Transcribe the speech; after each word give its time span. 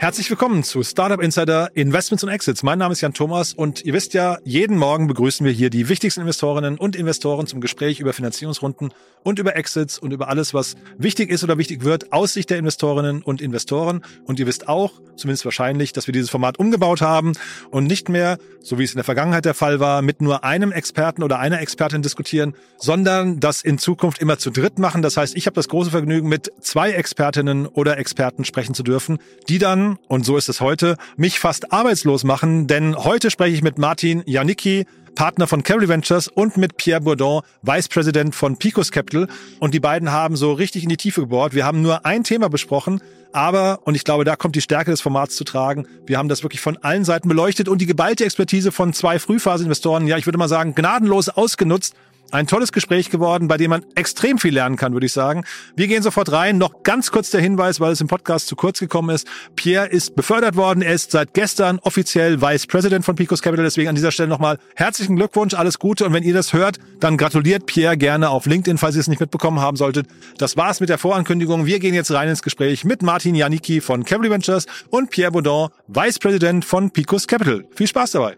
Herzlich 0.00 0.30
willkommen 0.30 0.64
zu 0.64 0.82
Startup 0.82 1.20
Insider 1.20 1.76
Investments 1.76 2.24
und 2.24 2.30
Exits. 2.30 2.62
Mein 2.62 2.78
Name 2.78 2.92
ist 2.92 3.02
Jan 3.02 3.12
Thomas 3.12 3.52
und 3.52 3.84
ihr 3.84 3.92
wisst 3.92 4.14
ja, 4.14 4.38
jeden 4.44 4.78
Morgen 4.78 5.08
begrüßen 5.08 5.44
wir 5.44 5.52
hier 5.52 5.68
die 5.68 5.90
wichtigsten 5.90 6.22
Investorinnen 6.22 6.78
und 6.78 6.96
Investoren 6.96 7.46
zum 7.46 7.60
Gespräch 7.60 8.00
über 8.00 8.14
Finanzierungsrunden 8.14 8.94
und 9.24 9.38
über 9.38 9.56
Exits 9.56 9.98
und 9.98 10.14
über 10.14 10.28
alles, 10.28 10.54
was 10.54 10.76
wichtig 10.96 11.28
ist 11.28 11.44
oder 11.44 11.58
wichtig 11.58 11.84
wird 11.84 12.14
aus 12.14 12.32
Sicht 12.32 12.48
der 12.48 12.56
Investorinnen 12.56 13.20
und 13.20 13.42
Investoren. 13.42 14.02
Und 14.24 14.40
ihr 14.40 14.46
wisst 14.46 14.68
auch, 14.68 15.02
zumindest 15.16 15.44
wahrscheinlich, 15.44 15.92
dass 15.92 16.06
wir 16.06 16.12
dieses 16.12 16.30
Format 16.30 16.58
umgebaut 16.58 17.02
haben 17.02 17.34
und 17.70 17.86
nicht 17.86 18.08
mehr, 18.08 18.38
so 18.62 18.78
wie 18.78 18.84
es 18.84 18.92
in 18.92 18.96
der 18.96 19.04
Vergangenheit 19.04 19.44
der 19.44 19.52
Fall 19.52 19.80
war, 19.80 20.00
mit 20.00 20.22
nur 20.22 20.44
einem 20.44 20.72
Experten 20.72 21.22
oder 21.22 21.38
einer 21.40 21.60
Expertin 21.60 22.00
diskutieren, 22.00 22.54
sondern 22.78 23.38
das 23.38 23.60
in 23.60 23.76
Zukunft 23.76 24.22
immer 24.22 24.38
zu 24.38 24.50
dritt 24.50 24.78
machen. 24.78 25.02
Das 25.02 25.18
heißt, 25.18 25.36
ich 25.36 25.44
habe 25.44 25.56
das 25.56 25.68
große 25.68 25.90
Vergnügen, 25.90 26.30
mit 26.30 26.50
zwei 26.60 26.92
Expertinnen 26.92 27.66
oder 27.66 27.98
Experten 27.98 28.46
sprechen 28.46 28.74
zu 28.74 28.82
dürfen, 28.82 29.18
die 29.50 29.58
dann 29.58 29.89
und 30.08 30.24
so 30.24 30.36
ist 30.36 30.48
es 30.48 30.60
heute, 30.60 30.96
mich 31.16 31.38
fast 31.38 31.72
arbeitslos 31.72 32.24
machen, 32.24 32.66
denn 32.66 32.96
heute 32.96 33.30
spreche 33.30 33.54
ich 33.54 33.62
mit 33.62 33.78
Martin 33.78 34.22
Janicki, 34.26 34.86
Partner 35.14 35.46
von 35.46 35.62
Carry 35.62 35.88
Ventures 35.88 36.28
und 36.28 36.56
mit 36.56 36.76
Pierre 36.76 37.00
Bourdon, 37.00 37.42
Vice 37.62 37.88
President 37.88 38.34
von 38.34 38.56
Picos 38.56 38.90
Capital. 38.90 39.28
Und 39.58 39.74
die 39.74 39.80
beiden 39.80 40.12
haben 40.12 40.36
so 40.36 40.52
richtig 40.52 40.82
in 40.82 40.88
die 40.88 40.96
Tiefe 40.96 41.22
gebohrt. 41.22 41.54
Wir 41.54 41.64
haben 41.64 41.82
nur 41.82 42.06
ein 42.06 42.24
Thema 42.24 42.48
besprochen, 42.48 43.00
aber, 43.32 43.80
und 43.84 43.94
ich 43.94 44.04
glaube, 44.04 44.24
da 44.24 44.36
kommt 44.36 44.56
die 44.56 44.60
Stärke 44.60 44.90
des 44.90 45.00
Formats 45.00 45.36
zu 45.36 45.44
tragen, 45.44 45.86
wir 46.06 46.18
haben 46.18 46.28
das 46.28 46.42
wirklich 46.42 46.60
von 46.60 46.76
allen 46.78 47.04
Seiten 47.04 47.28
beleuchtet 47.28 47.68
und 47.68 47.80
die 47.80 47.86
geballte 47.86 48.24
Expertise 48.24 48.72
von 48.72 48.92
zwei 48.92 49.18
Frühphaseninvestoren, 49.18 50.06
ja, 50.06 50.16
ich 50.16 50.26
würde 50.26 50.38
mal 50.38 50.48
sagen, 50.48 50.74
gnadenlos 50.74 51.28
ausgenutzt 51.28 51.94
ein 52.30 52.46
tolles 52.46 52.72
Gespräch 52.72 53.10
geworden, 53.10 53.48
bei 53.48 53.56
dem 53.56 53.70
man 53.70 53.84
extrem 53.94 54.38
viel 54.38 54.54
lernen 54.54 54.76
kann, 54.76 54.92
würde 54.92 55.06
ich 55.06 55.12
sagen. 55.12 55.44
Wir 55.76 55.86
gehen 55.86 56.02
sofort 56.02 56.32
rein. 56.32 56.58
Noch 56.58 56.82
ganz 56.82 57.10
kurz 57.10 57.30
der 57.30 57.40
Hinweis, 57.40 57.80
weil 57.80 57.92
es 57.92 58.00
im 58.00 58.08
Podcast 58.08 58.46
zu 58.46 58.56
kurz 58.56 58.80
gekommen 58.80 59.10
ist. 59.10 59.26
Pierre 59.56 59.86
ist 59.86 60.14
befördert 60.14 60.56
worden. 60.56 60.82
Er 60.82 60.94
ist 60.94 61.10
seit 61.10 61.34
gestern 61.34 61.78
offiziell 61.80 62.40
Vice 62.40 62.66
President 62.66 63.04
von 63.04 63.16
Picos 63.16 63.42
Capital. 63.42 63.64
Deswegen 63.64 63.88
an 63.88 63.94
dieser 63.94 64.12
Stelle 64.12 64.28
nochmal 64.28 64.58
herzlichen 64.74 65.16
Glückwunsch, 65.16 65.54
alles 65.54 65.78
Gute. 65.78 66.04
Und 66.04 66.12
wenn 66.12 66.22
ihr 66.22 66.34
das 66.34 66.52
hört, 66.52 66.78
dann 67.00 67.16
gratuliert 67.16 67.66
Pierre 67.66 67.96
gerne 67.96 68.30
auf 68.30 68.46
LinkedIn, 68.46 68.78
falls 68.78 68.96
ihr 68.96 69.00
es 69.00 69.08
nicht 69.08 69.20
mitbekommen 69.20 69.60
haben 69.60 69.76
solltet. 69.76 70.06
Das 70.38 70.56
war's 70.56 70.80
mit 70.80 70.88
der 70.88 70.98
Vorankündigung. 70.98 71.66
Wir 71.66 71.78
gehen 71.78 71.94
jetzt 71.94 72.12
rein 72.12 72.28
ins 72.28 72.42
Gespräch 72.42 72.84
mit 72.84 73.02
Martin 73.02 73.34
Janicki 73.34 73.80
von 73.80 74.04
Cavalry 74.04 74.30
Ventures 74.30 74.66
und 74.90 75.10
Pierre 75.10 75.32
Baudon, 75.32 75.68
Vice 75.88 76.18
President 76.18 76.64
von 76.64 76.90
Picos 76.90 77.26
Capital. 77.26 77.64
Viel 77.74 77.86
Spaß 77.86 78.12
dabei. 78.12 78.36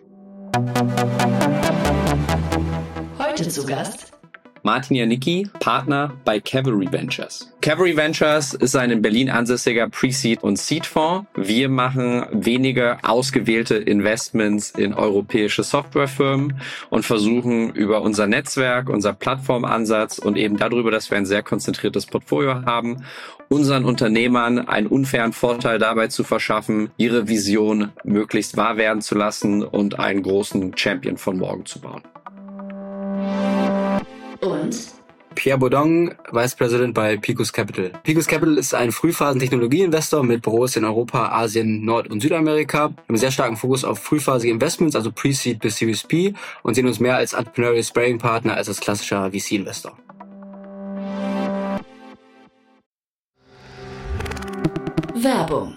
Heute 3.33 3.49
zu 3.49 3.65
Gast 3.65 4.13
Martin 4.63 4.95
Janicki, 4.95 5.49
Partner 5.59 6.13
bei 6.27 6.39
Cavalry 6.39 6.93
Ventures. 6.93 7.51
Cavalry 7.63 7.97
Ventures 7.97 8.53
ist 8.53 8.77
ein 8.77 8.91
in 8.91 9.01
Berlin 9.01 9.31
ansässiger 9.31 9.89
Pre-Seed 9.89 10.43
und 10.43 10.59
Seed-Fonds. 10.59 11.27
Wir 11.35 11.71
machen 11.71 12.27
wenige 12.31 12.99
ausgewählte 13.03 13.77
Investments 13.77 14.73
in 14.73 14.93
europäische 14.93 15.63
Softwarefirmen 15.63 16.61
und 16.91 17.07
versuchen 17.07 17.71
über 17.73 18.03
unser 18.03 18.27
Netzwerk, 18.27 18.91
unser 18.91 19.15
Plattformansatz 19.15 20.19
und 20.19 20.37
eben 20.37 20.59
darüber, 20.59 20.91
dass 20.91 21.11
wir 21.11 21.17
ein 21.17 21.25
sehr 21.25 21.43
konzentriertes 21.43 22.05
Portfolio 22.05 22.67
haben, 22.67 23.03
unseren 23.49 23.87
Unternehmern 23.87 24.59
einen 24.69 24.89
unfairen 24.89 25.33
Vorteil 25.33 25.79
dabei 25.79 26.09
zu 26.09 26.23
verschaffen, 26.23 26.91
ihre 26.99 27.29
Vision 27.29 27.93
möglichst 28.05 28.59
wahr 28.59 28.77
werden 28.77 29.01
zu 29.01 29.15
lassen 29.15 29.63
und 29.63 29.98
einen 29.98 30.23
großen 30.23 30.77
Champion 30.77 31.17
von 31.17 31.39
morgen 31.39 31.65
zu 31.65 31.81
bauen 31.81 32.03
und 34.42 34.77
Pierre 35.35 35.58
Baudon, 35.58 36.14
Vice 36.30 36.55
President 36.57 36.95
bei 36.95 37.17
Picos 37.17 37.53
Capital. 37.53 37.91
Picos 38.03 38.27
Capital 38.27 38.58
ist 38.58 38.75
ein 38.75 38.92
Frühphasen-Technologieinvestor 38.92 40.23
mit 40.23 40.42
Büros 40.42 40.77
in 40.77 40.85
Europa, 40.85 41.30
Asien, 41.30 41.85
Nord- 41.85 42.11
und 42.11 42.20
Südamerika. 42.20 42.79
Wir 42.79 42.83
haben 42.83 42.97
einen 43.08 43.19
sehr 43.19 43.30
starken 43.30 43.57
Fokus 43.57 43.85
auf 43.85 43.98
frühphasige 43.98 44.53
Investments, 44.53 44.95
also 44.95 45.11
Pre-Seed 45.11 45.61
bis 45.61 45.77
Series 45.77 46.03
P 46.05 46.35
und 46.63 46.75
sehen 46.75 46.86
uns 46.86 47.01
mehr 47.01 47.17
als 47.17 47.33
Entrepreneurial 47.33 47.83
Sparring 47.83 48.19
Partner 48.19 48.55
als 48.55 48.69
als 48.69 48.80
klassischer 48.80 49.30
VC-Investor. 49.30 49.97
Werbung 55.14 55.77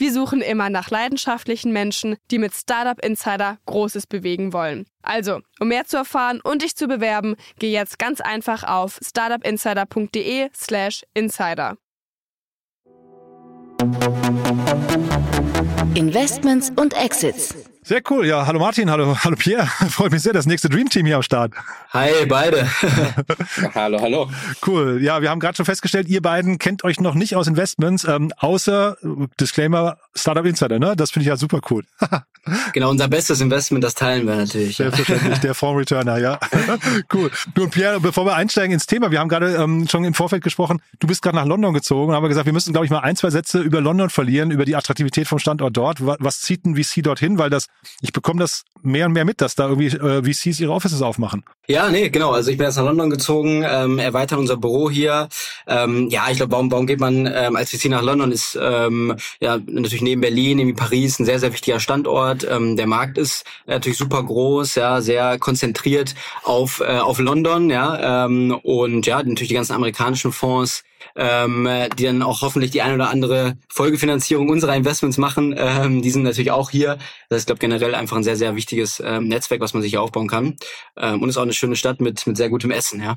Wir 0.00 0.12
suchen 0.14 0.40
immer 0.40 0.70
nach 0.70 0.88
leidenschaftlichen 0.88 1.74
Menschen, 1.74 2.16
die 2.30 2.38
mit 2.38 2.54
Startup 2.54 2.98
Insider 3.04 3.58
Großes 3.66 4.06
bewegen 4.06 4.54
wollen. 4.54 4.86
Also, 5.02 5.40
um 5.60 5.68
mehr 5.68 5.84
zu 5.84 5.98
erfahren 5.98 6.40
und 6.42 6.62
dich 6.62 6.74
zu 6.74 6.86
bewerben, 6.86 7.36
geh 7.58 7.70
jetzt 7.70 7.98
ganz 7.98 8.22
einfach 8.22 8.64
auf 8.64 8.98
startupinsider.de/slash 9.02 11.02
insider. 11.12 11.76
Investments 15.94 16.72
und 16.76 16.94
Exits. 16.94 17.54
Sehr 17.82 18.02
cool. 18.10 18.26
Ja, 18.26 18.46
hallo 18.46 18.60
Martin, 18.60 18.90
hallo, 18.90 19.16
hallo 19.24 19.36
Pierre. 19.36 19.66
Freut 19.88 20.12
mich 20.12 20.20
sehr, 20.20 20.34
das 20.34 20.44
nächste 20.44 20.68
Dream 20.68 20.90
Team 20.90 21.06
hier 21.06 21.16
am 21.16 21.22
Start. 21.22 21.54
Hi, 21.94 22.26
beide. 22.28 22.68
hallo, 23.74 24.00
hallo. 24.02 24.30
Cool. 24.66 25.02
Ja, 25.02 25.22
wir 25.22 25.30
haben 25.30 25.40
gerade 25.40 25.56
schon 25.56 25.64
festgestellt, 25.64 26.06
ihr 26.08 26.20
beiden 26.20 26.58
kennt 26.58 26.84
euch 26.84 27.00
noch 27.00 27.14
nicht 27.14 27.36
aus 27.36 27.46
Investments, 27.46 28.04
ähm, 28.04 28.32
außer 28.36 28.98
Disclaimer 29.40 29.96
Startup 30.14 30.44
Insider, 30.44 30.78
ne? 30.78 30.94
Das 30.94 31.10
finde 31.10 31.24
ich 31.24 31.28
ja 31.28 31.36
super 31.38 31.60
cool. 31.70 31.84
genau, 32.74 32.90
unser 32.90 33.08
bestes 33.08 33.40
Investment, 33.40 33.82
das 33.82 33.94
teilen 33.94 34.26
wir 34.26 34.36
natürlich. 34.36 34.76
Selbstverständlich, 34.76 35.38
der 35.38 35.54
Fonds-Returner, 35.54 36.18
ja. 36.18 36.38
cool. 37.14 37.30
Du 37.54 37.64
und 37.64 37.70
Pierre, 37.70 37.98
bevor 37.98 38.26
wir 38.26 38.34
einsteigen 38.34 38.74
ins 38.74 38.86
Thema, 38.86 39.10
wir 39.10 39.20
haben 39.20 39.28
gerade 39.28 39.54
ähm, 39.54 39.88
schon 39.88 40.04
im 40.04 40.12
Vorfeld 40.12 40.44
gesprochen, 40.44 40.82
du 40.98 41.06
bist 41.06 41.22
gerade 41.22 41.36
nach 41.36 41.46
London 41.46 41.72
gezogen 41.72 42.10
und 42.10 42.14
haben 42.14 42.28
gesagt, 42.28 42.46
wir 42.46 42.52
müssen, 42.52 42.72
glaube 42.72 42.84
ich, 42.84 42.90
mal 42.90 43.00
ein, 43.00 43.16
zwei 43.16 43.30
Sätze 43.30 43.60
über 43.60 43.80
London 43.80 44.10
verlieren, 44.10 44.50
über 44.50 44.66
die 44.66 44.76
Attraktivität 44.76 45.26
vom 45.26 45.38
Standort 45.38 45.76
dort. 45.76 45.98
Was 46.00 46.40
zieht 46.40 46.66
ein 46.66 46.76
VC 46.76 47.02
dorthin? 47.02 47.38
Weil 47.38 47.50
das 47.50 47.69
ich 48.00 48.12
bekomme 48.12 48.40
das 48.40 48.64
mehr 48.82 49.06
und 49.06 49.12
mehr 49.12 49.24
mit, 49.24 49.40
dass 49.40 49.54
da 49.54 49.68
irgendwie 49.68 49.86
äh, 49.86 50.22
VCs 50.22 50.60
ihre 50.60 50.72
Offices 50.72 51.02
aufmachen. 51.02 51.44
Ja, 51.66 51.88
nee, 51.88 52.08
genau. 52.08 52.32
Also 52.32 52.50
ich 52.50 52.58
bin 52.58 52.66
jetzt 52.66 52.76
nach 52.76 52.84
London 52.84 53.10
gezogen, 53.10 53.64
ähm, 53.68 53.98
erweitern 53.98 54.38
unser 54.38 54.56
Büro 54.56 54.90
hier. 54.90 55.28
Ähm, 55.66 56.08
ja, 56.10 56.24
ich 56.30 56.36
glaube, 56.36 56.52
warum, 56.52 56.70
warum 56.70 56.86
geht 56.86 57.00
man 57.00 57.26
ähm, 57.26 57.56
als 57.56 57.70
VC 57.70 57.86
nach 57.90 58.02
London? 58.02 58.32
Ist 58.32 58.58
ähm, 58.60 59.16
ja 59.40 59.58
natürlich 59.66 60.02
neben 60.02 60.20
Berlin, 60.20 60.58
neben 60.58 60.74
Paris 60.74 61.18
ein 61.18 61.26
sehr, 61.26 61.38
sehr 61.38 61.52
wichtiger 61.52 61.80
Standort. 61.80 62.46
Ähm, 62.48 62.76
der 62.76 62.86
Markt 62.86 63.18
ist 63.18 63.44
natürlich 63.66 63.98
super 63.98 64.22
groß, 64.22 64.74
ja, 64.74 65.00
sehr 65.00 65.38
konzentriert 65.38 66.14
auf, 66.42 66.80
äh, 66.80 66.98
auf 66.98 67.18
London, 67.18 67.70
ja. 67.70 68.24
Ähm, 68.26 68.58
und 68.62 69.06
ja, 69.06 69.18
natürlich 69.18 69.48
die 69.48 69.54
ganzen 69.54 69.74
amerikanischen 69.74 70.32
Fonds 70.32 70.82
ähm, 71.16 71.68
die 71.96 72.04
dann 72.04 72.22
auch 72.22 72.42
hoffentlich 72.42 72.70
die 72.70 72.82
eine 72.82 72.94
oder 72.94 73.10
andere 73.10 73.56
Folgefinanzierung 73.68 74.48
unserer 74.48 74.76
Investments 74.76 75.18
machen. 75.18 75.54
Ähm, 75.56 76.02
die 76.02 76.10
sind 76.10 76.22
natürlich 76.22 76.50
auch 76.50 76.70
hier. 76.70 76.98
Das 77.28 77.40
ist, 77.40 77.46
glaube 77.46 77.58
generell 77.58 77.94
einfach 77.94 78.16
ein 78.16 78.24
sehr, 78.24 78.36
sehr 78.36 78.56
wichtiges 78.70 79.02
ähm, 79.04 79.28
Netzwerk, 79.28 79.60
was 79.60 79.74
man 79.74 79.82
sich 79.82 79.98
aufbauen 79.98 80.28
kann. 80.28 80.56
Ähm, 80.96 81.22
und 81.22 81.28
ist 81.28 81.36
auch 81.36 81.42
eine 81.42 81.52
schöne 81.52 81.76
Stadt 81.76 82.00
mit, 82.00 82.26
mit 82.26 82.36
sehr 82.36 82.48
gutem 82.48 82.70
Essen, 82.70 83.00
ja. 83.00 83.16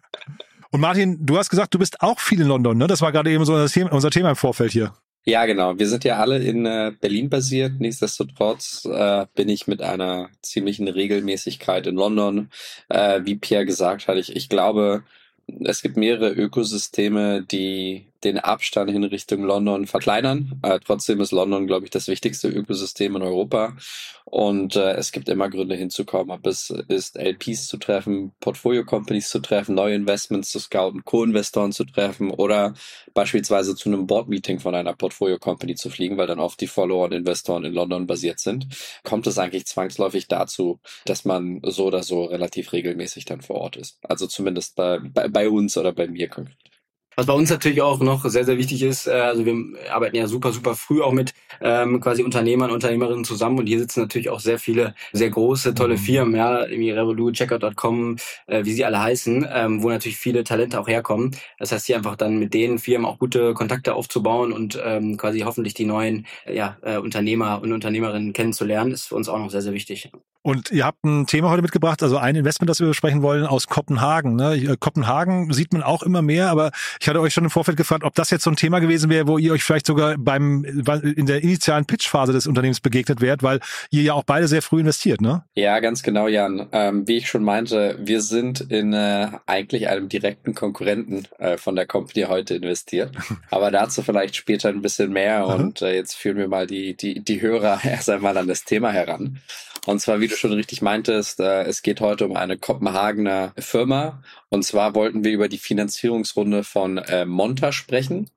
und 0.70 0.80
Martin, 0.80 1.18
du 1.24 1.38
hast 1.38 1.50
gesagt, 1.50 1.72
du 1.74 1.78
bist 1.78 2.00
auch 2.00 2.20
viel 2.20 2.40
in 2.40 2.48
London, 2.48 2.76
ne? 2.76 2.86
Das 2.86 3.00
war 3.00 3.12
gerade 3.12 3.30
eben 3.30 3.44
so 3.44 3.54
unser 3.54 3.68
Thema, 3.68 3.92
unser 3.92 4.10
Thema 4.10 4.30
im 4.30 4.36
Vorfeld 4.36 4.72
hier. 4.72 4.92
Ja, 5.24 5.46
genau. 5.46 5.78
Wir 5.78 5.88
sind 5.88 6.02
ja 6.02 6.16
alle 6.18 6.38
in 6.38 6.66
äh, 6.66 6.92
Berlin 7.00 7.30
basiert. 7.30 7.74
Nichtsdestotrotz 7.78 8.84
äh, 8.86 9.26
bin 9.36 9.48
ich 9.48 9.68
mit 9.68 9.80
einer 9.80 10.30
ziemlichen 10.42 10.88
Regelmäßigkeit 10.88 11.86
in 11.86 11.94
London. 11.94 12.50
Äh, 12.88 13.20
wie 13.22 13.36
Pierre 13.36 13.64
gesagt 13.64 14.08
hat, 14.08 14.16
ich, 14.16 14.34
ich 14.34 14.48
glaube, 14.48 15.04
es 15.64 15.82
gibt 15.82 15.96
mehrere 15.96 16.32
Ökosysteme, 16.32 17.42
die 17.42 18.08
den 18.24 18.38
Abstand 18.38 18.90
hin 18.90 19.04
Richtung 19.04 19.42
London 19.42 19.86
verkleinern. 19.86 20.60
Äh, 20.62 20.80
trotzdem 20.84 21.20
ist 21.20 21.32
London, 21.32 21.66
glaube 21.66 21.84
ich, 21.84 21.90
das 21.90 22.08
wichtigste 22.08 22.48
Ökosystem 22.48 23.16
in 23.16 23.22
Europa. 23.22 23.76
Und 24.24 24.76
äh, 24.76 24.92
es 24.92 25.12
gibt 25.12 25.28
immer 25.28 25.50
Gründe 25.50 25.74
hinzukommen, 25.74 26.30
ob 26.30 26.46
es 26.46 26.70
ist, 26.70 27.16
LPs 27.18 27.66
zu 27.66 27.76
treffen, 27.76 28.32
Portfolio-Companies 28.40 29.28
zu 29.28 29.40
treffen, 29.40 29.74
neue 29.74 29.94
Investments 29.94 30.50
zu 30.50 30.58
scouten, 30.58 31.04
Co-Investoren 31.04 31.72
zu 31.72 31.84
treffen 31.84 32.30
oder 32.30 32.74
beispielsweise 33.14 33.74
zu 33.74 33.88
einem 33.88 34.06
Board-Meeting 34.06 34.60
von 34.60 34.74
einer 34.74 34.94
Portfolio-Company 34.94 35.74
zu 35.74 35.90
fliegen, 35.90 36.16
weil 36.16 36.28
dann 36.28 36.40
oft 36.40 36.60
die 36.60 36.66
Follower 36.66 37.04
und 37.04 37.12
Investoren 37.12 37.64
in 37.64 37.74
London 37.74 38.06
basiert 38.06 38.38
sind. 38.38 38.68
Kommt 39.02 39.26
es 39.26 39.38
eigentlich 39.38 39.66
zwangsläufig 39.66 40.28
dazu, 40.28 40.80
dass 41.04 41.24
man 41.24 41.60
so 41.64 41.86
oder 41.86 42.02
so 42.02 42.24
relativ 42.24 42.72
regelmäßig 42.72 43.24
dann 43.24 43.42
vor 43.42 43.56
Ort 43.56 43.76
ist. 43.76 43.98
Also 44.02 44.26
zumindest 44.26 44.76
bei, 44.76 44.98
bei, 45.00 45.28
bei 45.28 45.48
uns 45.48 45.76
oder 45.76 45.92
bei 45.92 46.06
mir 46.06 46.28
konkret. 46.28 46.71
Was 47.16 47.26
bei 47.26 47.32
uns 47.34 47.50
natürlich 47.50 47.82
auch 47.82 48.00
noch 48.00 48.24
sehr, 48.24 48.44
sehr 48.44 48.56
wichtig 48.56 48.82
ist, 48.82 49.06
äh, 49.06 49.10
also 49.10 49.44
wir 49.44 49.54
arbeiten 49.90 50.16
ja 50.16 50.26
super, 50.26 50.52
super 50.52 50.74
früh 50.74 51.02
auch 51.02 51.12
mit 51.12 51.34
ähm, 51.60 52.00
quasi 52.00 52.22
Unternehmern, 52.22 52.70
Unternehmerinnen 52.70 53.24
zusammen 53.24 53.58
und 53.58 53.66
hier 53.66 53.78
sitzen 53.78 54.00
natürlich 54.00 54.30
auch 54.30 54.40
sehr 54.40 54.58
viele, 54.58 54.94
sehr 55.12 55.28
große, 55.28 55.74
tolle 55.74 55.94
mhm. 55.94 55.98
Firmen, 55.98 56.36
ja, 56.36 56.66
wie 56.70 56.90
Revolut, 56.90 57.34
Checkout.com, 57.34 58.16
äh, 58.46 58.64
wie 58.64 58.72
sie 58.72 58.84
alle 58.84 59.02
heißen, 59.02 59.46
ähm, 59.52 59.82
wo 59.82 59.90
natürlich 59.90 60.16
viele 60.16 60.42
Talente 60.42 60.80
auch 60.80 60.88
herkommen. 60.88 61.36
Das 61.58 61.72
heißt, 61.72 61.86
hier 61.86 61.96
einfach 61.96 62.16
dann 62.16 62.38
mit 62.38 62.54
den 62.54 62.78
Firmen 62.78 63.06
auch 63.06 63.18
gute 63.18 63.52
Kontakte 63.52 63.94
aufzubauen 63.94 64.52
und 64.52 64.80
ähm, 64.82 65.18
quasi 65.18 65.40
hoffentlich 65.40 65.74
die 65.74 65.84
neuen 65.84 66.26
äh, 66.46 66.56
ja, 66.56 66.78
äh, 66.82 66.96
Unternehmer 66.96 67.60
und 67.62 67.72
Unternehmerinnen 67.72 68.32
kennenzulernen, 68.32 68.92
ist 68.92 69.06
für 69.08 69.16
uns 69.16 69.28
auch 69.28 69.38
noch 69.38 69.50
sehr, 69.50 69.62
sehr 69.62 69.74
wichtig. 69.74 70.10
Und 70.44 70.72
ihr 70.72 70.84
habt 70.84 71.04
ein 71.04 71.26
Thema 71.28 71.50
heute 71.50 71.62
mitgebracht, 71.62 72.02
also 72.02 72.16
ein 72.16 72.34
Investment, 72.34 72.68
das 72.68 72.80
wir 72.80 72.88
besprechen 72.88 73.22
wollen, 73.22 73.46
aus 73.46 73.68
Kopenhagen. 73.68 74.34
Ne? 74.34 74.76
Kopenhagen 74.80 75.52
sieht 75.52 75.72
man 75.72 75.84
auch 75.84 76.02
immer 76.02 76.20
mehr, 76.20 76.50
aber 76.50 76.72
ich 77.02 77.08
hatte 77.08 77.20
euch 77.20 77.34
schon 77.34 77.42
im 77.42 77.50
Vorfeld 77.50 77.76
gefragt, 77.76 78.04
ob 78.04 78.14
das 78.14 78.30
jetzt 78.30 78.44
so 78.44 78.50
ein 78.50 78.54
Thema 78.54 78.78
gewesen 78.78 79.10
wäre, 79.10 79.26
wo 79.26 79.36
ihr 79.36 79.52
euch 79.52 79.64
vielleicht 79.64 79.86
sogar 79.86 80.16
beim 80.16 80.64
in 80.64 81.26
der 81.26 81.42
initialen 81.42 81.84
Pitchphase 81.84 82.32
des 82.32 82.46
Unternehmens 82.46 82.78
begegnet 82.78 83.20
wärt, 83.20 83.42
weil 83.42 83.58
ihr 83.90 84.02
ja 84.02 84.14
auch 84.14 84.22
beide 84.22 84.46
sehr 84.46 84.62
früh 84.62 84.78
investiert, 84.78 85.20
ne? 85.20 85.42
Ja, 85.56 85.80
ganz 85.80 86.04
genau, 86.04 86.28
Jan. 86.28 86.68
Ähm, 86.70 87.08
wie 87.08 87.16
ich 87.16 87.28
schon 87.28 87.42
meinte, 87.42 87.98
wir 88.00 88.22
sind 88.22 88.60
in 88.60 88.92
äh, 88.92 89.26
eigentlich 89.46 89.88
einem 89.88 90.08
direkten 90.08 90.54
Konkurrenten 90.54 91.26
äh, 91.38 91.56
von 91.56 91.74
der 91.74 91.86
Company 91.86 92.26
heute 92.28 92.54
investiert. 92.54 93.10
Aber 93.50 93.72
dazu 93.72 94.02
vielleicht 94.02 94.36
später 94.36 94.68
ein 94.68 94.80
bisschen 94.80 95.12
mehr. 95.12 95.48
Und 95.48 95.82
äh, 95.82 95.96
jetzt 95.96 96.14
führen 96.14 96.36
wir 96.36 96.46
mal 96.46 96.68
die, 96.68 96.96
die, 96.96 97.18
die 97.18 97.42
Hörer 97.42 97.80
erst 97.84 98.10
einmal 98.10 98.36
an 98.36 98.46
das 98.46 98.62
Thema 98.62 98.92
heran. 98.92 99.40
Und 99.86 100.00
zwar, 100.00 100.20
wie 100.20 100.28
du 100.28 100.36
schon 100.36 100.52
richtig 100.52 100.80
meintest, 100.80 101.40
äh, 101.40 101.62
es 101.64 101.82
geht 101.82 102.00
heute 102.00 102.26
um 102.26 102.36
eine 102.36 102.56
Kopenhagener 102.56 103.52
Firma. 103.58 104.22
Und 104.48 104.64
zwar 104.64 104.94
wollten 104.94 105.24
wir 105.24 105.32
über 105.32 105.48
die 105.48 105.58
Finanzierungsrunde 105.58 106.62
von 106.62 106.98
äh, 106.98 107.24
Monta 107.24 107.72
sprechen. 107.72 108.30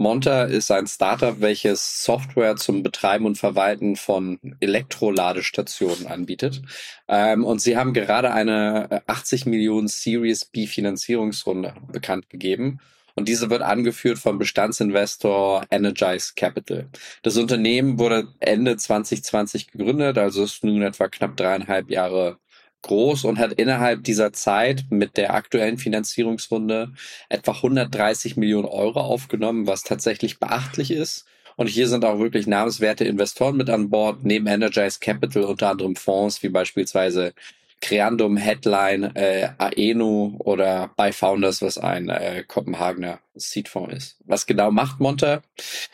Monta 0.00 0.44
ist 0.44 0.70
ein 0.70 0.86
Startup, 0.86 1.40
welches 1.40 2.02
Software 2.02 2.56
zum 2.56 2.82
Betreiben 2.82 3.26
und 3.26 3.36
Verwalten 3.36 3.96
von 3.96 4.38
Elektroladestationen 4.58 6.06
anbietet. 6.06 6.62
Ähm, 7.06 7.44
und 7.44 7.60
sie 7.60 7.76
haben 7.76 7.92
gerade 7.92 8.32
eine 8.32 9.02
80 9.06 9.46
äh, 9.46 9.50
Millionen 9.50 9.88
Series 9.88 10.46
B 10.46 10.66
Finanzierungsrunde 10.66 11.74
bekannt 11.92 12.30
gegeben. 12.30 12.80
Und 13.14 13.28
diese 13.28 13.50
wird 13.50 13.62
angeführt 13.62 14.18
vom 14.18 14.38
Bestandsinvestor 14.38 15.64
Energize 15.70 16.32
Capital. 16.36 16.88
Das 17.22 17.36
Unternehmen 17.36 17.98
wurde 17.98 18.28
Ende 18.40 18.76
2020 18.76 19.72
gegründet, 19.72 20.18
also 20.18 20.44
ist 20.44 20.64
nun 20.64 20.82
etwa 20.82 21.08
knapp 21.08 21.36
dreieinhalb 21.36 21.90
Jahre 21.90 22.38
groß 22.82 23.24
und 23.24 23.38
hat 23.38 23.52
innerhalb 23.52 24.04
dieser 24.04 24.32
Zeit 24.32 24.84
mit 24.90 25.16
der 25.16 25.34
aktuellen 25.34 25.78
Finanzierungsrunde 25.78 26.92
etwa 27.28 27.52
130 27.52 28.36
Millionen 28.36 28.66
Euro 28.66 29.00
aufgenommen, 29.00 29.66
was 29.66 29.82
tatsächlich 29.82 30.38
beachtlich 30.38 30.90
ist. 30.90 31.26
Und 31.56 31.66
hier 31.66 31.88
sind 31.88 32.04
auch 32.04 32.18
wirklich 32.18 32.46
namenswerte 32.46 33.04
Investoren 33.04 33.56
mit 33.56 33.68
an 33.68 33.90
Bord, 33.90 34.24
neben 34.24 34.46
Energize 34.46 34.98
Capital 34.98 35.44
unter 35.44 35.68
anderem 35.70 35.94
Fonds 35.94 36.42
wie 36.42 36.48
beispielsweise 36.48 37.34
Creandum, 37.80 38.36
Headline, 38.36 39.14
äh, 39.16 39.48
Aeno 39.58 40.34
oder 40.38 40.90
bei 40.96 41.12
Founders, 41.12 41.62
was 41.62 41.78
ein 41.78 42.08
äh, 42.08 42.44
Kopenhagener 42.46 43.20
Seedfonds 43.34 43.94
ist. 43.94 44.16
Was 44.26 44.46
genau 44.46 44.70
macht 44.70 45.00
Monta? 45.00 45.42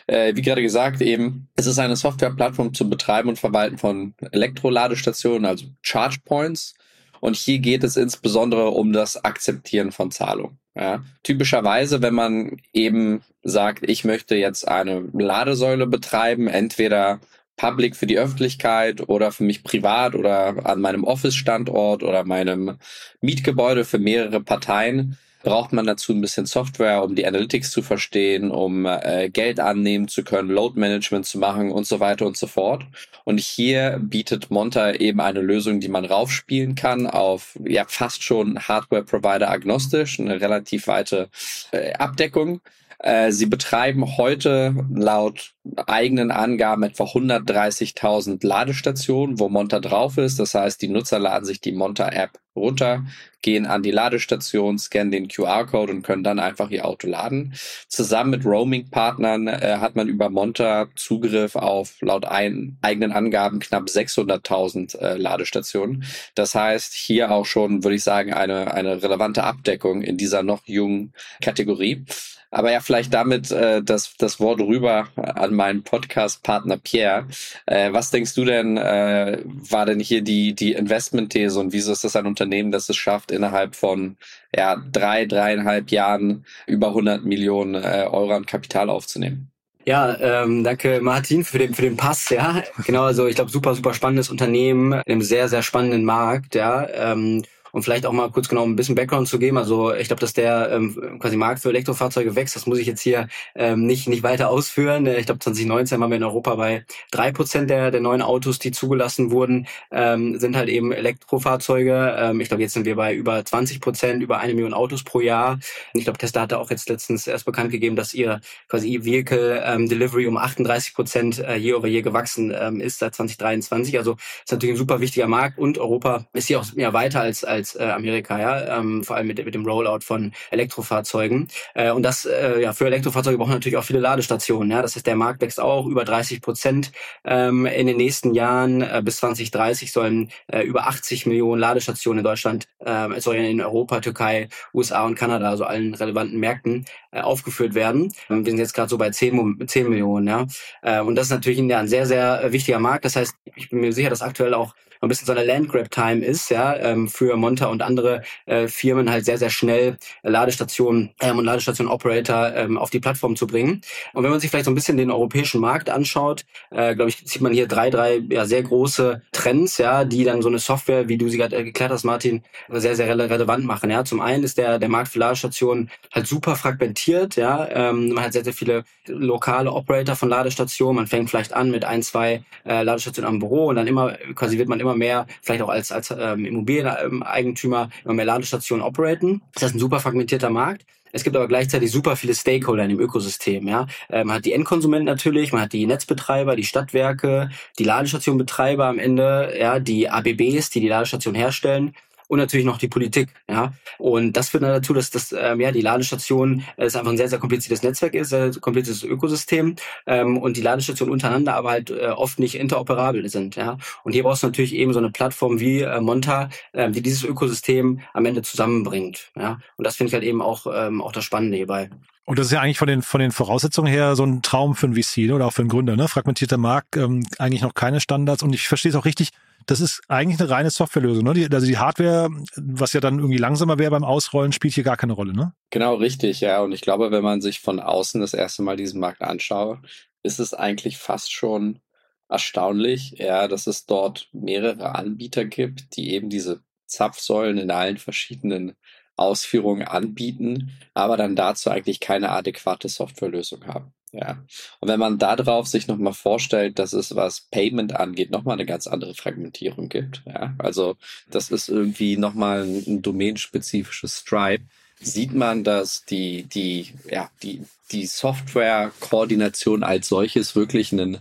Äh, 0.06 0.34
wie 0.34 0.42
gerade 0.42 0.62
gesagt, 0.62 1.00
eben, 1.00 1.48
es 1.54 1.66
ist 1.66 1.78
eine 1.78 1.96
Softwareplattform 1.96 2.74
zum 2.74 2.90
Betreiben 2.90 3.28
und 3.28 3.38
Verwalten 3.38 3.78
von 3.78 4.14
Elektroladestationen, 4.32 5.46
also 5.46 5.66
Charge 5.82 6.18
Points. 6.24 6.74
Und 7.20 7.36
hier 7.36 7.58
geht 7.60 7.82
es 7.82 7.96
insbesondere 7.96 8.70
um 8.70 8.92
das 8.92 9.24
Akzeptieren 9.24 9.92
von 9.92 10.10
Zahlungen. 10.10 10.58
Ja, 10.74 11.02
typischerweise, 11.22 12.02
wenn 12.02 12.12
man 12.12 12.58
eben 12.74 13.22
sagt, 13.42 13.88
ich 13.88 14.04
möchte 14.04 14.36
jetzt 14.36 14.68
eine 14.68 15.08
Ladesäule 15.14 15.86
betreiben, 15.86 16.48
entweder 16.48 17.20
public 17.56 17.96
für 17.96 18.06
die 18.06 18.18
Öffentlichkeit 18.18 19.08
oder 19.08 19.32
für 19.32 19.44
mich 19.44 19.62
privat 19.62 20.14
oder 20.14 20.66
an 20.66 20.80
meinem 20.80 21.04
Office-Standort 21.04 22.02
oder 22.02 22.24
meinem 22.24 22.78
Mietgebäude 23.20 23.84
für 23.84 23.98
mehrere 23.98 24.40
Parteien, 24.40 25.18
braucht 25.46 25.72
man 25.72 25.86
dazu 25.86 26.12
ein 26.12 26.20
bisschen 26.20 26.44
Software, 26.44 27.04
um 27.04 27.14
die 27.14 27.24
Analytics 27.24 27.70
zu 27.70 27.80
verstehen, 27.80 28.50
um 28.50 28.84
äh, 28.84 29.30
Geld 29.30 29.60
annehmen 29.60 30.08
zu 30.08 30.24
können, 30.24 30.50
Load 30.50 30.78
Management 30.78 31.24
zu 31.24 31.38
machen 31.38 31.70
und 31.70 31.86
so 31.86 32.00
weiter 32.00 32.26
und 32.26 32.36
so 32.36 32.48
fort. 32.48 32.84
Und 33.22 33.38
hier 33.38 34.00
bietet 34.02 34.50
Monta 34.50 34.94
eben 34.94 35.20
eine 35.20 35.40
Lösung, 35.40 35.78
die 35.78 35.88
man 35.88 36.04
raufspielen 36.04 36.74
kann 36.74 37.06
auf 37.06 37.56
ja 37.64 37.84
fast 37.86 38.24
schon 38.24 38.58
Hardware-Provider 38.58 39.48
agnostisch, 39.48 40.18
eine 40.18 40.40
relativ 40.40 40.88
weite 40.88 41.28
äh, 41.70 41.92
Abdeckung. 41.92 42.60
Äh, 42.98 43.32
sie 43.32 43.46
betreiben 43.46 44.16
heute 44.16 44.74
laut 44.92 45.54
eigenen 45.86 46.30
Angaben 46.30 46.82
etwa 46.82 47.04
130.000 47.04 48.46
Ladestationen, 48.46 49.38
wo 49.38 49.48
Monta 49.48 49.80
drauf 49.80 50.16
ist. 50.18 50.38
Das 50.38 50.54
heißt, 50.54 50.80
die 50.80 50.88
Nutzer 50.88 51.18
laden 51.18 51.44
sich 51.44 51.60
die 51.60 51.72
Monta-App 51.72 52.38
runter, 52.54 53.04
gehen 53.42 53.66
an 53.66 53.82
die 53.82 53.90
Ladestation, 53.90 54.78
scannen 54.78 55.10
den 55.10 55.28
QR-Code 55.28 55.92
und 55.92 56.02
können 56.02 56.24
dann 56.24 56.38
einfach 56.38 56.70
ihr 56.70 56.86
Auto 56.86 57.06
laden. 57.06 57.54
Zusammen 57.88 58.30
mit 58.30 58.44
Roaming-Partnern 58.46 59.48
äh, 59.48 59.76
hat 59.78 59.94
man 59.94 60.08
über 60.08 60.30
Monta 60.30 60.88
Zugriff 60.96 61.54
auf 61.54 62.00
laut 62.00 62.24
ein, 62.24 62.78
eigenen 62.80 63.12
Angaben 63.12 63.58
knapp 63.58 63.84
600.000 63.84 64.98
äh, 64.98 65.16
Ladestationen. 65.16 66.04
Das 66.34 66.54
heißt, 66.54 66.94
hier 66.94 67.30
auch 67.30 67.44
schon, 67.44 67.84
würde 67.84 67.96
ich 67.96 68.02
sagen, 68.02 68.32
eine, 68.32 68.72
eine 68.72 69.02
relevante 69.02 69.44
Abdeckung 69.44 70.02
in 70.02 70.16
dieser 70.16 70.42
noch 70.42 70.66
jungen 70.66 71.12
Kategorie. 71.42 72.04
Aber 72.50 72.72
ja, 72.72 72.80
vielleicht 72.80 73.12
damit 73.12 73.50
äh, 73.50 73.82
das, 73.82 74.14
das 74.18 74.40
Wort 74.40 74.60
rüber 74.60 75.08
an 75.16 75.54
meinen 75.54 75.82
Podcast-Partner 75.82 76.78
Pierre. 76.78 77.26
Äh, 77.66 77.92
was 77.92 78.10
denkst 78.10 78.34
du 78.34 78.44
denn, 78.44 78.76
äh, 78.76 79.42
war 79.44 79.86
denn 79.86 80.00
hier 80.00 80.22
die, 80.22 80.54
die 80.54 80.72
Investment-These 80.72 81.58
und 81.58 81.72
wieso 81.72 81.92
ist 81.92 82.04
das 82.04 82.16
ein 82.16 82.26
Unternehmen, 82.26 82.70
das 82.70 82.88
es 82.88 82.96
schafft, 82.96 83.30
innerhalb 83.30 83.74
von 83.74 84.16
ja, 84.54 84.76
drei, 84.92 85.26
dreieinhalb 85.26 85.90
Jahren 85.90 86.44
über 86.66 86.88
100 86.88 87.24
Millionen 87.24 87.74
äh, 87.74 88.06
Euro 88.10 88.32
an 88.32 88.46
Kapital 88.46 88.90
aufzunehmen? 88.90 89.50
Ja, 89.86 90.16
ähm, 90.18 90.64
danke 90.64 91.00
Martin 91.00 91.44
für 91.44 91.58
den 91.58 91.72
für 91.72 91.82
den 91.82 91.96
Pass. 91.96 92.28
Ja, 92.30 92.64
genau. 92.84 93.04
Also 93.04 93.28
ich 93.28 93.36
glaube 93.36 93.52
super 93.52 93.72
super 93.76 93.94
spannendes 93.94 94.30
Unternehmen 94.30 94.92
in 94.92 95.02
einem 95.06 95.22
sehr 95.22 95.48
sehr 95.48 95.62
spannenden 95.62 96.04
Markt. 96.04 96.56
Ja, 96.56 96.88
ähm, 96.92 97.44
und 97.76 97.82
vielleicht 97.82 98.06
auch 98.06 98.12
mal 98.12 98.30
kurz 98.30 98.48
genau 98.48 98.64
ein 98.64 98.74
bisschen 98.74 98.94
Background 98.94 99.28
zu 99.28 99.38
geben. 99.38 99.58
Also 99.58 99.92
ich 99.92 100.06
glaube, 100.06 100.20
dass 100.20 100.32
der 100.32 100.70
ähm, 100.72 101.18
quasi 101.18 101.36
Markt 101.36 101.60
für 101.60 101.68
Elektrofahrzeuge 101.68 102.34
wächst. 102.34 102.56
Das 102.56 102.64
muss 102.64 102.78
ich 102.78 102.86
jetzt 102.86 103.02
hier 103.02 103.28
ähm, 103.54 103.84
nicht 103.84 104.08
nicht 104.08 104.22
weiter 104.22 104.48
ausführen. 104.48 105.06
Äh, 105.06 105.18
ich 105.18 105.26
glaube, 105.26 105.40
2019 105.40 106.00
waren 106.00 106.08
wir 106.08 106.16
in 106.16 106.24
Europa 106.24 106.54
bei 106.54 106.86
drei 107.10 107.32
Prozent 107.32 107.68
der 107.68 107.90
der 107.90 108.00
neuen 108.00 108.22
Autos, 108.22 108.58
die 108.58 108.70
zugelassen 108.70 109.30
wurden, 109.30 109.66
ähm, 109.90 110.38
sind 110.38 110.56
halt 110.56 110.70
eben 110.70 110.90
Elektrofahrzeuge. 110.90 112.16
Ähm, 112.18 112.40
ich 112.40 112.48
glaube, 112.48 112.62
jetzt 112.62 112.72
sind 112.72 112.86
wir 112.86 112.96
bei 112.96 113.14
über 113.14 113.44
20 113.44 113.82
Prozent, 113.82 114.22
über 114.22 114.38
eine 114.38 114.54
Million 114.54 114.72
Autos 114.72 115.04
pro 115.04 115.20
Jahr. 115.20 115.58
Ich 115.92 116.04
glaube, 116.04 116.18
Tesla 116.18 116.40
hatte 116.40 116.58
auch 116.58 116.70
jetzt 116.70 116.88
letztens 116.88 117.26
erst 117.26 117.44
bekannt 117.44 117.72
gegeben, 117.72 117.94
dass 117.94 118.14
ihr 118.14 118.40
quasi 118.68 118.94
E-Vehicle 118.94 119.62
ähm, 119.66 119.86
Delivery 119.86 120.26
um 120.26 120.38
38 120.38 120.94
Prozent 120.94 121.38
äh, 121.40 121.56
year 121.56 121.76
over 121.76 121.88
year 121.88 122.00
gewachsen 122.00 122.54
ähm, 122.58 122.80
ist 122.80 123.00
seit 123.00 123.14
2023. 123.14 123.98
Also 123.98 124.12
ist 124.12 124.50
natürlich 124.50 124.76
ein 124.76 124.78
super 124.78 125.00
wichtiger 125.00 125.26
Markt 125.26 125.58
und 125.58 125.76
Europa 125.76 126.24
ist 126.32 126.46
hier 126.46 126.58
auch 126.58 126.72
mehr 126.72 126.94
weiter 126.94 127.20
als 127.20 127.44
als 127.44 127.65
als 127.66 127.74
äh, 127.74 127.84
Amerika, 127.90 128.38
ja, 128.38 128.78
ähm, 128.78 129.02
vor 129.02 129.16
allem 129.16 129.26
mit, 129.26 129.44
mit 129.44 129.54
dem 129.54 129.64
Rollout 129.66 130.00
von 130.02 130.32
Elektrofahrzeugen. 130.50 131.48
Äh, 131.74 131.90
und 131.90 132.02
das, 132.02 132.24
äh, 132.24 132.60
ja, 132.60 132.72
für 132.72 132.86
Elektrofahrzeuge 132.86 133.38
brauchen 133.38 133.52
natürlich 133.52 133.76
auch 133.76 133.84
viele 133.84 134.00
Ladestationen. 134.00 134.70
Ja, 134.70 134.82
das 134.82 134.94
heißt, 134.96 135.06
der 135.06 135.16
Markt 135.16 135.40
wächst 135.40 135.60
auch 135.60 135.86
über 135.86 136.04
30 136.04 136.40
Prozent 136.40 136.92
ähm, 137.24 137.66
in 137.66 137.86
den 137.86 137.96
nächsten 137.96 138.34
Jahren. 138.34 138.82
Äh, 138.82 139.02
bis 139.04 139.16
2030 139.18 139.92
sollen 139.92 140.30
äh, 140.48 140.62
über 140.62 140.86
80 140.86 141.26
Millionen 141.26 141.60
Ladestationen 141.60 142.18
in 142.18 142.24
Deutschland, 142.24 142.66
äh, 142.78 143.20
sorry, 143.20 143.50
in 143.50 143.60
Europa, 143.60 144.00
Türkei, 144.00 144.48
USA 144.72 145.04
und 145.04 145.16
Kanada, 145.16 145.50
also 145.50 145.64
allen 145.64 145.94
relevanten 145.94 146.38
Märkten, 146.38 146.84
äh, 147.10 147.20
aufgeführt 147.20 147.74
werden. 147.74 148.12
Wir 148.28 148.44
sind 148.44 148.58
jetzt 148.58 148.74
gerade 148.74 148.88
so 148.88 148.98
bei 148.98 149.10
10, 149.10 149.66
10 149.66 149.88
Millionen, 149.88 150.28
ja. 150.28 150.46
Äh, 150.82 151.00
und 151.00 151.16
das 151.16 151.26
ist 151.26 151.32
natürlich 151.32 151.58
ein, 151.58 151.72
ein 151.72 151.88
sehr, 151.88 152.06
sehr 152.06 152.52
wichtiger 152.52 152.78
Markt. 152.78 153.04
Das 153.04 153.16
heißt, 153.16 153.34
ich 153.56 153.70
bin 153.70 153.80
mir 153.80 153.92
sicher, 153.92 154.10
dass 154.10 154.22
aktuell 154.22 154.54
auch 154.54 154.74
ein 155.00 155.08
bisschen 155.08 155.26
so 155.26 155.32
eine 155.32 155.44
Landgrab-Time 155.44 156.24
ist, 156.24 156.50
ja, 156.50 156.76
ähm, 156.76 157.08
für 157.08 157.36
Monta 157.36 157.66
und 157.66 157.82
andere 157.82 158.22
äh, 158.46 158.68
Firmen 158.68 159.10
halt 159.10 159.24
sehr, 159.24 159.38
sehr 159.38 159.50
schnell 159.50 159.96
Ladestationen 160.22 161.10
ähm, 161.20 161.38
und 161.38 161.44
Ladestation-Operator 161.44 162.54
ähm, 162.54 162.78
auf 162.78 162.90
die 162.90 163.00
Plattform 163.00 163.36
zu 163.36 163.46
bringen. 163.46 163.82
Und 164.14 164.24
wenn 164.24 164.30
man 164.30 164.40
sich 164.40 164.50
vielleicht 164.50 164.64
so 164.64 164.70
ein 164.70 164.74
bisschen 164.74 164.96
den 164.96 165.10
europäischen 165.10 165.60
Markt 165.60 165.90
anschaut, 165.90 166.44
äh, 166.70 166.94
glaube 166.94 167.10
ich, 167.10 167.18
sieht 167.24 167.42
man 167.42 167.52
hier 167.52 167.66
drei, 167.66 167.90
drei 167.90 168.22
ja, 168.30 168.46
sehr 168.46 168.62
große 168.62 169.22
Trends, 169.32 169.78
ja, 169.78 170.04
die 170.04 170.24
dann 170.24 170.42
so 170.42 170.48
eine 170.48 170.58
Software, 170.58 171.08
wie 171.08 171.18
du 171.18 171.28
sie 171.28 171.38
gerade 171.38 171.56
erklärt 171.56 171.90
hast, 171.90 172.04
Martin, 172.04 172.42
sehr, 172.68 172.96
sehr 172.96 173.08
rele 173.08 173.28
relevant 173.28 173.64
machen. 173.64 173.90
Ja, 173.90 174.04
zum 174.04 174.20
einen 174.20 174.44
ist 174.44 174.58
der 174.58 174.78
der 174.78 174.88
Markt 174.88 175.08
für 175.08 175.18
Ladestationen 175.18 175.90
halt 176.12 176.26
super 176.26 176.54
fragmentiert. 176.56 177.36
Ja, 177.36 177.68
ähm, 177.70 178.10
man 178.10 178.24
hat 178.24 178.32
sehr, 178.32 178.44
sehr 178.44 178.52
viele 178.52 178.84
lokale 179.06 179.72
Operator 179.72 180.14
von 180.16 180.28
Ladestationen. 180.28 180.96
Man 180.96 181.06
fängt 181.06 181.28
vielleicht 181.30 181.52
an 181.52 181.70
mit 181.70 181.84
ein, 181.84 182.02
zwei 182.02 182.44
äh, 182.64 182.82
Ladestationen 182.82 183.28
am 183.28 183.38
Büro 183.38 183.66
und 183.66 183.76
dann 183.76 183.86
immer 183.86 184.14
quasi 184.34 184.58
wird 184.58 184.68
man 184.68 184.80
immer 184.80 184.85
mehr, 184.94 185.26
vielleicht 185.42 185.62
auch 185.62 185.68
als 185.68 185.92
als 185.92 186.10
ähm, 186.10 186.44
Immobilieneigentümer 186.44 187.90
immer 188.04 188.14
mehr 188.14 188.24
Ladestationen 188.24 188.84
operaten. 188.84 189.42
Das 189.54 189.64
ist 189.64 189.74
ein 189.74 189.80
super 189.80 190.00
fragmentierter 190.00 190.50
Markt. 190.50 190.84
Es 191.12 191.24
gibt 191.24 191.34
aber 191.34 191.48
gleichzeitig 191.48 191.90
super 191.90 192.14
viele 192.14 192.34
Stakeholder 192.34 192.82
in 192.82 192.90
dem 192.90 193.00
Ökosystem. 193.00 193.66
Ja, 193.66 193.86
äh, 194.10 194.22
man 194.22 194.36
hat 194.36 194.44
die 194.44 194.52
Endkonsumenten 194.52 195.06
natürlich, 195.06 195.52
man 195.52 195.62
hat 195.62 195.72
die 195.72 195.86
Netzbetreiber, 195.86 196.56
die 196.56 196.64
Stadtwerke, 196.64 197.48
die 197.78 197.84
Ladestationbetreiber 197.84 198.84
am 198.84 198.98
Ende, 198.98 199.54
ja, 199.58 199.78
die 199.78 200.10
ABBs, 200.10 200.70
die 200.70 200.80
die 200.80 200.88
Ladestation 200.88 201.34
herstellen 201.34 201.94
und 202.28 202.38
natürlich 202.38 202.66
noch 202.66 202.78
die 202.78 202.88
Politik. 202.88 203.28
Ja, 203.48 203.72
und 203.98 204.32
das 204.32 204.50
führt 204.50 204.62
dann 204.62 204.72
dazu, 204.72 204.92
dass 204.92 205.10
das 205.10 205.32
ähm, 205.32 205.60
ja 205.60 205.72
die 205.72 205.80
Ladestation 205.80 206.64
äh, 206.76 206.86
ist 206.86 206.96
einfach 206.96 207.10
ein 207.10 207.16
sehr 207.16 207.28
sehr 207.28 207.38
kompliziertes 207.38 207.82
Netzwerk 207.82 208.14
ist, 208.14 208.30
sehr 208.30 208.50
kompliziertes 208.60 209.02
Ökosystem 209.02 209.76
ähm, 210.06 210.38
und 210.38 210.56
die 210.56 210.62
Ladestationen 210.62 211.12
untereinander 211.12 211.54
aber 211.54 211.70
halt 211.70 211.90
äh, 211.90 212.08
oft 212.08 212.38
nicht 212.38 212.54
interoperabel 212.54 213.28
sind. 213.28 213.56
Ja, 213.56 213.78
und 214.04 214.12
hier 214.12 214.22
brauchst 214.22 214.42
du 214.42 214.48
natürlich 214.48 214.74
eben 214.74 214.92
so 214.92 214.98
eine 214.98 215.10
Plattform 215.10 215.60
wie 215.60 215.80
äh, 215.80 216.00
Monta, 216.00 216.50
äh, 216.72 216.90
die 216.90 217.02
dieses 217.02 217.24
Ökosystem 217.24 218.00
am 218.12 218.24
Ende 218.24 218.42
zusammenbringt. 218.42 219.30
Ja, 219.36 219.58
und 219.76 219.86
das 219.86 219.96
finde 219.96 220.08
ich 220.08 220.14
halt 220.14 220.24
eben 220.24 220.42
auch 220.42 220.66
ähm, 220.72 221.00
auch 221.00 221.12
das 221.12 221.24
Spannende 221.24 221.56
hierbei. 221.56 221.90
Und 222.26 222.40
das 222.40 222.46
ist 222.46 222.52
ja 222.52 222.60
eigentlich 222.60 222.78
von 222.78 222.88
den, 222.88 223.02
von 223.02 223.20
den 223.20 223.30
Voraussetzungen 223.30 223.86
her 223.86 224.16
so 224.16 224.24
ein 224.24 224.42
Traum 224.42 224.74
für 224.74 224.88
ein 224.88 224.94
VC 224.94 225.32
oder 225.32 225.46
auch 225.46 225.52
für 225.52 225.62
einen 225.62 225.68
Gründer, 225.68 225.94
ne? 225.94 226.08
Fragmentierter 226.08 226.58
Markt, 226.58 226.96
ähm, 226.96 227.24
eigentlich 227.38 227.62
noch 227.62 227.74
keine 227.74 228.00
Standards. 228.00 228.42
Und 228.42 228.52
ich 228.52 228.66
verstehe 228.66 228.90
es 228.90 228.96
auch 228.96 229.04
richtig, 229.04 229.30
das 229.66 229.80
ist 229.80 230.00
eigentlich 230.08 230.40
eine 230.40 230.48
reine 230.48 230.70
Softwarelösung. 230.70 231.24
Ne? 231.24 231.34
Die, 231.34 231.48
also 231.52 231.66
die 231.66 231.78
Hardware, 231.78 232.30
was 232.56 232.92
ja 232.92 233.00
dann 233.00 233.18
irgendwie 233.18 233.38
langsamer 233.38 233.78
wäre 233.78 233.90
beim 233.90 234.04
Ausrollen, 234.04 234.52
spielt 234.52 234.74
hier 234.74 234.84
gar 234.84 234.96
keine 234.96 235.12
Rolle, 235.12 235.32
ne? 235.32 235.52
Genau, 235.70 235.96
richtig, 235.96 236.40
ja. 236.40 236.62
Und 236.62 236.72
ich 236.72 236.80
glaube, 236.80 237.10
wenn 237.10 237.24
man 237.24 237.40
sich 237.40 237.60
von 237.60 237.80
außen 237.80 238.20
das 238.20 238.32
erste 238.32 238.62
Mal 238.62 238.76
diesen 238.76 239.00
Markt 239.00 239.22
anschaut, 239.22 239.78
ist 240.22 240.38
es 240.38 240.54
eigentlich 240.54 240.98
fast 240.98 241.32
schon 241.32 241.80
erstaunlich, 242.28 243.12
ja, 243.18 243.48
dass 243.48 243.66
es 243.66 243.86
dort 243.86 244.28
mehrere 244.32 244.94
Anbieter 244.94 245.44
gibt, 245.44 245.96
die 245.96 246.12
eben 246.12 246.28
diese 246.30 246.62
Zapfsäulen 246.86 247.58
in 247.58 247.70
allen 247.70 247.98
verschiedenen 247.98 248.76
Ausführungen 249.16 249.86
anbieten, 249.86 250.72
aber 250.94 251.16
dann 251.16 251.36
dazu 251.36 251.70
eigentlich 251.70 252.00
keine 252.00 252.30
adäquate 252.30 252.88
Softwarelösung 252.88 253.66
haben. 253.66 253.92
Ja. 254.12 254.38
Und 254.80 254.88
wenn 254.88 255.00
man 255.00 255.18
darauf 255.18 255.66
sich 255.66 255.88
nochmal 255.88 256.14
vorstellt, 256.14 256.78
dass 256.78 256.92
es, 256.92 257.14
was 257.16 257.42
Payment 257.50 257.94
angeht, 257.94 258.30
nochmal 258.30 258.54
eine 258.54 258.66
ganz 258.66 258.86
andere 258.86 259.14
Fragmentierung 259.14 259.88
gibt. 259.88 260.22
Ja. 260.26 260.54
Also, 260.58 260.96
das 261.30 261.50
ist 261.50 261.68
irgendwie 261.68 262.16
nochmal 262.16 262.62
ein, 262.62 262.84
ein 262.86 263.02
domänenspezifisches 263.02 264.18
Stripe 264.20 264.64
sieht 265.00 265.34
man, 265.34 265.64
dass 265.64 266.04
die, 266.04 266.44
die, 266.44 266.92
ja, 267.10 267.30
die, 267.42 267.62
die 267.90 268.06
Software-Koordination 268.06 269.82
als 269.82 270.08
solches 270.08 270.56
wirklich 270.56 270.92
ein 270.92 271.18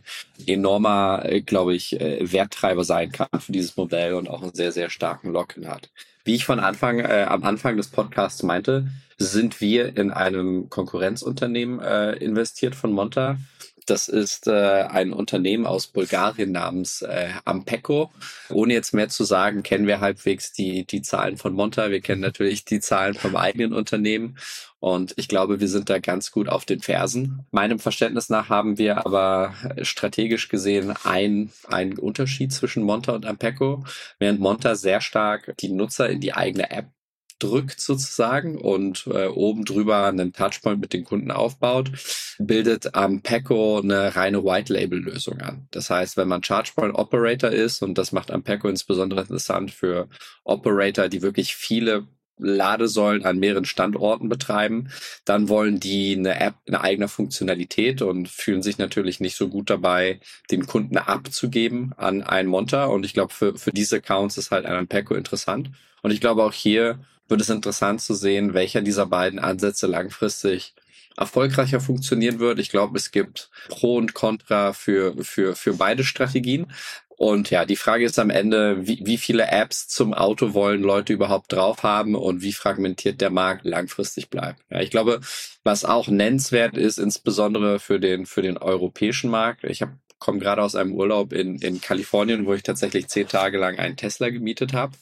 enormer, 0.47 1.23
äh, 1.25 1.41
glaube 1.41 1.75
ich, 1.75 1.99
äh, 1.99 2.31
Werttreiber 2.31 2.83
sein 2.83 3.11
kann 3.11 3.27
für 3.39 3.51
dieses 3.51 3.75
Modell 3.77 4.13
und 4.13 4.29
auch 4.29 4.41
einen 4.41 4.55
sehr, 4.55 4.71
sehr 4.71 4.89
starken 4.89 5.31
Lock-in 5.31 5.67
hat. 5.67 5.89
Wie 6.25 6.33
ich 6.33 6.43
von 6.43 6.59
Anfang, 6.59 6.99
äh, 6.99 7.27
am 7.29 7.43
Anfang 7.43 7.77
des 7.77 7.87
Podcasts 7.87 8.41
meinte, 8.41 8.87
sind 9.17 9.61
wir 9.61 9.95
in 9.95 10.11
einem 10.11 10.69
Konkurrenzunternehmen 10.71 11.79
äh, 11.79 12.13
investiert 12.13 12.73
von 12.73 12.91
Monta. 12.91 13.37
Das 13.85 14.07
ist 14.07 14.47
äh, 14.47 14.87
ein 14.89 15.13
Unternehmen 15.13 15.67
aus 15.67 15.85
Bulgarien 15.85 16.51
namens 16.51 17.03
äh, 17.03 17.29
Ampeco. 17.45 18.11
Ohne 18.49 18.73
jetzt 18.73 18.95
mehr 18.95 19.09
zu 19.09 19.23
sagen, 19.23 19.61
kennen 19.61 19.85
wir 19.85 19.99
halbwegs 19.99 20.51
die, 20.51 20.87
die 20.87 21.03
Zahlen 21.03 21.37
von 21.37 21.53
Monta. 21.53 21.91
Wir 21.91 22.01
kennen 22.01 22.21
natürlich 22.21 22.65
die 22.65 22.79
Zahlen 22.79 23.13
vom 23.13 23.35
eigenen 23.35 23.73
Unternehmen. 23.73 24.39
Und 24.85 25.15
ich 25.17 25.27
glaube, 25.27 25.59
wir 25.59 25.67
sind 25.67 25.89
da 25.89 25.97
ganz 25.97 26.29
gut 26.29 26.47
auf 26.47 26.63
den 26.63 26.79
Fersen. 26.79 27.43
Meinem 27.49 27.79
Verständnis 27.79 28.29
nach 28.29 28.49
haben 28.49 28.77
wir 28.77 29.03
aber 29.03 29.55
strategisch 29.81 30.47
gesehen 30.47 30.93
ein, 31.03 31.51
einen 31.67 31.97
Unterschied 31.97 32.53
zwischen 32.53 32.83
Monta 32.83 33.13
und 33.13 33.25
Ampeco. 33.25 33.83
Während 34.19 34.39
Monta 34.39 34.75
sehr 34.75 35.01
stark 35.01 35.55
die 35.59 35.71
Nutzer 35.71 36.07
in 36.07 36.19
die 36.19 36.35
eigene 36.35 36.69
App 36.69 36.91
drückt 37.39 37.81
sozusagen 37.81 38.59
und 38.59 39.07
äh, 39.07 39.25
oben 39.25 39.65
drüber 39.65 40.05
einen 40.05 40.33
Touchpoint 40.33 40.79
mit 40.79 40.93
den 40.93 41.03
Kunden 41.03 41.31
aufbaut, 41.31 41.89
bildet 42.37 42.93
am 42.93 43.15
Ampeco 43.15 43.79
eine 43.79 44.15
reine 44.15 44.43
White-Label-Lösung 44.43 45.41
an. 45.41 45.67
Das 45.71 45.89
heißt, 45.89 46.15
wenn 46.15 46.27
man 46.27 46.41
ChargePoint-Operator 46.41 47.49
ist, 47.49 47.81
und 47.81 47.97
das 47.97 48.11
macht 48.11 48.29
Ampeco 48.29 48.67
insbesondere 48.67 49.21
interessant 49.21 49.71
für 49.71 50.09
Operator, 50.43 51.09
die 51.09 51.23
wirklich 51.23 51.55
viele 51.55 52.05
Ladesäulen 52.37 53.25
an 53.25 53.39
mehreren 53.39 53.65
Standorten 53.65 54.29
betreiben, 54.29 54.89
dann 55.23 55.49
wollen 55.49 55.79
die 55.79 56.15
eine 56.17 56.39
App, 56.39 56.55
eine 56.67 56.81
eigene 56.81 57.07
Funktionalität 57.07 58.01
und 58.01 58.27
fühlen 58.27 58.61
sich 58.61 58.77
natürlich 58.77 59.19
nicht 59.19 59.35
so 59.35 59.47
gut 59.47 59.69
dabei, 59.69 60.19
den 60.51 60.65
Kunden 60.65 60.97
abzugeben 60.97 61.93
an 61.97 62.21
einen 62.21 62.49
Monter. 62.49 62.89
Und 62.89 63.05
ich 63.05 63.13
glaube, 63.13 63.33
für, 63.33 63.57
für 63.57 63.71
diese 63.71 63.97
Accounts 63.97 64.37
ist 64.37 64.51
halt 64.51 64.65
ein 64.65 64.75
Ampeco 64.75 65.15
interessant. 65.15 65.69
Und 66.01 66.11
ich 66.11 66.21
glaube 66.21 66.43
auch 66.43 66.53
hier 66.53 66.99
wird 67.27 67.41
es 67.41 67.49
interessant 67.49 68.01
zu 68.01 68.13
sehen, 68.13 68.53
welcher 68.53 68.81
dieser 68.81 69.07
beiden 69.07 69.39
Ansätze 69.39 69.87
langfristig 69.87 70.75
erfolgreicher 71.17 71.79
funktionieren 71.79 72.39
wird. 72.39 72.59
Ich 72.59 72.69
glaube, 72.69 72.97
es 72.97 73.11
gibt 73.11 73.49
Pro 73.69 73.95
und 73.95 74.13
Contra 74.13 74.73
für, 74.73 75.15
für, 75.23 75.55
für 75.55 75.73
beide 75.75 76.03
Strategien. 76.03 76.67
Und 77.17 77.49
ja, 77.49 77.65
die 77.65 77.75
Frage 77.75 78.05
ist 78.05 78.19
am 78.19 78.29
Ende, 78.29 78.87
wie, 78.87 78.99
wie 79.03 79.17
viele 79.17 79.47
Apps 79.47 79.87
zum 79.87 80.13
Auto 80.13 80.53
wollen 80.53 80.81
Leute 80.81 81.13
überhaupt 81.13 81.51
drauf 81.53 81.83
haben 81.83 82.15
und 82.15 82.41
wie 82.41 82.53
fragmentiert 82.53 83.21
der 83.21 83.29
Markt 83.29 83.65
langfristig 83.65 84.29
bleibt. 84.29 84.59
Ja, 84.69 84.81
ich 84.81 84.91
glaube, 84.91 85.21
was 85.63 85.85
auch 85.85 86.07
nennenswert 86.07 86.77
ist, 86.77 86.97
insbesondere 86.97 87.79
für 87.79 87.99
den, 87.99 88.25
für 88.25 88.41
den 88.41 88.57
europäischen 88.57 89.29
Markt. 89.29 89.63
Ich 89.63 89.81
habe 89.81 89.93
komme 90.19 90.39
gerade 90.39 90.61
aus 90.61 90.75
einem 90.75 90.93
Urlaub 90.93 91.33
in, 91.33 91.57
in 91.57 91.81
Kalifornien, 91.81 92.45
wo 92.45 92.53
ich 92.53 92.63
tatsächlich 92.63 93.07
zehn 93.07 93.27
Tage 93.27 93.57
lang 93.57 93.77
einen 93.77 93.97
Tesla 93.97 94.29
gemietet 94.29 94.73
habe. 94.73 94.93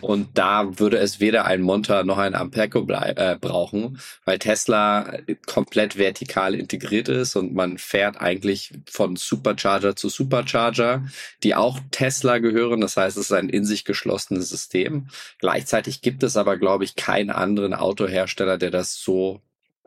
Und 0.00 0.38
da 0.38 0.78
würde 0.78 0.98
es 0.98 1.20
weder 1.20 1.44
ein 1.44 1.60
Monta 1.60 2.04
noch 2.04 2.18
ein 2.18 2.34
Ampeco 2.34 2.86
äh, 2.88 3.36
brauchen, 3.40 4.00
weil 4.24 4.38
Tesla 4.38 5.18
komplett 5.46 5.98
vertikal 5.98 6.54
integriert 6.54 7.08
ist 7.08 7.36
und 7.36 7.52
man 7.52 7.78
fährt 7.78 8.20
eigentlich 8.20 8.72
von 8.88 9.16
Supercharger 9.16 9.96
zu 9.96 10.08
Supercharger, 10.08 11.04
die 11.42 11.54
auch 11.54 11.78
Tesla 11.90 12.38
gehören. 12.38 12.80
Das 12.80 12.96
heißt, 12.96 13.16
es 13.16 13.26
ist 13.26 13.32
ein 13.32 13.48
in 13.48 13.64
sich 13.64 13.84
geschlossenes 13.84 14.48
System. 14.48 15.08
Gleichzeitig 15.38 16.00
gibt 16.00 16.22
es 16.22 16.36
aber, 16.36 16.56
glaube 16.56 16.84
ich, 16.84 16.96
keinen 16.96 17.30
anderen 17.30 17.74
Autohersteller, 17.74 18.56
der 18.56 18.70
das 18.70 18.94
so 18.94 19.42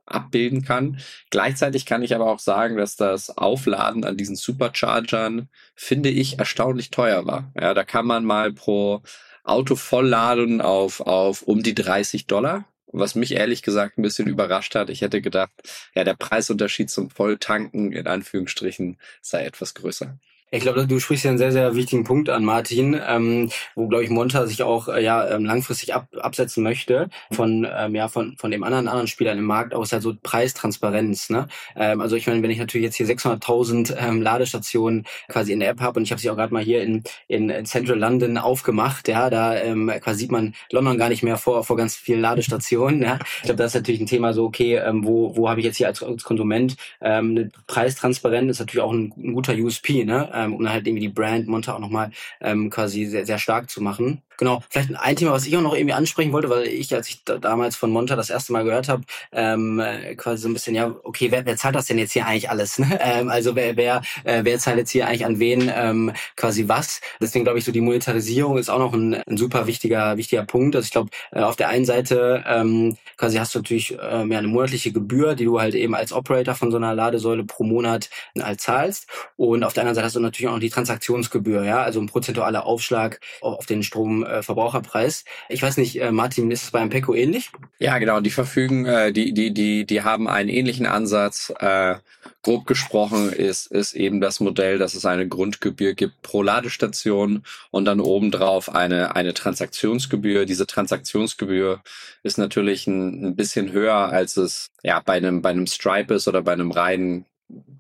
abbilden 0.06 0.64
kann. 0.64 1.00
Gleichzeitig 1.30 1.86
kann 1.86 2.04
ich 2.04 2.16
aber 2.16 2.28
auch 2.28 2.40
sagen, 2.40 2.78
dass 2.78 2.96
das 2.96 3.38
Aufladen 3.38 4.04
an 4.06 4.18
diesen 4.18 4.36
Superchargern, 4.36 5.50
finde 5.76 6.10
ich, 6.10 6.40
erstaunlich 6.40 6.92
teuer 6.92 7.26
war. 7.26 7.52
Ja, 7.60 7.74
da 7.74 7.84
kann 7.84 8.06
man 8.06 8.26
mal 8.26 8.52
pro 8.54 9.02
Auto 9.44 9.76
vollladen 9.76 10.62
auf, 10.62 11.02
auf 11.02 11.42
um 11.42 11.64
die 11.64 11.76
30 11.76 12.28
Dollar. 12.28 12.66
Was 12.96 13.16
mich 13.16 13.32
ehrlich 13.32 13.64
gesagt 13.64 13.98
ein 13.98 14.04
bisschen 14.04 14.28
überrascht 14.28 14.76
hat. 14.76 14.92
Ich 14.92 15.02
hätte 15.02 15.20
gedacht, 15.20 15.52
ja, 15.96 16.04
der 16.04 16.14
Preisunterschied 16.14 16.92
zum 16.92 17.10
Volltanken 17.10 17.92
in 17.92 18.06
Anführungsstrichen 18.06 19.00
sei 19.20 19.46
etwas 19.46 19.74
größer. 19.74 20.20
Ich 20.54 20.62
glaube, 20.62 20.86
du 20.86 21.00
sprichst 21.00 21.26
ja 21.26 21.32
einen 21.32 21.40
sehr, 21.40 21.52
sehr 21.52 21.74
wichtigen 21.74 22.04
Punkt 22.04 22.30
an, 22.30 22.46
Martin, 22.46 22.96
ähm, 23.08 23.50
wo, 23.74 23.88
glaube 23.88 24.04
ich, 24.04 24.12
Monta 24.12 24.46
sich 24.46 24.62
auch 24.62 24.88
äh, 24.88 25.04
ja 25.04 25.28
ähm, 25.28 25.46
langfristig 25.46 25.96
ab, 25.96 26.08
absetzen 26.22 26.62
möchte 26.62 27.10
von 27.32 27.68
ähm, 27.76 27.96
ja 27.96 28.08
von 28.08 28.38
von 28.38 28.52
dem 28.52 28.64
anderen 28.64 28.88
anderen 28.88 29.08
Spielern 29.08 29.40
im 29.40 29.46
Markt 29.46 29.74
aus, 29.74 29.92
halt 29.92 30.04
so 30.04 30.14
Preistransparenz. 30.22 31.32
Ne? 31.32 31.48
Ähm, 31.76 32.02
also 32.02 32.16
ich 32.16 32.28
meine, 32.28 32.44
wenn 32.44 32.52
ich 32.52 32.60
natürlich 32.60 32.86
jetzt 32.86 32.98
hier 32.98 33.08
600.000 33.08 33.96
ähm, 33.98 34.22
Ladestationen 34.22 35.08
quasi 35.28 35.54
in 35.54 35.60
der 35.60 35.70
App 35.70 35.82
habe 35.82 36.00
und 36.00 36.04
ich 36.04 36.12
habe 36.12 36.22
sie 36.22 36.30
auch 36.30 36.36
gerade 36.36 36.54
mal 36.54 36.62
hier 36.62 36.84
in, 36.84 37.02
in 37.28 37.66
Central 37.66 37.98
London 37.98 38.38
aufgemacht, 38.38 39.08
ja, 39.08 39.32
da 39.32 39.56
ähm, 39.56 39.92
quasi 40.02 40.20
sieht 40.20 40.32
man 40.32 40.54
London 40.72 41.00
gar 41.00 41.10
nicht 41.10 41.24
mehr 41.24 41.38
vor 41.38 41.64
vor 41.64 41.78
ganz 41.78 41.96
vielen 41.96 42.22
Ladestationen. 42.22 43.02
Ja? 43.02 43.18
Ich 43.38 43.46
glaube, 43.46 43.58
das 43.58 43.72
ist 43.72 43.82
natürlich 43.82 44.02
ein 44.02 44.08
Thema 44.08 44.34
so, 44.34 44.46
okay, 44.46 44.76
ähm, 44.76 45.04
wo 45.04 45.36
wo 45.36 45.50
habe 45.50 45.62
ich 45.62 45.66
jetzt 45.66 45.78
hier 45.78 45.88
als, 45.88 46.04
als 46.04 46.24
Konsument 46.24 46.76
ähm, 47.02 47.50
Preistransparenz 47.66 48.52
ist 48.52 48.60
natürlich 48.60 48.84
auch 48.84 48.94
ein, 48.94 49.12
ein 49.18 49.34
guter 49.34 49.56
USP, 49.56 50.06
ne? 50.06 50.30
Ähm, 50.44 50.56
um 50.56 50.70
halt 50.70 50.88
irgendwie 50.88 51.08
die 51.08 51.14
Brand 51.14 51.48
Monta 51.48 51.74
auch 51.74 51.80
nochmal 51.80 52.12
ähm, 52.42 52.70
quasi 52.70 53.06
sehr, 53.06 53.26
sehr 53.26 53.40
stark 53.40 53.70
zu 53.70 53.82
machen. 53.82 54.22
Genau, 54.38 54.64
vielleicht 54.70 54.96
ein 54.96 55.16
Thema, 55.16 55.32
was 55.32 55.46
ich 55.46 55.56
auch 55.58 55.62
noch 55.62 55.76
irgendwie 55.76 55.94
ansprechen 55.94 56.34
wollte, 56.34 56.50
weil 56.50 56.68
ich, 56.68 56.94
als 56.94 57.10
ich 57.10 57.24
da, 57.24 57.38
damals 57.38 57.76
von 57.76 57.92
Monta 57.92 58.16
das 58.16 58.30
erste 58.30 58.54
Mal 58.54 58.64
gehört 58.64 58.90
habe, 58.90 59.04
ähm, 59.32 59.80
äh, 59.80 60.16
quasi 60.16 60.44
so 60.44 60.50
ein 60.50 60.54
bisschen, 60.54 60.76
ja, 60.76 60.94
okay, 61.04 61.32
wer, 61.32 61.46
wer 61.46 61.58
zahlt 61.58 61.76
das 61.76 61.86
denn 61.86 61.98
jetzt 61.98 62.14
hier 62.14 62.26
eigentlich 62.26 62.50
alles? 62.50 62.80
Ne? 62.80 63.00
Ähm, 63.04 63.30
also 63.30 63.56
wer, 63.56 63.76
wer, 63.76 64.02
äh, 64.24 64.44
wer 64.44 64.60
zahlt 64.60 64.78
jetzt 64.78 64.92
hier 64.92 65.08
eigentlich 65.08 65.26
an 65.26 65.38
wen 65.40 65.70
ähm, 65.76 66.14
quasi 66.38 66.70
was? 66.70 67.02
Deswegen 67.20 67.44
glaube 67.44 67.60
ich, 67.60 67.66
so 67.66 67.72
die 67.72 67.82
Monetarisierung 67.82 68.58
ist 68.58 68.70
auch 68.70 68.80
noch 68.80 68.94
ein, 68.94 69.16
ein 69.16 69.38
super 69.38 69.68
wichtiger, 69.68 70.16
wichtiger 70.16 70.46
Punkt. 70.46 70.76
Also 70.76 70.86
ich 70.86 70.92
glaube, 70.92 71.10
äh, 71.32 71.42
auf 71.42 71.58
der 71.58 71.68
einen 71.70 71.86
Seite 71.86 72.44
ähm, 72.48 72.96
quasi 73.18 73.38
hast 73.38 73.56
du 73.56 73.60
natürlich 73.60 73.98
ähm, 74.02 74.32
ja, 74.32 74.40
eine 74.40 74.48
monatliche 74.48 74.92
Gebühr, 74.94 75.36
die 75.36 75.46
du 75.46 75.60
halt 75.60 75.76
eben 75.76 75.96
als 75.96 76.14
Operator 76.14 76.56
von 76.56 76.72
so 76.72 76.78
einer 76.78 76.96
Ladesäule 76.96 77.44
pro 77.44 77.64
Monat 77.64 78.10
halt 78.40 78.62
zahlst. 78.62 79.08
Und 79.36 79.64
auf 79.64 79.74
der 79.74 79.82
anderen 79.82 79.96
Seite 79.96 80.06
hast 80.06 80.16
du 80.16 80.20
natürlich 80.20 80.48
auch 80.48 80.54
noch 80.54 80.60
die 80.60 80.70
Transaktionsgebühr, 80.70 81.64
ja, 81.66 81.82
also 81.82 82.00
ein 82.00 82.08
prozentualer 82.08 82.66
Aufschlag 82.66 83.20
auf 83.42 83.66
den 83.66 83.84
Stromverbraucherpreis. 84.26 85.26
Ich 85.50 85.62
weiß 85.62 85.78
nicht, 85.78 86.02
äh, 86.02 86.12
Martin, 86.12 86.52
ist 86.52 86.64
es 86.64 86.72
bei 86.72 86.82
Ampeco 86.82 87.14
ähnlich? 87.14 87.52
Ja, 87.80 87.98
genau. 87.98 88.20
Die 88.20 88.30
verfügen, 88.30 88.86
äh, 88.86 89.12
die, 89.12 89.34
die, 89.34 89.54
die, 89.54 89.86
die 89.86 90.02
haben 90.02 90.28
einen 90.28 90.50
ähnlichen 90.50 90.86
Ansatz. 90.86 91.54
Äh, 91.60 91.96
grob 92.42 92.66
gesprochen 92.66 93.32
ist, 93.32 93.68
ist 93.68 93.94
eben 93.94 94.22
das 94.22 94.40
Modell, 94.40 94.78
dass 94.78 94.96
es 94.96 95.06
eine 95.06 95.28
Grundgebühr 95.28 95.94
gibt 95.94 96.22
pro 96.22 96.42
Ladestation 96.42 97.44
und 97.72 97.86
dann 97.86 98.00
obendrauf 98.00 98.74
eine, 98.74 99.16
eine 99.16 99.34
Transaktionsgebühr. 99.34 100.46
Diese 100.46 100.68
Transaktionsgebühr 100.68 101.82
ist 102.22 102.38
natürlich 102.38 102.88
ein, 102.88 103.26
ein 103.26 103.36
bisschen 103.36 103.72
höher, 103.72 103.96
als 103.96 104.38
es 104.38 104.72
ja 104.84 105.00
bei 105.00 105.14
einem, 105.14 105.42
bei 105.42 105.50
einem 105.50 105.68
Stripe 105.68 106.14
ist 106.14 106.28
oder 106.28 106.42
bei 106.42 106.54
einem 106.54 106.72
reinen 106.72 107.26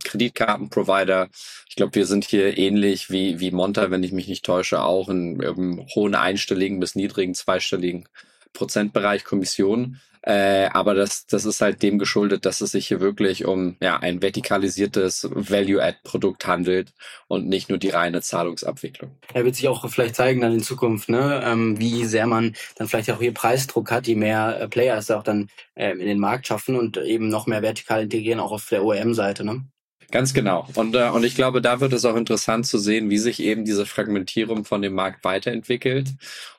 Kreditkartenprovider. 0.03 1.29
Ich 1.69 1.75
glaube, 1.75 1.95
wir 1.95 2.05
sind 2.05 2.25
hier 2.25 2.57
ähnlich 2.57 3.09
wie, 3.09 3.39
wie 3.39 3.51
Monta, 3.51 3.91
wenn 3.91 4.03
ich 4.03 4.11
mich 4.11 4.27
nicht 4.27 4.45
täusche, 4.45 4.83
auch 4.83 5.09
in, 5.09 5.39
im 5.39 5.85
hohen 5.95 6.15
einstelligen 6.15 6.79
bis 6.79 6.95
niedrigen 6.95 7.33
zweistelligen 7.33 8.07
Prozentbereich 8.53 9.23
Kommission. 9.23 9.99
Äh, 10.25 10.69
aber 10.71 10.93
das, 10.93 11.25
das 11.25 11.43
ist 11.43 11.59
halt 11.59 11.83
dem 11.83 11.99
geschuldet, 11.99 12.45
dass 12.45 12.61
es 12.61 12.71
sich 12.71 12.87
hier 12.87 13.01
wirklich 13.01 13.43
um 13.43 13.75
ja, 13.81 13.97
ein 13.97 14.21
vertikalisiertes 14.21 15.27
Value-Add-Produkt 15.29 16.47
handelt 16.47 16.93
und 17.27 17.49
nicht 17.49 17.67
nur 17.67 17.77
die 17.77 17.89
reine 17.89 18.21
Zahlungsabwicklung. 18.21 19.17
Er 19.33 19.43
wird 19.43 19.55
sich 19.55 19.67
auch 19.67 19.85
vielleicht 19.89 20.15
zeigen 20.15 20.39
dann 20.39 20.53
in 20.53 20.63
Zukunft, 20.63 21.09
ne, 21.09 21.41
ähm, 21.43 21.77
wie 21.77 22.05
sehr 22.05 22.25
man 22.25 22.55
dann 22.77 22.87
vielleicht 22.87 23.11
auch 23.11 23.19
hier 23.19 23.33
Preisdruck 23.33 23.91
hat, 23.91 24.07
je 24.07 24.15
mehr 24.15 24.61
äh, 24.61 24.67
Player 24.69 24.97
es 24.97 25.11
auch 25.11 25.23
dann 25.23 25.49
ähm, 25.75 25.99
in 25.99 26.07
den 26.07 26.19
Markt 26.19 26.47
schaffen 26.47 26.77
und 26.77 26.95
eben 26.95 27.27
noch 27.27 27.45
mehr 27.45 27.61
vertikal 27.61 28.03
integrieren, 28.03 28.39
auch 28.39 28.53
auf 28.53 28.69
der 28.69 28.85
OEM-Seite. 28.85 29.43
Ne? 29.43 29.65
Ganz 30.13 30.35
genau. 30.35 30.67
Und, 30.75 30.93
äh, 30.93 31.09
und 31.09 31.23
ich 31.23 31.33
glaube, 31.33 31.59
da 31.59 31.79
wird 31.79 31.91
es 31.91 32.05
auch 32.05 32.15
interessant 32.15 32.67
zu 32.67 32.77
sehen, 32.77 33.09
wie 33.09 33.17
sich 33.17 33.39
eben 33.39 33.65
diese 33.65 33.87
Fragmentierung 33.87 34.63
von 34.63 34.83
dem 34.83 34.93
Markt 34.93 35.23
weiterentwickelt. 35.23 36.09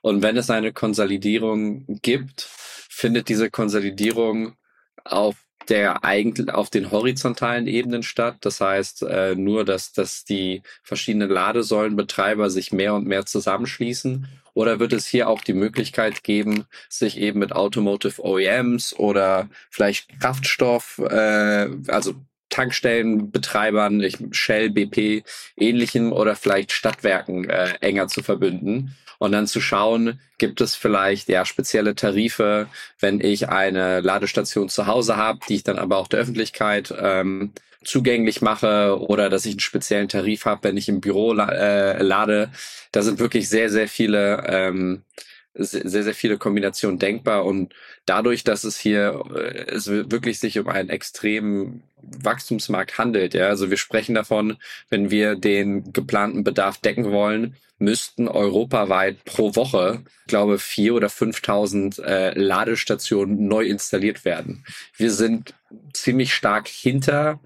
Und 0.00 0.22
wenn 0.22 0.36
es 0.36 0.50
eine 0.50 0.72
Konsolidierung 0.72 1.84
gibt, 2.02 2.40
findet 2.40 3.28
diese 3.28 3.50
Konsolidierung 3.52 4.56
auf 5.04 5.36
der 5.68 6.02
eigentlich 6.02 6.52
auf 6.52 6.68
den 6.68 6.90
horizontalen 6.90 7.68
Ebenen 7.68 8.02
statt. 8.02 8.38
Das 8.40 8.60
heißt 8.60 9.04
äh, 9.04 9.36
nur, 9.36 9.64
dass, 9.64 9.92
dass 9.92 10.24
die 10.24 10.62
verschiedenen 10.82 11.30
Ladesäulenbetreiber 11.30 12.50
sich 12.50 12.72
mehr 12.72 12.94
und 12.94 13.06
mehr 13.06 13.24
zusammenschließen. 13.24 14.26
Oder 14.54 14.80
wird 14.80 14.92
es 14.92 15.06
hier 15.06 15.28
auch 15.28 15.42
die 15.42 15.54
Möglichkeit 15.54 16.24
geben, 16.24 16.64
sich 16.88 17.18
eben 17.18 17.38
mit 17.38 17.52
Automotive 17.52 18.20
OEMs 18.20 18.94
oder 18.94 19.48
vielleicht 19.70 20.20
Kraftstoff, 20.20 20.98
äh, 20.98 21.68
also 21.86 22.14
Tankstellenbetreibern, 22.54 24.02
Shell, 24.30 24.70
BP, 24.70 25.24
ähnlichen 25.56 26.12
oder 26.12 26.36
vielleicht 26.36 26.70
Stadtwerken 26.72 27.50
äh, 27.50 27.74
enger 27.80 28.06
zu 28.06 28.22
verbünden 28.22 28.94
und 29.18 29.32
dann 29.32 29.46
zu 29.46 29.60
schauen, 29.60 30.20
gibt 30.38 30.60
es 30.60 30.76
vielleicht 30.76 31.28
ja 31.28 31.44
spezielle 31.44 31.94
Tarife, 31.94 32.68
wenn 33.00 33.20
ich 33.20 33.48
eine 33.48 34.00
Ladestation 34.00 34.68
zu 34.68 34.86
Hause 34.86 35.16
habe, 35.16 35.40
die 35.48 35.56
ich 35.56 35.64
dann 35.64 35.78
aber 35.78 35.96
auch 35.96 36.08
der 36.08 36.20
Öffentlichkeit 36.20 36.94
ähm, 36.96 37.52
zugänglich 37.82 38.40
mache 38.40 38.98
oder 39.00 39.28
dass 39.30 39.46
ich 39.46 39.54
einen 39.54 39.60
speziellen 39.60 40.08
Tarif 40.08 40.46
habe, 40.46 40.64
wenn 40.64 40.76
ich 40.76 40.88
im 40.88 41.00
Büro 41.00 41.34
äh, 41.34 42.02
lade. 42.02 42.50
Da 42.92 43.02
sind 43.02 43.18
wirklich 43.18 43.48
sehr, 43.48 43.68
sehr 43.68 43.88
viele 43.88 44.44
ähm, 44.46 45.02
sehr, 45.54 46.02
sehr 46.02 46.14
viele 46.14 46.36
Kombinationen 46.36 46.98
denkbar 46.98 47.44
und 47.44 47.74
dadurch, 48.06 48.44
dass 48.44 48.64
es 48.64 48.78
hier 48.78 49.22
äh, 49.34 49.70
es 49.70 49.88
wirklich 49.88 50.40
sich 50.40 50.58
um 50.58 50.68
einen 50.68 50.90
extremen 50.90 51.84
Wachstumsmarkt 52.02 52.98
handelt, 52.98 53.34
ja, 53.34 53.48
also 53.48 53.70
wir 53.70 53.76
sprechen 53.76 54.14
davon, 54.14 54.56
wenn 54.90 55.10
wir 55.10 55.36
den 55.36 55.92
geplanten 55.92 56.44
Bedarf 56.44 56.78
decken 56.78 57.10
wollen, 57.10 57.56
müssten 57.78 58.28
europaweit 58.28 59.24
pro 59.24 59.54
Woche, 59.56 60.04
glaube, 60.26 60.58
vier 60.58 60.94
oder 60.94 61.08
5.000 61.08 62.02
äh, 62.02 62.38
Ladestationen 62.38 63.46
neu 63.46 63.64
installiert 63.64 64.24
werden. 64.24 64.64
Wir 64.96 65.10
sind 65.10 65.54
ziemlich 65.92 66.34
stark 66.34 66.68
hinter 66.68 67.40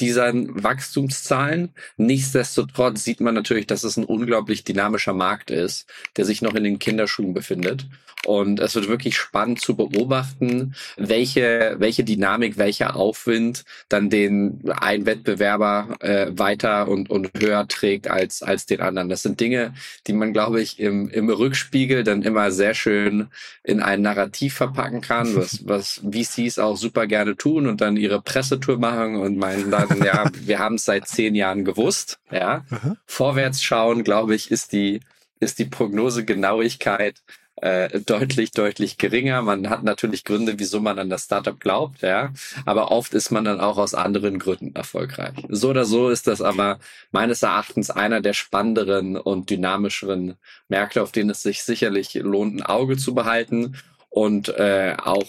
diesen 0.00 0.62
Wachstumszahlen. 0.62 1.74
Nichtsdestotrotz 1.96 3.04
sieht 3.04 3.20
man 3.20 3.34
natürlich, 3.34 3.66
dass 3.66 3.84
es 3.84 3.96
ein 3.96 4.04
unglaublich 4.04 4.64
dynamischer 4.64 5.12
Markt 5.12 5.50
ist, 5.50 5.88
der 6.16 6.24
sich 6.24 6.42
noch 6.42 6.54
in 6.54 6.64
den 6.64 6.78
Kinderschuhen 6.78 7.34
befindet. 7.34 7.86
Und 8.26 8.60
es 8.60 8.74
wird 8.74 8.88
wirklich 8.88 9.16
spannend 9.16 9.60
zu 9.60 9.76
beobachten, 9.76 10.74
welche, 10.96 11.76
welche 11.78 12.04
Dynamik, 12.04 12.56
welcher 12.56 12.94
Aufwind 12.96 13.64
dann 13.88 14.10
den 14.10 14.60
einen 14.70 15.06
Wettbewerber 15.06 15.96
äh, 16.00 16.26
weiter 16.30 16.88
und, 16.88 17.10
und 17.10 17.30
höher 17.38 17.66
trägt 17.66 18.08
als, 18.08 18.42
als 18.42 18.66
den 18.66 18.80
anderen. 18.80 19.08
Das 19.08 19.22
sind 19.22 19.40
Dinge, 19.40 19.74
die 20.06 20.12
man, 20.12 20.32
glaube 20.32 20.60
ich, 20.60 20.78
im, 20.78 21.08
im 21.08 21.28
Rückspiegel 21.28 22.04
dann 22.04 22.22
immer 22.22 22.52
sehr 22.52 22.74
schön 22.74 23.28
in 23.64 23.80
ein 23.80 24.02
Narrativ 24.02 24.54
verpacken 24.54 25.00
kann, 25.00 25.34
was, 25.36 25.66
was 25.66 26.02
VCs 26.08 26.58
auch 26.58 26.76
super 26.76 27.06
gerne 27.06 27.36
tun 27.36 27.66
und 27.66 27.80
dann 27.80 27.96
ihre 27.96 28.22
Pressetour 28.22 28.78
machen 28.78 29.16
und 29.16 29.36
meinen 29.36 29.70
dann, 29.70 29.88
ja, 30.04 30.30
wir 30.32 30.58
haben 30.58 30.76
es 30.76 30.84
seit 30.84 31.08
zehn 31.08 31.34
Jahren 31.34 31.64
gewusst. 31.64 32.20
Ja. 32.30 32.64
Vorwärts 33.06 33.62
schauen, 33.62 34.04
glaube 34.04 34.34
ich, 34.34 34.50
ist 34.50 34.72
die, 34.72 35.00
ist 35.40 35.58
die 35.58 35.64
Prognosegenauigkeit 35.64 37.22
äh, 37.56 38.00
deutlich, 38.00 38.50
deutlich 38.52 38.98
geringer. 38.98 39.42
Man 39.42 39.68
hat 39.68 39.82
natürlich 39.84 40.24
Gründe, 40.24 40.58
wieso 40.58 40.80
man 40.80 40.98
an 40.98 41.10
das 41.10 41.24
Startup 41.24 41.58
glaubt, 41.58 42.02
ja. 42.02 42.32
Aber 42.64 42.90
oft 42.90 43.14
ist 43.14 43.30
man 43.30 43.44
dann 43.44 43.60
auch 43.60 43.78
aus 43.78 43.94
anderen 43.94 44.38
Gründen 44.38 44.74
erfolgreich. 44.74 45.34
So 45.48 45.70
oder 45.70 45.84
so 45.84 46.08
ist 46.08 46.26
das 46.26 46.40
aber 46.40 46.78
meines 47.10 47.42
Erachtens 47.42 47.90
einer 47.90 48.20
der 48.20 48.32
spannenderen 48.32 49.16
und 49.16 49.50
dynamischeren 49.50 50.36
Märkte, 50.68 51.02
auf 51.02 51.12
denen 51.12 51.30
es 51.30 51.42
sich 51.42 51.62
sicherlich 51.62 52.14
lohnt, 52.14 52.56
ein 52.56 52.62
Auge 52.62 52.96
zu 52.96 53.14
behalten. 53.14 53.76
Und 54.08 54.48
äh, 54.50 54.94
auch, 55.02 55.24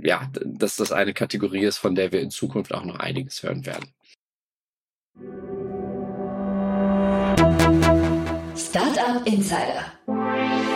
ja, 0.00 0.30
dass 0.44 0.76
das 0.76 0.92
eine 0.92 1.14
Kategorie 1.14 1.64
ist, 1.64 1.78
von 1.78 1.94
der 1.96 2.12
wir 2.12 2.20
in 2.20 2.30
Zukunft 2.30 2.72
auch 2.72 2.84
noch 2.84 3.00
einiges 3.00 3.42
hören 3.42 3.66
werden. 3.66 3.86
Startup 8.54 9.26
Insider. 9.26 10.69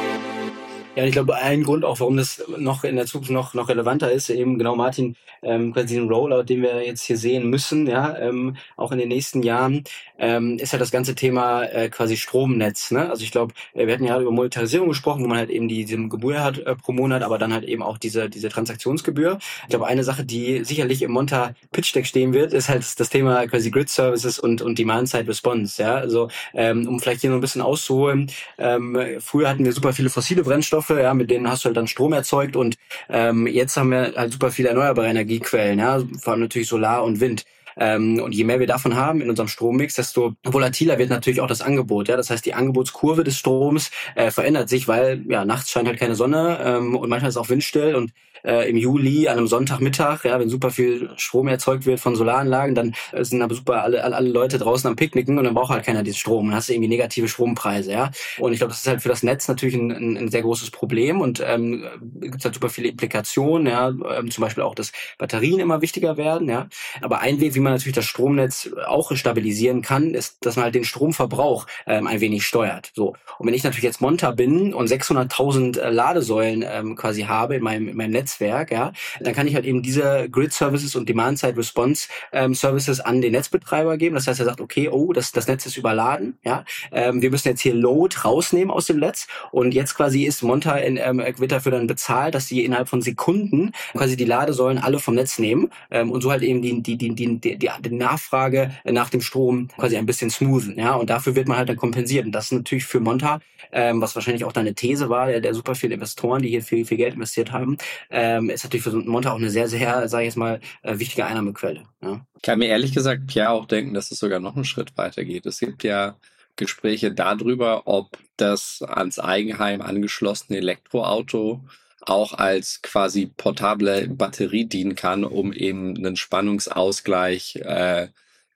Ja, 0.96 1.04
ich 1.04 1.10
glaube, 1.10 1.34
ein 1.34 1.64
Grund 1.64 1.84
auch, 1.84 1.98
warum 1.98 2.16
das 2.16 2.44
noch 2.56 2.84
in 2.84 2.94
der 2.94 3.06
Zukunft 3.06 3.32
noch, 3.32 3.52
noch 3.52 3.68
relevanter 3.68 4.12
ist, 4.12 4.30
eben 4.30 4.58
genau 4.58 4.76
Martin, 4.76 5.16
ähm, 5.42 5.72
quasi 5.72 5.96
den 5.96 6.08
Rollout, 6.08 6.44
den 6.44 6.62
wir 6.62 6.86
jetzt 6.86 7.02
hier 7.02 7.16
sehen 7.16 7.50
müssen, 7.50 7.88
ja, 7.88 8.16
ähm, 8.18 8.56
auch 8.76 8.92
in 8.92 8.98
den 8.98 9.08
nächsten 9.08 9.42
Jahren, 9.42 9.82
ähm, 10.18 10.58
ist 10.58 10.72
ja 10.72 10.78
das 10.78 10.92
ganze 10.92 11.14
Thema 11.14 11.64
äh, 11.64 11.88
quasi 11.88 12.16
Stromnetz. 12.16 12.92
Ne? 12.92 13.10
Also 13.10 13.24
ich 13.24 13.32
glaube, 13.32 13.54
wir 13.74 13.92
hatten 13.92 14.04
ja 14.04 14.20
über 14.20 14.30
Monetarisierung 14.30 14.88
gesprochen, 14.88 15.24
wo 15.24 15.28
man 15.28 15.38
halt 15.38 15.50
eben 15.50 15.68
die, 15.68 15.84
diese 15.84 16.08
Gebühr 16.08 16.42
hat 16.42 16.58
äh, 16.58 16.76
pro 16.76 16.92
Monat, 16.92 17.22
aber 17.22 17.38
dann 17.38 17.52
halt 17.52 17.64
eben 17.64 17.82
auch 17.82 17.98
diese, 17.98 18.30
diese 18.30 18.48
Transaktionsgebühr. 18.48 19.38
Ich 19.62 19.70
glaube, 19.70 19.86
eine 19.86 20.04
Sache, 20.04 20.24
die 20.24 20.64
sicherlich 20.64 21.02
im 21.02 21.10
Monta 21.10 21.54
Pitch 21.72 21.94
Deck 21.94 22.06
stehen 22.06 22.32
wird, 22.32 22.52
ist 22.52 22.68
halt 22.68 22.84
das 22.98 23.08
Thema 23.08 23.46
quasi 23.46 23.70
Grid 23.70 23.88
Services 23.88 24.38
und, 24.38 24.62
und 24.62 24.78
Demand 24.78 25.08
Side 25.08 25.28
Response. 25.28 25.82
Ja? 25.82 25.96
Also 25.96 26.28
ähm, 26.54 26.86
um 26.86 27.00
vielleicht 27.00 27.22
hier 27.22 27.30
noch 27.30 27.38
ein 27.38 27.42
bisschen 27.42 27.62
auszuholen, 27.62 28.30
ähm, 28.58 28.96
früher 29.18 29.48
hatten 29.48 29.64
wir 29.64 29.72
super 29.72 29.92
viele 29.92 30.10
fossile 30.10 30.44
Brennstoffe, 30.44 30.83
Brennstoffe, 30.84 31.02
ja, 31.02 31.14
mit 31.14 31.30
denen 31.30 31.48
hast 31.48 31.64
du 31.64 31.66
halt 31.66 31.76
dann 31.76 31.86
Strom 31.86 32.12
erzeugt 32.12 32.56
und 32.56 32.76
ähm, 33.08 33.46
jetzt 33.46 33.76
haben 33.76 33.90
wir 33.90 34.12
halt 34.16 34.32
super 34.32 34.50
viele 34.50 34.68
erneuerbare 34.70 35.08
Energiequellen, 35.08 35.78
ja, 35.78 36.02
vor 36.20 36.32
allem 36.32 36.42
natürlich 36.42 36.68
Solar 36.68 37.04
und 37.04 37.20
Wind. 37.20 37.44
Ähm, 37.76 38.20
und 38.20 38.32
je 38.32 38.44
mehr 38.44 38.60
wir 38.60 38.68
davon 38.68 38.94
haben 38.94 39.20
in 39.20 39.28
unserem 39.28 39.48
Strommix, 39.48 39.96
desto 39.96 40.36
volatiler 40.44 40.96
wird 40.98 41.10
natürlich 41.10 41.40
auch 41.40 41.48
das 41.48 41.60
Angebot. 41.60 42.06
Ja? 42.06 42.16
Das 42.16 42.30
heißt, 42.30 42.46
die 42.46 42.54
Angebotskurve 42.54 43.24
des 43.24 43.36
Stroms 43.36 43.90
äh, 44.14 44.30
verändert 44.30 44.68
sich, 44.68 44.86
weil 44.86 45.24
ja 45.28 45.44
nachts 45.44 45.72
scheint 45.72 45.88
halt 45.88 45.98
keine 45.98 46.14
Sonne 46.14 46.60
ähm, 46.64 46.94
und 46.94 47.08
manchmal 47.08 47.30
ist 47.30 47.36
auch 47.36 47.48
windstill 47.48 47.96
und 47.96 48.12
äh, 48.44 48.68
im 48.68 48.76
Juli 48.76 49.28
an 49.28 49.38
einem 49.38 49.46
Sonntagmittag, 49.46 50.24
ja, 50.24 50.38
wenn 50.38 50.48
super 50.48 50.70
viel 50.70 51.10
Strom 51.16 51.48
erzeugt 51.48 51.86
wird 51.86 52.00
von 52.00 52.16
Solaranlagen, 52.16 52.74
dann 52.74 52.94
äh, 53.12 53.24
sind 53.24 53.42
aber 53.42 53.54
super 53.54 53.82
alle, 53.82 54.04
alle, 54.04 54.28
Leute 54.28 54.58
draußen 54.58 54.88
am 54.88 54.96
Picknicken 54.96 55.38
und 55.38 55.44
dann 55.44 55.54
braucht 55.54 55.70
halt 55.70 55.84
keiner 55.84 56.02
diesen 56.02 56.18
Strom. 56.18 56.46
Dann 56.46 56.56
hast 56.56 56.68
du 56.68 56.74
irgendwie 56.74 56.88
negative 56.88 57.28
Strompreise, 57.28 57.92
ja. 57.92 58.10
Und 58.38 58.52
ich 58.52 58.58
glaube, 58.58 58.72
das 58.72 58.80
ist 58.80 58.86
halt 58.86 59.02
für 59.02 59.08
das 59.08 59.22
Netz 59.22 59.48
natürlich 59.48 59.74
ein, 59.74 59.90
ein, 59.90 60.16
ein 60.16 60.28
sehr 60.30 60.42
großes 60.42 60.70
Problem 60.70 61.20
und 61.20 61.42
ähm, 61.46 61.84
gibt 62.20 62.44
halt 62.44 62.54
super 62.54 62.68
viele 62.68 62.88
Implikationen, 62.88 63.66
ja, 63.66 63.88
ähm, 63.88 64.30
zum 64.30 64.42
Beispiel 64.42 64.62
auch, 64.62 64.74
dass 64.74 64.92
Batterien 65.18 65.60
immer 65.60 65.80
wichtiger 65.80 66.16
werden, 66.16 66.48
ja. 66.48 66.68
Aber 67.00 67.20
ein 67.20 67.40
Weg, 67.40 67.54
wie 67.54 67.60
man 67.60 67.72
natürlich 67.72 67.94
das 67.94 68.04
Stromnetz 68.04 68.70
auch 68.86 69.14
stabilisieren 69.16 69.82
kann, 69.82 70.14
ist, 70.14 70.44
dass 70.44 70.56
man 70.56 70.64
halt 70.64 70.74
den 70.74 70.84
Stromverbrauch 70.84 71.66
ähm, 71.86 72.06
ein 72.06 72.20
wenig 72.20 72.46
steuert. 72.46 72.90
So. 72.94 73.14
Und 73.38 73.46
wenn 73.46 73.54
ich 73.54 73.64
natürlich 73.64 73.84
jetzt 73.84 74.00
Monta 74.00 74.30
bin 74.30 74.74
und 74.74 74.88
600.000 74.88 75.78
äh, 75.78 75.90
Ladesäulen 75.90 76.64
ähm, 76.66 76.96
quasi 76.96 77.22
habe 77.22 77.56
in 77.56 77.62
meinem, 77.62 77.88
in 77.88 77.96
meinem 77.96 78.12
Netzwerk, 78.34 78.72
ja, 78.72 78.92
dann 79.20 79.34
kann 79.34 79.46
ich 79.46 79.54
halt 79.54 79.64
eben 79.64 79.82
diese 79.82 80.28
Grid 80.30 80.52
Services 80.52 80.96
und 80.96 81.08
Demand 81.08 81.38
Side 81.38 81.56
Response 81.56 82.08
ähm, 82.32 82.54
Services 82.54 83.00
an 83.00 83.20
den 83.20 83.32
Netzbetreiber 83.32 83.96
geben. 83.96 84.14
Das 84.14 84.26
heißt, 84.26 84.40
er 84.40 84.46
sagt, 84.46 84.60
okay, 84.60 84.88
oh, 84.88 85.12
das, 85.12 85.32
das 85.32 85.46
Netz 85.46 85.66
ist 85.66 85.76
überladen, 85.76 86.38
ja, 86.44 86.64
ähm, 86.92 87.22
wir 87.22 87.30
müssen 87.30 87.48
jetzt 87.48 87.60
hier 87.60 87.74
Load 87.74 88.16
rausnehmen 88.24 88.70
aus 88.70 88.86
dem 88.86 88.98
Netz. 88.98 89.26
Und 89.52 89.74
jetzt 89.74 89.94
quasi 89.94 90.24
ist 90.24 90.42
Monta 90.42 90.76
in, 90.76 90.96
ähm, 90.96 91.22
wird 91.38 91.52
dafür 91.52 91.72
dann 91.72 91.86
bezahlt, 91.86 92.34
dass 92.34 92.46
sie 92.46 92.64
innerhalb 92.64 92.88
von 92.88 93.02
Sekunden 93.02 93.72
quasi 93.92 94.16
die 94.16 94.24
Ladesäulen 94.24 94.78
alle 94.78 94.98
vom 94.98 95.14
Netz 95.14 95.38
nehmen 95.38 95.70
ähm, 95.90 96.10
und 96.10 96.22
so 96.22 96.30
halt 96.30 96.42
eben 96.42 96.62
die, 96.62 96.82
die, 96.82 96.96
die, 96.96 97.14
die, 97.14 97.38
die, 97.38 97.58
die 97.58 97.90
Nachfrage 97.90 98.72
nach 98.84 99.10
dem 99.10 99.20
Strom 99.20 99.68
quasi 99.76 99.96
ein 99.96 100.06
bisschen 100.06 100.30
smoothen, 100.30 100.78
ja, 100.78 100.94
und 100.94 101.10
dafür 101.10 101.34
wird 101.34 101.48
man 101.48 101.58
halt 101.58 101.68
dann 101.68 101.76
kompensiert. 101.76 102.26
Und 102.26 102.32
das 102.32 102.46
ist 102.46 102.52
natürlich 102.52 102.84
für 102.84 103.00
Monta, 103.00 103.40
ähm, 103.72 104.00
was 104.00 104.14
wahrscheinlich 104.14 104.44
auch 104.44 104.52
deine 104.52 104.74
These 104.74 105.08
war, 105.08 105.26
der, 105.26 105.40
der 105.40 105.54
super 105.54 105.74
viele 105.74 105.94
Investoren, 105.94 106.42
die 106.42 106.48
hier 106.48 106.62
viel, 106.62 106.84
viel 106.84 106.96
Geld 106.96 107.14
investiert 107.14 107.52
haben, 107.52 107.76
ähm, 108.24 108.50
ist 108.50 108.64
natürlich 108.64 108.84
für 108.84 108.92
Monta 108.92 109.32
auch 109.32 109.38
eine 109.38 109.50
sehr, 109.50 109.68
sehr, 109.68 110.08
sage 110.08 110.24
ich 110.24 110.28
jetzt 110.28 110.36
mal, 110.36 110.60
äh, 110.82 110.98
wichtige 110.98 111.26
Einnahmequelle. 111.26 111.84
Ja. 112.02 112.24
Ich 112.36 112.42
kann 112.42 112.58
mir 112.58 112.68
ehrlich 112.68 112.92
gesagt 112.94 113.26
Pierre 113.26 113.50
auch 113.50 113.66
denken, 113.66 113.94
dass 113.94 114.10
es 114.10 114.18
sogar 114.18 114.40
noch 114.40 114.56
einen 114.56 114.64
Schritt 114.64 114.96
weiter 114.96 115.24
geht. 115.24 115.46
Es 115.46 115.58
gibt 115.58 115.84
ja 115.84 116.16
Gespräche 116.56 117.12
darüber, 117.12 117.86
ob 117.86 118.18
das 118.36 118.82
ans 118.82 119.18
Eigenheim 119.18 119.82
angeschlossene 119.82 120.58
Elektroauto 120.58 121.64
auch 122.00 122.34
als 122.34 122.82
quasi 122.82 123.26
portable 123.26 124.08
Batterie 124.08 124.66
dienen 124.66 124.94
kann, 124.94 125.24
um 125.24 125.52
eben 125.52 125.96
einen 125.96 126.16
Spannungsausgleich 126.16 127.56
äh, 127.56 128.08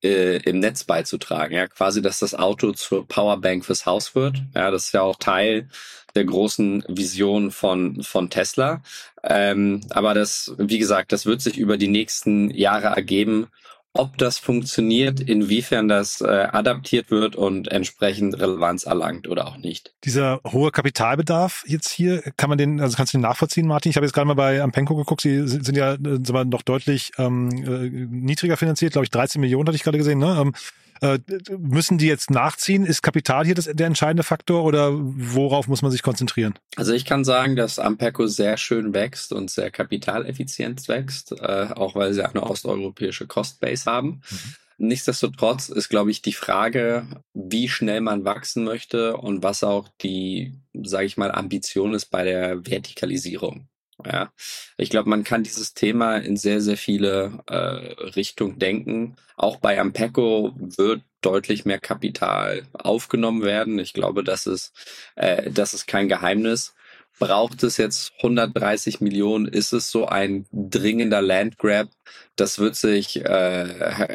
äh, 0.03 0.37
im 0.43 0.61
Netz 0.61 0.85
beizutragen. 0.85 1.55
Ja, 1.55 1.67
quasi, 1.67 2.03
dass 2.03 2.19
das 2.21 2.35
Auto 2.35 2.73
zur 2.73 3.07
Powerbank 3.07 3.65
fürs 3.65 3.87
Haus 3.87 4.15
wird. 4.15 4.43
Ja, 4.55 4.71
das 4.71 4.87
ist 4.87 4.93
ja 4.93 5.03
auch 5.03 5.17
Teil 5.17 5.69
der 6.15 6.25
großen 6.25 6.85
Vision 6.89 7.51
von, 7.51 8.03
von 8.03 8.31
Tesla. 8.31 8.83
Ähm, 9.23 9.81
aber 9.91 10.15
das, 10.15 10.55
wie 10.59 10.79
gesagt, 10.79 11.13
das 11.13 11.27
wird 11.27 11.41
sich 11.41 11.59
über 11.59 11.77
die 11.77 11.89
nächsten 11.89 12.51
Jahre 12.51 12.89
ergeben, 12.89 13.49
ob 13.95 14.17
das 14.19 14.39
funktioniert, 14.39 15.21
inwiefern 15.21 15.89
das 15.89 16.21
äh, 16.21 16.27
adaptiert 16.27 17.11
wird 17.11 17.37
und 17.37 17.69
entsprechend 17.69 18.39
Relevanz 18.39 18.85
erlangt 18.85 19.29
oder 19.29 19.49
auch 19.49 19.57
nicht. 19.57 19.93
Dieser 20.05 20.41
hohe 20.47 20.71
Kapitalbedarf 20.71 21.65
jetzt 21.67 21.89
hier, 21.89 22.23
kann 22.37 22.49
man 22.49 22.59
den, 22.59 22.81
also 22.81 22.97
kannst 22.97 23.13
du 23.13 23.19
den 23.19 23.23
nachvollziehen, 23.23 23.67
Martin? 23.67 23.91
Ich 23.91 23.97
habe 23.97 24.07
jetzt 24.07 24.13
gerade 24.13 24.29
mal 24.29 24.35
bei 24.35 24.63
Ampenco 24.63 24.95
geguckt, 24.95 25.23
sie 25.23 25.47
sind 25.49 25.77
ja 25.77 25.97
sind 25.97 26.33
wir, 26.33 26.45
noch 26.45 26.63
deutlich 26.63 27.13
ähm, 27.19 27.49
äh, 27.51 27.89
niedriger 27.89 28.57
finanziert, 28.57 28.93
glaube 28.93 29.05
ich 29.05 29.11
13 29.11 29.41
Millionen 29.41 29.67
hatte 29.67 29.77
ich 29.77 29.83
gerade 29.83 29.99
gesehen, 29.99 30.19
ne? 30.19 30.39
Ähm, 30.41 30.55
äh, 31.01 31.19
müssen 31.59 31.99
die 31.99 32.07
jetzt 32.07 32.31
nachziehen? 32.31 32.85
Ist 32.85 33.03
Kapital 33.03 33.45
hier 33.45 33.55
das, 33.55 33.67
der 33.73 33.87
entscheidende 33.87 34.23
Faktor 34.23 34.65
oder 34.65 34.91
worauf 34.93 35.69
muss 35.69 35.83
man 35.83 35.91
sich 35.91 36.03
konzentrieren? 36.03 36.55
Also 36.77 36.93
ich 36.93 37.05
kann 37.05 37.25
sagen, 37.25 37.57
dass 37.57 37.79
Amperco 37.79 38.27
sehr 38.27 38.57
schön 38.57 38.95
wächst 38.95 39.33
und 39.33 39.51
sehr 39.51 39.71
kapitaleffizient 39.71 40.89
wächst, 40.89 41.33
äh, 41.33 41.69
auch 41.75 41.95
weil 41.95 42.13
sie 42.13 42.25
eine 42.25 42.43
osteuropäische 42.43 43.27
Costbase 43.27 43.91
haben. 43.91 44.23
Mhm. 44.31 44.55
Nichtsdestotrotz 44.81 45.71
ist, 45.71 45.89
glaube 45.89 46.13
ich, 46.13 46.23
die 46.23 46.33
Frage, 46.33 47.07
wie 47.35 47.69
schnell 47.69 48.01
man 48.01 48.25
wachsen 48.25 48.63
möchte 48.63 49.17
und 49.17 49.43
was 49.43 49.65
auch 49.65 49.89
die, 50.01 50.55
sage 50.73 51.07
ich 51.07 51.17
mal, 51.17 51.33
Ambition 51.33 51.95
ist 51.95 52.07
bei 52.07 52.25
der 52.25 52.65
Vertikalisierung. 52.65 53.68
Ja, 54.07 54.33
ich 54.77 54.91
glaube, 54.91 55.11
man 55.11 55.25
kann 55.25 55.43
dieses 55.43 55.75
Thema 55.75 56.19
in 56.19 56.37
sehr, 56.37 56.61
sehr 56.61 56.77
viele 56.77 57.41
äh, 57.47 57.57
Richtungen 57.57 58.59
denken. 58.59 59.17
Auch 59.37 59.57
bei 59.57 59.81
Ampeco 59.81 60.55
wird 60.57 61.03
deutlich 61.21 61.65
mehr 61.65 61.81
Kapital 61.81 62.63
aufgenommen 62.75 63.43
werden. 63.43 63.79
Ich 63.81 63.93
glaube, 63.93 64.23
das 64.23 64.47
ist, 64.47 64.73
äh, 65.17 65.51
das 65.51 65.75
ist 65.75 65.87
kein 65.89 66.09
Geheimnis. 66.09 66.75
Braucht 67.19 67.65
es 67.65 67.77
jetzt 67.77 68.13
130 68.19 69.01
Millionen? 69.01 69.47
Ist 69.47 69.73
es 69.73 69.91
so 69.91 70.07
ein 70.07 70.47
dringender 70.53 71.21
Landgrab? 71.21 71.89
Das 72.37 72.61
wird 72.61 72.77
sich 72.77 73.17
äh, 73.17 73.67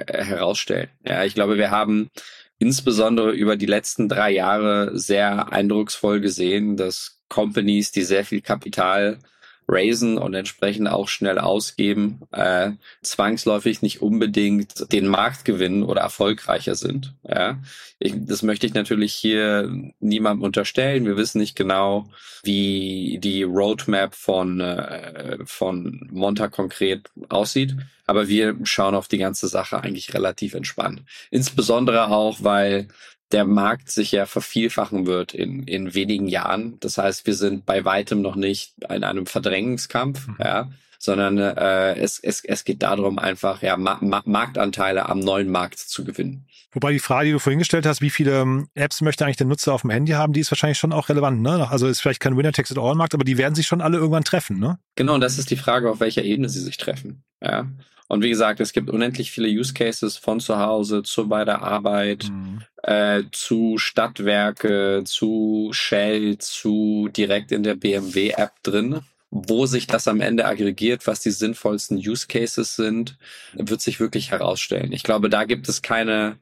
herausstellen. 0.08 0.90
Ja, 1.06 1.26
ich 1.26 1.34
glaube, 1.36 1.58
wir 1.58 1.72
haben 1.72 2.10
insbesondere 2.58 3.32
über 3.32 3.58
die 3.58 3.66
letzten 3.66 4.08
drei 4.08 4.32
Jahre 4.32 4.98
sehr 4.98 5.52
eindrucksvoll 5.52 6.22
gesehen, 6.22 6.78
dass 6.78 7.20
Companies, 7.28 7.92
die 7.92 8.04
sehr 8.04 8.24
viel 8.24 8.42
Kapital 8.42 9.20
raisen 9.68 10.18
und 10.18 10.34
entsprechend 10.34 10.88
auch 10.88 11.08
schnell 11.08 11.40
ausgeben, 11.40 12.22
äh, 12.32 12.72
zwangsläufig 13.02 13.82
nicht 13.82 14.02
unbedingt 14.02 14.92
den 14.92 15.08
Markt 15.08 15.46
gewinnen 15.46 15.84
oder 15.84 16.02
erfolgreicher 16.02 16.76
sind. 16.76 17.14
Ja, 17.28 17.60
ich, 18.00 18.14
das 18.18 18.44
möchte 18.44 18.68
ich 18.68 18.74
natürlich 18.74 19.14
hier 19.14 19.72
niemandem 20.00 20.44
unterstellen. 20.44 21.06
Wir 21.06 21.18
wissen 21.18 21.40
nicht 21.40 21.56
genau, 21.56 22.10
wie 22.44 23.20
die 23.22 23.44
Roadmap 23.44 24.16
von 24.16 24.60
äh, 24.60 25.38
von 25.46 26.10
Monta 26.12 26.48
konkret 26.48 27.10
aussieht, 27.30 27.76
aber 28.06 28.28
wir 28.28 28.56
schauen 28.64 28.96
auf 28.96 29.08
die 29.08 29.18
ganze 29.18 29.48
Sache 29.48 29.82
eigentlich 29.82 30.14
relativ 30.14 30.54
entspannt. 30.54 31.04
Insbesondere 31.32 32.10
auch, 32.10 32.44
weil 32.44 32.88
der 33.32 33.46
Markt 33.46 33.90
sich 33.90 34.12
ja 34.12 34.26
vervielfachen 34.26 35.06
wird 35.06 35.34
in, 35.34 35.64
in 35.64 35.94
wenigen 35.94 36.28
Jahren. 36.28 36.80
Das 36.80 36.98
heißt, 36.98 37.26
wir 37.26 37.36
sind 37.36 37.66
bei 37.66 37.84
weitem 37.84 38.22
noch 38.22 38.36
nicht 38.36 38.74
in 38.90 39.04
einem 39.04 39.26
Verdrängungskampf, 39.26 40.28
mhm. 40.28 40.36
ja, 40.40 40.70
sondern 41.00 41.38
äh, 41.38 41.96
es, 41.96 42.20
es, 42.20 42.44
es 42.46 42.64
geht 42.64 42.84
darum, 42.84 43.20
einfach 43.20 43.62
ja, 43.62 43.76
Ma 43.76 43.98
Ma 44.02 44.22
Marktanteile 44.26 45.10
am 45.10 45.20
neuen 45.20 45.50
Markt 45.50 45.80
zu 45.80 46.04
gewinnen. 46.04 46.48
Wobei 46.72 46.92
die 46.92 47.00
Frage, 47.00 47.28
die 47.28 47.32
du 47.34 47.40
vorhin 47.40 47.60
gestellt 47.60 47.86
hast, 47.86 48.02
wie 48.02 48.10
viele 48.10 48.42
ähm, 48.42 48.68
Apps 48.74 49.02
möchte 49.02 49.26
eigentlich 49.26 49.38
der 49.38 49.46
Nutzer 49.46 49.74
auf 49.74 49.82
dem 49.82 49.92
Handy 49.92 50.14
haben, 50.14 50.34
die 50.34 50.40
ist 50.40 50.50
wahrscheinlich 50.50 50.80
schon 50.80 50.92
auch 50.92 51.10
relevant. 51.10 51.42
Ne? 51.42 51.70
Also 51.70 51.88
ist 51.88 52.02
vielleicht 52.02 52.20
kein 52.20 52.36
Winner-Takes-it-all-Markt, 52.36 53.14
aber 53.14 53.24
die 53.24 53.38
werden 53.38 53.54
sich 53.54 53.68
schon 53.68 53.82
alle 53.82 53.98
irgendwann 53.98 54.24
treffen. 54.24 54.60
Ne? 54.60 54.80
Genau, 54.96 55.14
und 55.14 55.22
das 55.22 55.38
ist 55.38 55.52
die 55.52 55.56
Frage, 55.56 55.90
auf 55.90 56.00
welcher 56.00 56.24
Ebene 56.24 56.50
sie 56.50 56.62
sich 56.62 56.78
treffen. 56.78 57.24
Ja. 57.42 57.68
Und 58.08 58.24
wie 58.24 58.30
gesagt, 58.30 58.60
es 58.60 58.74
gibt 58.74 58.90
unendlich 58.90 59.32
viele 59.32 59.48
Use 59.48 59.74
Cases 59.74 60.18
von 60.18 60.40
zu 60.40 60.58
Hause 60.58 61.04
zu 61.04 61.28
bei 61.28 61.46
der 61.46 61.62
Arbeit, 61.62 62.30
mhm. 62.30 62.62
äh, 62.84 63.24
zu 63.32 63.78
Stadtwerke, 63.78 65.04
zu 65.06 65.70
Shell, 65.72 66.38
zu 66.38 67.10
direkt 67.16 67.52
in 67.52 67.64
der 67.64 67.76
BMW-App 67.76 68.52
drin. 68.64 69.02
Wo 69.36 69.66
sich 69.66 69.88
das 69.88 70.08
am 70.08 70.22
Ende 70.22 70.46
aggregiert, 70.46 71.08
was 71.08 71.22
die 71.22 71.32
sinnvollsten 71.32 71.98
Use 71.98 72.28
Cases 72.28 72.76
sind, 72.76 73.18
wird 73.54 73.82
sich 73.82 74.00
wirklich 74.00 74.30
herausstellen. 74.30 74.92
Ich 74.92 75.02
glaube, 75.02 75.28
da 75.28 75.46
gibt 75.46 75.68
es 75.68 75.82
keine, 75.82 76.38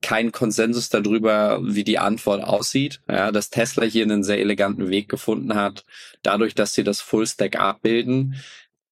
kein 0.00 0.32
Konsensus 0.32 0.88
darüber, 0.88 1.60
wie 1.62 1.84
die 1.84 2.00
Antwort 2.00 2.42
aussieht. 2.42 3.00
Ja, 3.08 3.30
dass 3.30 3.50
Tesla 3.50 3.84
hier 3.84 4.02
einen 4.02 4.24
sehr 4.24 4.40
eleganten 4.40 4.90
Weg 4.90 5.08
gefunden 5.08 5.54
hat, 5.54 5.84
dadurch, 6.24 6.56
dass 6.56 6.74
sie 6.74 6.82
das 6.82 7.00
Full 7.00 7.28
Stack 7.28 7.60
abbilden, 7.60 8.34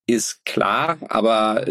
ist 0.07 0.45
klar, 0.45 0.99
aber 1.09 1.67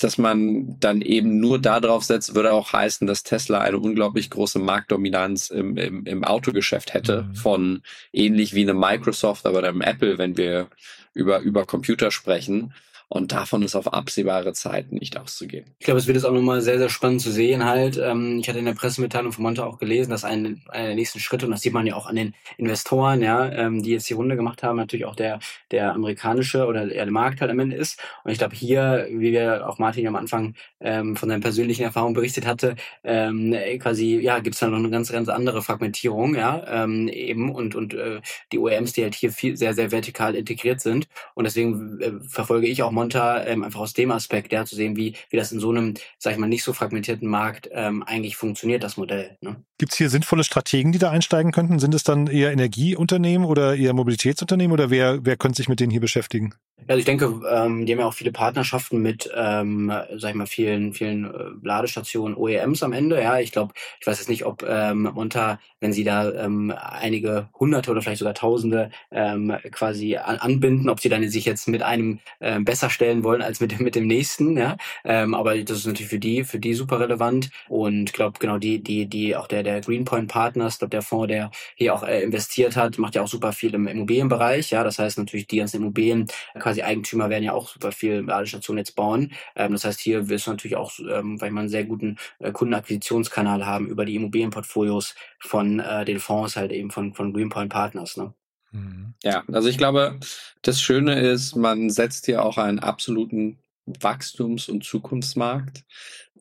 dass 0.00 0.18
man 0.18 0.78
dann 0.80 1.02
eben 1.02 1.40
nur 1.40 1.58
darauf 1.58 2.04
setzt, 2.04 2.34
würde 2.34 2.52
auch 2.52 2.72
heißen, 2.72 3.06
dass 3.06 3.22
Tesla 3.22 3.60
eine 3.60 3.78
unglaublich 3.78 4.30
große 4.30 4.58
Marktdominanz 4.58 5.50
im, 5.50 5.76
im, 5.76 6.06
im 6.06 6.24
Autogeschäft 6.24 6.94
hätte, 6.94 7.22
mhm. 7.22 7.34
von 7.34 7.82
ähnlich 8.12 8.54
wie 8.54 8.62
eine 8.62 8.74
Microsoft, 8.74 9.46
aber 9.46 9.62
einem 9.62 9.82
Apple, 9.82 10.18
wenn 10.18 10.36
wir 10.36 10.68
über, 11.12 11.40
über 11.40 11.66
Computer 11.66 12.10
sprechen. 12.10 12.72
Und 13.08 13.32
davon 13.32 13.62
ist 13.62 13.76
auf 13.76 13.92
absehbare 13.92 14.52
Zeit 14.52 14.92
nicht 14.92 15.16
auszugehen. 15.18 15.66
Ich 15.78 15.84
glaube, 15.84 15.98
es 15.98 16.06
wird 16.06 16.16
jetzt 16.16 16.24
auch 16.24 16.32
nochmal 16.32 16.62
sehr, 16.62 16.78
sehr 16.78 16.88
spannend 16.88 17.20
zu 17.20 17.30
sehen 17.30 17.64
halt. 17.64 17.96
Ähm, 17.96 18.38
ich 18.40 18.48
hatte 18.48 18.58
in 18.58 18.64
der 18.64 18.74
Pressemitteilung 18.74 19.32
von 19.32 19.44
Monte 19.44 19.64
auch 19.64 19.78
gelesen, 19.78 20.10
dass 20.10 20.24
ein, 20.24 20.62
einer 20.68 20.86
der 20.86 20.94
nächsten 20.94 21.20
Schritte, 21.20 21.46
und 21.46 21.52
das 21.52 21.60
sieht 21.60 21.72
man 21.72 21.86
ja 21.86 21.94
auch 21.96 22.06
an 22.06 22.16
den 22.16 22.34
Investoren, 22.56 23.22
ja, 23.22 23.50
ähm, 23.50 23.82
die 23.82 23.90
jetzt 23.90 24.08
die 24.08 24.14
Runde 24.14 24.36
gemacht 24.36 24.62
haben, 24.62 24.76
natürlich 24.76 25.06
auch 25.06 25.16
der, 25.16 25.38
der 25.70 25.94
amerikanische 25.94 26.66
oder 26.66 26.86
der 26.86 27.10
Markt 27.10 27.40
halt 27.40 27.50
am 27.50 27.58
Ende 27.58 27.76
ist. 27.76 28.00
Und 28.24 28.32
ich 28.32 28.38
glaube 28.38 28.56
hier, 28.56 29.06
wie 29.10 29.32
wir 29.32 29.68
auch 29.68 29.78
Martin 29.78 30.06
am 30.06 30.16
Anfang 30.16 30.54
ähm, 30.80 31.16
von 31.16 31.28
seinen 31.28 31.40
persönlichen 31.42 31.82
Erfahrungen 31.82 32.14
berichtet 32.14 32.46
hatte, 32.46 32.76
quasi, 33.04 34.18
ja, 34.20 34.38
gibt 34.38 34.54
es 34.54 34.60
da 34.60 34.68
noch 34.68 34.78
eine 34.78 34.90
ganz, 34.90 35.12
ganz 35.12 35.28
andere 35.28 35.62
Fragmentierung, 35.62 36.34
ja, 36.34 36.86
eben 36.86 37.54
und, 37.54 37.74
und 37.74 37.94
äh, 37.94 38.20
die 38.52 38.58
OEMs, 38.58 38.92
die 38.92 39.02
halt 39.02 39.14
hier 39.14 39.32
viel, 39.32 39.56
sehr, 39.56 39.74
sehr 39.74 39.90
vertikal 39.90 40.34
integriert 40.34 40.80
sind. 40.80 41.08
Und 41.34 41.44
deswegen 41.44 42.00
äh, 42.00 42.12
verfolge 42.28 42.66
ich 42.66 42.82
auch 42.82 42.90
Monta 42.94 43.44
ähm, 43.44 43.64
einfach 43.64 43.80
aus 43.80 43.92
dem 43.92 44.10
Aspekt, 44.10 44.52
ja, 44.52 44.64
zu 44.64 44.76
sehen, 44.76 44.96
wie, 44.96 45.14
wie 45.30 45.36
das 45.36 45.52
in 45.52 45.60
so 45.60 45.70
einem, 45.70 45.94
sag 46.18 46.32
ich 46.32 46.38
mal, 46.38 46.48
nicht 46.48 46.64
so 46.64 46.72
fragmentierten 46.72 47.28
Markt 47.28 47.68
ähm, 47.72 48.02
eigentlich 48.02 48.36
funktioniert, 48.36 48.82
das 48.82 48.96
Modell. 48.96 49.36
Ne? 49.40 49.62
Gibt 49.76 49.92
es 49.92 49.98
hier 49.98 50.08
sinnvolle 50.08 50.44
Strategen, 50.44 50.92
die 50.92 50.98
da 50.98 51.10
einsteigen 51.10 51.50
könnten? 51.50 51.80
Sind 51.80 51.94
es 51.94 52.04
dann 52.04 52.28
eher 52.28 52.52
Energieunternehmen 52.52 53.44
oder 53.44 53.74
eher 53.74 53.92
Mobilitätsunternehmen 53.92 54.72
oder 54.72 54.90
wer, 54.90 55.26
wer 55.26 55.36
könnte 55.36 55.56
sich 55.56 55.68
mit 55.68 55.80
denen 55.80 55.90
hier 55.90 56.00
beschäftigen? 56.00 56.54
Also 56.86 56.98
ich 56.98 57.06
denke, 57.06 57.40
ähm, 57.50 57.86
die 57.86 57.92
haben 57.92 58.00
ja 58.00 58.06
auch 58.06 58.14
viele 58.14 58.32
Partnerschaften 58.32 59.00
mit, 59.00 59.30
ähm, 59.34 59.90
sag 60.16 60.30
ich 60.30 60.36
mal, 60.36 60.46
vielen, 60.46 60.92
vielen 60.92 61.24
äh, 61.24 61.44
Ladestationen, 61.62 62.36
OEMs 62.36 62.82
am 62.82 62.92
Ende. 62.92 63.22
Ja, 63.22 63.38
ich 63.38 63.52
glaube, 63.52 63.72
ich 64.00 64.06
weiß 64.06 64.18
jetzt 64.18 64.28
nicht, 64.28 64.44
ob 64.44 64.62
ähm, 64.68 65.02
Monta, 65.14 65.58
wenn 65.80 65.94
sie 65.94 66.04
da 66.04 66.30
ähm, 66.32 66.74
einige 66.76 67.48
Hunderte 67.58 67.90
oder 67.90 68.02
vielleicht 68.02 68.18
sogar 68.18 68.34
Tausende 68.34 68.90
ähm, 69.10 69.56
quasi 69.70 70.16
an, 70.16 70.36
anbinden, 70.36 70.90
ob 70.90 71.00
sie 71.00 71.08
dann 71.08 71.26
sich 71.28 71.46
jetzt 71.46 71.68
mit 71.68 71.82
einem 71.82 72.18
ähm, 72.40 72.64
besser 72.64 72.90
stellen 72.90 73.24
wollen 73.24 73.40
als 73.40 73.60
mit 73.60 73.80
mit 73.80 73.94
dem 73.94 74.06
nächsten. 74.06 74.56
Ja, 74.56 74.76
ähm, 75.04 75.34
aber 75.34 75.56
das 75.56 75.78
ist 75.78 75.86
natürlich 75.86 76.10
für 76.10 76.18
die, 76.18 76.44
für 76.44 76.58
die 76.58 76.74
super 76.74 77.00
relevant. 77.00 77.50
Und 77.68 78.12
glaube 78.12 78.38
genau 78.38 78.58
die, 78.58 78.82
die, 78.82 79.06
die 79.06 79.36
auch 79.36 79.46
der 79.46 79.62
der 79.64 79.80
Greenpoint 79.80 80.30
Partners, 80.30 80.78
glaube 80.78 80.90
der 80.90 81.02
Fonds, 81.02 81.28
der 81.28 81.50
hier 81.76 81.94
auch 81.94 82.02
äh, 82.02 82.22
investiert 82.22 82.76
hat, 82.76 82.98
macht 82.98 83.14
ja 83.14 83.22
auch 83.22 83.28
super 83.28 83.52
viel 83.54 83.74
im 83.74 83.86
Immobilienbereich. 83.86 84.70
Ja, 84.70 84.84
das 84.84 84.98
heißt 84.98 85.16
natürlich 85.16 85.46
die 85.46 85.56
ganzen 85.56 85.78
Immobilien 85.78 86.26
quasi 86.58 86.74
quasi 86.74 86.82
Eigentümer 86.82 87.30
werden 87.30 87.44
ja 87.44 87.52
auch 87.52 87.68
super 87.68 87.92
viel 87.92 88.20
Ladestationen 88.20 88.78
jetzt 88.78 88.96
bauen. 88.96 89.32
Ähm, 89.54 89.72
das 89.72 89.84
heißt, 89.84 90.00
hier 90.00 90.28
wirst 90.28 90.46
du 90.46 90.50
natürlich 90.50 90.76
auch, 90.76 90.92
ähm, 90.98 91.40
weil 91.40 91.50
man 91.50 91.62
einen 91.62 91.68
sehr 91.68 91.84
guten 91.84 92.16
äh, 92.40 92.52
Kundenakquisitionskanal 92.52 93.64
haben 93.64 93.86
über 93.86 94.04
die 94.04 94.16
Immobilienportfolios 94.16 95.14
von 95.40 95.80
äh, 95.80 96.04
den 96.04 96.18
Fonds 96.18 96.56
halt 96.56 96.72
eben 96.72 96.90
von, 96.90 97.14
von 97.14 97.32
Greenpoint 97.32 97.72
Partners. 97.72 98.16
Ne? 98.16 98.34
Mhm. 98.72 99.14
Ja, 99.22 99.44
also 99.52 99.68
ich 99.68 99.78
glaube, 99.78 100.18
das 100.62 100.80
Schöne 100.80 101.20
ist, 101.20 101.54
man 101.54 101.90
setzt 101.90 102.26
hier 102.26 102.44
auch 102.44 102.58
einen 102.58 102.80
absoluten 102.80 103.58
Wachstums- 103.86 104.68
und 104.68 104.82
Zukunftsmarkt, 104.82 105.84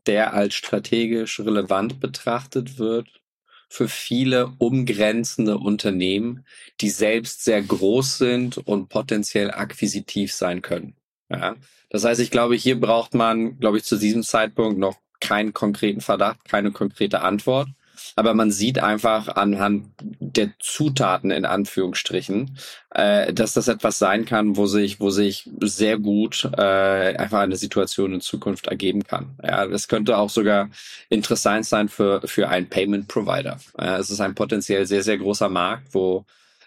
der 0.06 0.34
als 0.34 0.56
strategisch 0.56 1.40
relevant 1.40 2.00
betrachtet 2.00 2.78
wird 2.78 3.22
für 3.70 3.88
viele 3.88 4.54
umgrenzende 4.60 5.58
Unternehmen, 5.58 6.46
die 6.80 6.90
selbst 6.90 7.44
sehr 7.44 7.62
groß 7.62 8.20
sind 8.20 8.58
und 8.60 8.90
potenziell 8.90 9.50
akquisitiv 9.50 10.32
sein 10.34 10.62
können. 10.62 10.96
Ja. 11.30 11.56
Das 11.90 12.04
heißt, 12.04 12.22
ich 12.22 12.30
glaube, 12.32 12.56
hier 12.56 12.80
braucht 12.80 13.14
man, 13.14 13.60
glaube 13.60 13.78
ich, 13.78 13.84
zu 13.84 13.98
diesem 13.98 14.24
Zeitpunkt 14.24 14.78
noch 14.78 14.98
keinen 15.20 15.54
konkreten 15.54 16.02
Verdacht, 16.02 16.46
keine 16.46 16.72
konkrete 16.72 17.22
Antwort. 17.22 17.70
Aber 18.16 18.34
man 18.34 18.52
sieht 18.52 18.80
einfach 18.80 19.28
anhand 19.36 19.88
der 20.00 20.52
Zutaten 20.60 21.32
in 21.32 21.46
Anführungsstrichen, 21.46 22.58
äh, 22.92 23.34
dass 23.34 23.54
das 23.54 23.68
etwas 23.68 24.00
sein 24.00 24.26
kann, 24.26 24.58
wo 24.58 24.66
sich, 24.68 25.00
wo 25.00 25.10
sich 25.10 25.50
sehr 25.62 25.98
gut 26.00 26.50
äh, 26.58 27.16
einfach 27.18 27.40
eine 27.40 27.58
Situation 27.58 28.14
in 28.14 28.22
Zukunft 28.22 28.68
ergeben 28.68 29.04
kann. 29.04 29.38
Ja, 29.44 29.66
das 29.68 29.88
könnte 29.88 30.18
auch 30.18 30.30
sogar 30.30 30.70
interessant 31.10 31.66
sein 31.66 31.90
für 31.90 32.22
für 32.26 32.50
einen 32.50 32.70
Payment 32.70 33.08
Provider. 33.08 33.60
Ja, 33.78 33.98
es 33.98 34.10
ist 34.10 34.22
ein 34.22 34.36
potenziell 34.36 34.86
sehr 34.86 35.04
sehr 35.04 35.18
großer 35.18 35.50
Markt, 35.50 35.94
wo 35.94 36.26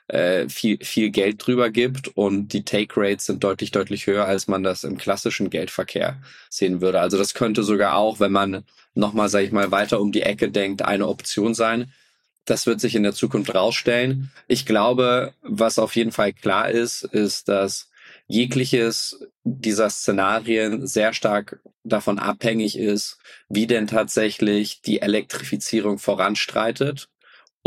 äh, 0.09 0.49
viel, 0.49 0.79
viel 0.85 1.11
Geld 1.11 1.45
drüber 1.45 1.71
gibt 1.71 2.09
und 2.17 2.53
die 2.53 2.65
Take 2.65 2.95
Rates 2.97 3.27
sind 3.27 3.43
deutlich, 3.43 3.71
deutlich 3.71 4.07
höher, 4.07 4.25
als 4.25 4.47
man 4.47 4.63
das 4.63 4.85
im 4.85 4.99
klassischen 4.99 5.51
Geldverkehr 5.51 6.21
sehen 6.49 6.81
würde. 6.81 7.01
Also 7.01 7.19
das 7.19 7.35
könnte 7.35 7.63
sogar 7.63 7.97
auch, 7.97 8.21
wenn 8.21 8.33
man 8.33 8.65
nochmal, 8.95 9.29
sage 9.29 9.47
ich 9.47 9.53
mal, 9.53 9.71
weiter 9.71 10.01
um 10.01 10.13
die 10.13 10.23
Ecke 10.23 10.51
denkt, 10.51 10.83
eine 10.83 11.09
Option 11.09 11.55
sein. 11.55 11.93
Das 12.45 12.67
wird 12.67 12.81
sich 12.81 12.95
in 12.95 13.03
der 13.03 13.15
Zukunft 13.15 13.55
rausstellen. 13.55 14.31
Ich 14.47 14.67
glaube, 14.67 15.35
was 15.43 15.79
auf 15.79 15.97
jeden 15.97 16.13
Fall 16.13 16.33
klar 16.33 16.71
ist, 16.71 17.03
ist, 17.03 17.49
dass 17.49 17.91
jegliches 18.29 19.21
dieser 19.43 19.91
Szenarien 19.91 20.87
sehr 20.87 21.13
stark 21.13 21.61
davon 21.83 22.19
abhängig 22.19 22.79
ist, 22.79 23.19
wie 23.49 23.67
denn 23.67 23.87
tatsächlich 23.87 24.83
die 24.83 25.01
Elektrifizierung 25.01 25.99
voranstreitet 25.99 27.09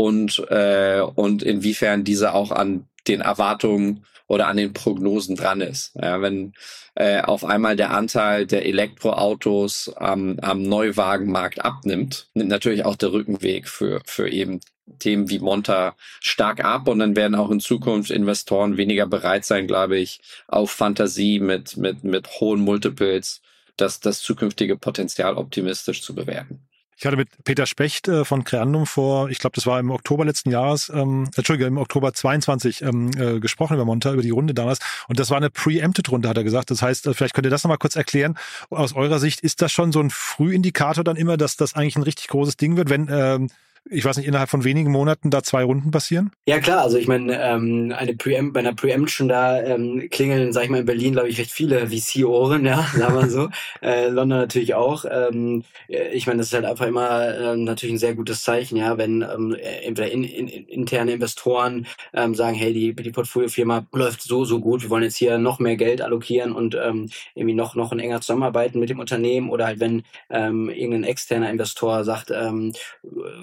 und, 0.00 0.38
äh, 0.48 1.02
und 1.14 1.42
inwiefern 1.42 2.04
diese 2.04 2.32
auch 2.32 2.52
an 2.52 2.88
den 3.06 3.20
Erwartungen 3.20 4.06
oder 4.28 4.46
an 4.46 4.56
den 4.56 4.72
Prognosen 4.72 5.36
dran 5.36 5.60
ist. 5.60 5.94
Ja, 6.00 6.22
wenn 6.22 6.54
äh, 6.94 7.20
auf 7.20 7.44
einmal 7.44 7.76
der 7.76 7.90
Anteil 7.90 8.46
der 8.46 8.64
Elektroautos 8.64 9.92
am, 9.96 10.38
am 10.40 10.62
Neuwagenmarkt 10.62 11.62
abnimmt, 11.62 12.30
nimmt 12.32 12.48
natürlich 12.48 12.86
auch 12.86 12.96
der 12.96 13.12
Rückenweg 13.12 13.68
für, 13.68 14.00
für 14.06 14.30
eben 14.30 14.60
Themen 14.98 15.28
wie 15.28 15.38
Monta 15.38 15.96
stark 16.20 16.64
ab 16.64 16.88
und 16.88 17.00
dann 17.00 17.14
werden 17.14 17.34
auch 17.34 17.50
in 17.50 17.60
Zukunft 17.60 18.10
Investoren 18.10 18.78
weniger 18.78 19.06
bereit 19.06 19.44
sein, 19.44 19.66
glaube 19.66 19.98
ich, 19.98 20.22
auf 20.48 20.70
Fantasie 20.70 21.40
mit, 21.40 21.76
mit, 21.76 22.04
mit 22.04 22.40
hohen 22.40 22.60
Multiples 22.60 23.42
das, 23.76 24.00
das 24.00 24.22
zukünftige 24.22 24.78
Potenzial 24.78 25.36
optimistisch 25.36 26.00
zu 26.02 26.14
bewerten. 26.14 26.69
Ich 27.00 27.06
hatte 27.06 27.16
mit 27.16 27.30
Peter 27.44 27.64
Specht 27.64 28.08
äh, 28.08 28.26
von 28.26 28.44
Creandum 28.44 28.84
vor, 28.84 29.30
ich 29.30 29.38
glaube, 29.38 29.54
das 29.54 29.66
war 29.66 29.80
im 29.80 29.90
Oktober 29.90 30.26
letzten 30.26 30.50
Jahres, 30.50 30.92
ähm, 30.94 31.30
Entschuldige, 31.34 31.64
im 31.64 31.78
Oktober 31.78 32.12
22 32.12 32.82
ähm, 32.82 33.10
äh, 33.16 33.40
gesprochen 33.40 33.72
über 33.72 33.86
Monta, 33.86 34.12
über 34.12 34.20
die 34.20 34.28
Runde 34.28 34.52
damals. 34.52 34.80
Und 35.08 35.18
das 35.18 35.30
war 35.30 35.38
eine 35.38 35.48
Preempted-Runde, 35.48 36.28
hat 36.28 36.36
er 36.36 36.44
gesagt. 36.44 36.70
Das 36.70 36.82
heißt, 36.82 37.06
äh, 37.06 37.14
vielleicht 37.14 37.32
könnt 37.32 37.46
ihr 37.46 37.50
das 37.50 37.64
nochmal 37.64 37.78
kurz 37.78 37.96
erklären. 37.96 38.36
Aus 38.68 38.92
eurer 38.92 39.18
Sicht, 39.18 39.40
ist 39.40 39.62
das 39.62 39.72
schon 39.72 39.92
so 39.92 40.00
ein 40.00 40.10
Frühindikator 40.10 41.02
dann 41.02 41.16
immer, 41.16 41.38
dass 41.38 41.56
das 41.56 41.72
eigentlich 41.72 41.96
ein 41.96 42.02
richtig 42.02 42.28
großes 42.28 42.58
Ding 42.58 42.76
wird, 42.76 42.90
wenn 42.90 43.08
ähm, 43.10 43.48
ich 43.88 44.04
weiß 44.04 44.16
nicht, 44.18 44.26
innerhalb 44.26 44.50
von 44.50 44.64
wenigen 44.64 44.90
Monaten 44.90 45.30
da 45.30 45.42
zwei 45.42 45.64
Runden 45.64 45.90
passieren? 45.90 46.30
Ja 46.46 46.60
klar, 46.60 46.82
also 46.82 46.98
ich 46.98 47.08
meine, 47.08 47.40
ähm, 47.42 47.94
eine 47.96 48.14
Preempt, 48.14 48.52
bei 48.52 48.60
einer 48.60 48.74
Preemption 48.74 49.28
da 49.28 49.62
ähm, 49.62 50.08
klingeln, 50.10 50.52
sag 50.52 50.64
ich 50.64 50.70
mal, 50.70 50.80
in 50.80 50.86
Berlin, 50.86 51.12
glaube 51.14 51.28
ich, 51.28 51.38
recht 51.38 51.50
viele 51.50 51.88
VC-Ohren, 51.88 52.64
ja, 52.64 52.86
sagen 52.96 53.14
wir 53.14 53.28
so. 53.28 53.48
äh, 53.82 54.08
London 54.08 54.38
natürlich 54.38 54.74
auch. 54.74 55.04
Ähm, 55.10 55.64
ich 55.88 56.26
meine, 56.26 56.38
das 56.38 56.48
ist 56.48 56.54
halt 56.54 56.64
einfach 56.64 56.86
immer 56.86 57.36
ähm, 57.36 57.64
natürlich 57.64 57.94
ein 57.94 57.98
sehr 57.98 58.14
gutes 58.14 58.42
Zeichen, 58.42 58.76
ja, 58.76 58.98
wenn 58.98 59.22
ähm, 59.22 59.56
entweder 59.82 60.10
in, 60.10 60.24
in, 60.24 60.48
interne 60.48 61.12
Investoren 61.12 61.86
ähm, 62.12 62.34
sagen, 62.34 62.56
hey, 62.56 62.72
die, 62.72 62.94
die 62.94 63.10
Portfoliofirma 63.10 63.86
läuft 63.92 64.22
so, 64.22 64.44
so 64.44 64.60
gut, 64.60 64.82
wir 64.82 64.90
wollen 64.90 65.04
jetzt 65.04 65.16
hier 65.16 65.38
noch 65.38 65.58
mehr 65.58 65.76
Geld 65.76 66.02
allokieren 66.02 66.52
und 66.52 66.74
ähm, 66.74 67.10
irgendwie 67.34 67.54
noch, 67.54 67.74
noch 67.74 67.92
in 67.92 68.00
enger 68.00 68.20
zusammenarbeiten 68.20 68.78
mit 68.78 68.90
dem 68.90 69.00
Unternehmen 69.00 69.50
oder 69.50 69.66
halt 69.66 69.80
wenn 69.80 70.02
ähm, 70.28 70.68
irgendein 70.68 71.04
externer 71.04 71.50
Investor 71.50 72.04
sagt, 72.04 72.30
ähm, 72.30 72.72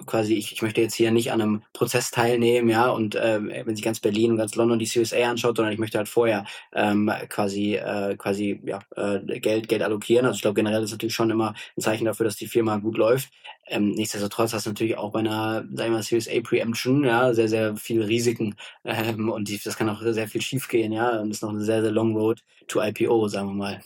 quasi 0.06 0.27
quasi, 0.28 0.36
ich, 0.36 0.52
ich 0.52 0.62
möchte 0.62 0.82
jetzt 0.82 0.96
hier 0.96 1.12
nicht 1.12 1.32
an 1.32 1.42
einem 1.42 1.64
Prozess 1.74 2.12
teilnehmen, 2.12 2.70
ja, 2.70 2.90
und 2.90 3.16
äh, 3.16 3.40
wenn 3.66 3.76
sich 3.76 3.84
ganz 3.84 4.00
Berlin 4.00 4.32
und 4.32 4.38
ganz 4.38 4.56
London 4.56 4.80
die 4.80 4.86
CSA 4.86 5.30
anschaut, 5.30 5.56
sondern 5.58 5.74
ich 5.74 5.80
möchte 5.80 5.98
halt 5.98 6.10
vorher 6.10 6.46
ähm, 6.74 7.12
quasi 7.30 7.76
äh, 7.76 8.16
quasi 8.18 8.62
ja, 8.66 8.80
äh, 8.96 9.40
Geld, 9.40 9.68
Geld 9.70 9.84
allokieren. 9.84 10.26
Also 10.26 10.36
ich 10.38 10.42
glaube 10.42 10.56
generell 10.56 10.84
ist 10.84 10.92
natürlich 10.92 11.16
schon 11.16 11.30
immer 11.30 11.54
ein 11.78 11.82
Zeichen 11.82 12.06
dafür, 12.06 12.26
dass 12.26 12.36
die 12.36 12.48
Firma 12.48 12.78
gut 12.78 12.98
läuft. 12.98 13.30
Ähm, 13.68 13.92
nichtsdestotrotz 13.92 14.54
hast 14.54 14.66
du 14.66 14.72
natürlich 14.72 14.98
auch 14.98 15.12
bei 15.12 15.20
einer, 15.20 15.66
sagen 15.72 15.76
wir 15.78 15.90
mal, 15.90 16.04
Series 16.04 16.30
A 16.30 16.42
Preemption, 16.42 17.04
ja, 17.04 17.34
sehr, 17.34 17.48
sehr 17.50 17.76
viele 17.78 18.08
Risiken 18.08 18.56
ähm, 18.86 19.30
und 19.30 19.48
die, 19.50 19.60
das 19.64 19.78
kann 19.78 19.90
auch 19.90 20.02
sehr 20.02 20.28
viel 20.28 20.42
schiefgehen, 20.42 20.92
ja, 20.92 21.20
und 21.20 21.32
ist 21.32 21.44
noch 21.44 21.50
eine 21.50 21.62
sehr, 21.62 21.82
sehr 21.82 21.92
long 21.92 22.16
road 22.16 22.42
to 22.68 22.82
IPO, 22.82 23.28
sagen 23.28 23.50
wir 23.50 23.56
mal. 23.56 23.82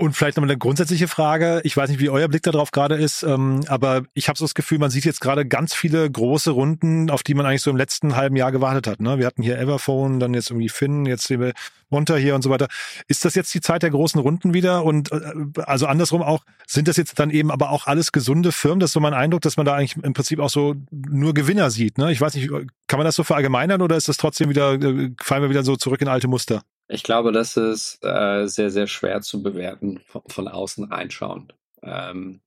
Und 0.00 0.14
vielleicht 0.14 0.36
nochmal 0.36 0.52
eine 0.52 0.58
grundsätzliche 0.58 1.08
Frage. 1.08 1.60
Ich 1.64 1.76
weiß 1.76 1.90
nicht, 1.90 1.98
wie 1.98 2.08
euer 2.08 2.28
Blick 2.28 2.44
darauf 2.44 2.70
gerade 2.70 2.94
ist, 2.94 3.24
ähm, 3.24 3.62
aber 3.66 4.04
ich 4.14 4.28
habe 4.28 4.38
so 4.38 4.44
das 4.44 4.54
Gefühl, 4.54 4.78
man 4.78 4.90
sieht 4.90 5.04
jetzt 5.04 5.20
gerade 5.20 5.44
ganz 5.44 5.74
viele 5.74 6.08
große 6.08 6.52
Runden, 6.52 7.10
auf 7.10 7.24
die 7.24 7.34
man 7.34 7.44
eigentlich 7.44 7.62
so 7.62 7.70
im 7.72 7.76
letzten 7.76 8.14
halben 8.14 8.36
Jahr 8.36 8.52
gewartet 8.52 8.86
hat. 8.86 9.00
Ne? 9.00 9.18
Wir 9.18 9.26
hatten 9.26 9.42
hier 9.42 9.58
Everphone, 9.58 10.20
dann 10.20 10.34
jetzt 10.34 10.50
irgendwie 10.50 10.68
Finn, 10.68 11.04
jetzt 11.04 11.26
sehen 11.26 11.40
wir 11.40 11.52
Monta 11.90 12.14
hier 12.14 12.36
und 12.36 12.42
so 12.42 12.50
weiter. 12.50 12.68
Ist 13.08 13.24
das 13.24 13.34
jetzt 13.34 13.52
die 13.54 13.60
Zeit 13.60 13.82
der 13.82 13.90
großen 13.90 14.20
Runden 14.20 14.54
wieder? 14.54 14.84
Und 14.84 15.10
äh, 15.10 15.20
also 15.62 15.88
andersrum 15.88 16.22
auch, 16.22 16.44
sind 16.64 16.86
das 16.86 16.96
jetzt 16.96 17.18
dann 17.18 17.30
eben 17.30 17.50
aber 17.50 17.70
auch 17.70 17.88
alles 17.88 18.12
gesunde 18.12 18.52
Firmen? 18.52 18.78
Das 18.78 18.90
ist 18.90 18.94
so 18.94 19.00
mein 19.00 19.14
Eindruck, 19.14 19.40
dass 19.40 19.56
man 19.56 19.66
da 19.66 19.74
eigentlich 19.74 19.96
im 20.00 20.12
Prinzip 20.12 20.38
auch 20.38 20.50
so 20.50 20.76
nur 20.92 21.34
Gewinner 21.34 21.70
sieht. 21.70 21.98
Ne? 21.98 22.12
Ich 22.12 22.20
weiß 22.20 22.36
nicht, 22.36 22.48
kann 22.86 22.98
man 22.98 23.04
das 23.04 23.16
so 23.16 23.24
verallgemeinern 23.24 23.82
oder 23.82 23.96
ist 23.96 24.08
das 24.08 24.16
trotzdem 24.16 24.48
wieder, 24.48 24.74
äh, 24.74 25.10
fallen 25.20 25.42
wir 25.42 25.50
wieder 25.50 25.64
so 25.64 25.74
zurück 25.74 26.00
in 26.00 26.06
alte 26.06 26.28
Muster? 26.28 26.62
Ich 26.88 27.02
glaube, 27.02 27.32
das 27.32 27.56
ist 27.56 28.02
äh, 28.02 28.46
sehr, 28.46 28.70
sehr 28.70 28.86
schwer 28.86 29.20
zu 29.20 29.42
bewerten, 29.42 30.00
von, 30.06 30.22
von 30.26 30.48
außen 30.48 30.84
reinschauend. 30.84 31.54
Ähm, 31.82 32.40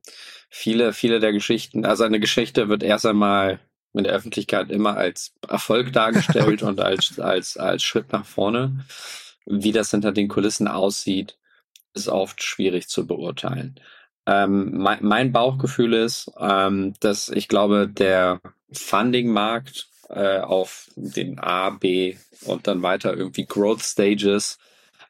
viele, 0.49 0.93
viele 0.93 1.19
der 1.19 1.31
Geschichten, 1.31 1.85
also 1.85 2.03
eine 2.03 2.19
Geschichte 2.19 2.67
wird 2.67 2.83
erst 2.83 3.05
einmal 3.05 3.59
in 3.93 4.03
der 4.03 4.13
Öffentlichkeit 4.13 4.71
immer 4.71 4.97
als 4.97 5.33
Erfolg 5.47 5.93
dargestellt 5.93 6.63
und 6.63 6.79
als, 6.79 7.19
als, 7.19 7.57
als 7.57 7.83
Schritt 7.83 8.11
nach 8.11 8.25
vorne. 8.25 8.85
Wie 9.45 9.71
das 9.71 9.91
hinter 9.91 10.11
den 10.11 10.27
Kulissen 10.27 10.67
aussieht, 10.67 11.37
ist 11.93 12.07
oft 12.07 12.41
schwierig 12.43 12.87
zu 12.87 13.05
beurteilen. 13.05 13.79
Ähm, 14.25 14.77
mein, 14.77 14.99
mein 15.01 15.31
Bauchgefühl 15.31 15.93
ist, 15.93 16.31
ähm, 16.39 16.93
dass 16.99 17.29
ich 17.29 17.47
glaube, 17.47 17.87
der 17.87 18.39
Funding-Markt 18.71 19.90
äh, 20.13 20.39
auf 20.39 20.89
den 20.95 21.39
A, 21.39 21.69
B 21.69 22.15
und 22.45 22.67
dann 22.67 22.81
weiter 22.81 23.15
irgendwie 23.15 23.45
Growth 23.45 23.83
Stages 23.83 24.57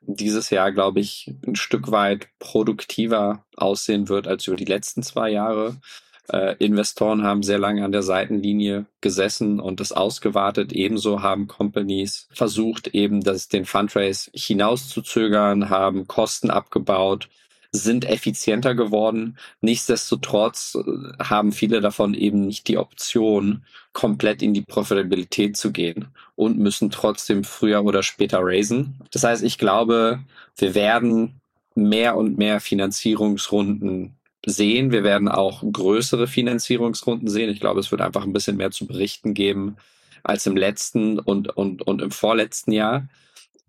dieses 0.02 0.50
Jahr, 0.50 0.72
glaube 0.72 1.00
ich, 1.00 1.32
ein 1.46 1.56
Stück 1.56 1.92
weit 1.92 2.28
produktiver 2.40 3.46
aussehen 3.56 4.10
wird 4.10 4.28
als 4.28 4.48
über 4.48 4.58
die 4.58 4.66
letzten 4.66 5.04
zwei 5.04 5.30
Jahre. 5.30 5.78
Äh, 6.32 6.56
Investoren 6.58 7.24
haben 7.24 7.44
sehr 7.44 7.60
lange 7.60 7.84
an 7.84 7.92
der 7.92 8.04
Seitenlinie 8.04 8.86
gesessen 9.02 9.60
und 9.60 9.80
das 9.80 9.92
ausgewartet. 9.92 10.72
Ebenso 10.74 11.22
haben 11.22 11.48
Companies 11.48 12.28
versucht, 12.34 12.88
eben 12.88 13.22
das, 13.22 13.48
den 13.48 13.66
Fundraise 13.66 14.32
hinauszuzögern, 14.34 15.70
haben 15.70 16.08
Kosten 16.08 16.50
abgebaut, 16.50 17.30
sind 17.72 18.06
effizienter 18.06 18.76
geworden. 18.76 19.38
Nichtsdestotrotz 19.62 20.76
äh, 20.76 21.24
haben 21.24 21.52
viele 21.52 21.82
davon 21.82 22.14
eben 22.14 22.46
nicht 22.46 22.68
die 22.68 22.78
Option, 22.78 23.64
komplett 23.94 24.42
in 24.42 24.54
die 24.54 24.62
Profitabilität 24.62 25.58
zu 25.58 25.72
gehen 25.72 26.08
und 26.36 26.58
müssen 26.58 26.90
trotzdem 26.90 27.44
früher 27.44 27.84
oder 27.84 28.04
später 28.04 28.40
raisen. 28.42 29.00
Das 29.12 29.24
heißt, 29.24 29.44
ich 29.44 29.58
glaube, 29.58 30.20
wir 30.58 30.76
werden 30.76 31.42
mehr 31.76 32.18
und 32.18 32.38
mehr 32.38 32.60
Finanzierungsrunden 32.60 34.16
sehen. 34.46 34.92
Wir 34.92 35.04
werden 35.04 35.28
auch 35.28 35.64
größere 35.64 36.28
Finanzierungsrunden 36.28 37.30
sehen. 37.30 37.50
Ich 37.50 37.60
glaube, 37.60 37.80
es 37.80 37.92
wird 37.92 38.02
einfach 38.02 38.24
ein 38.24 38.34
bisschen 38.34 38.58
mehr 38.58 38.72
zu 38.72 38.88
berichten 38.88 39.34
geben 39.34 39.78
als 40.24 40.46
im 40.46 40.58
letzten 40.58 41.20
und, 41.20 41.56
und, 41.56 41.82
und 41.82 42.02
im 42.02 42.12
vorletzten 42.12 42.72
Jahr. 42.72 43.08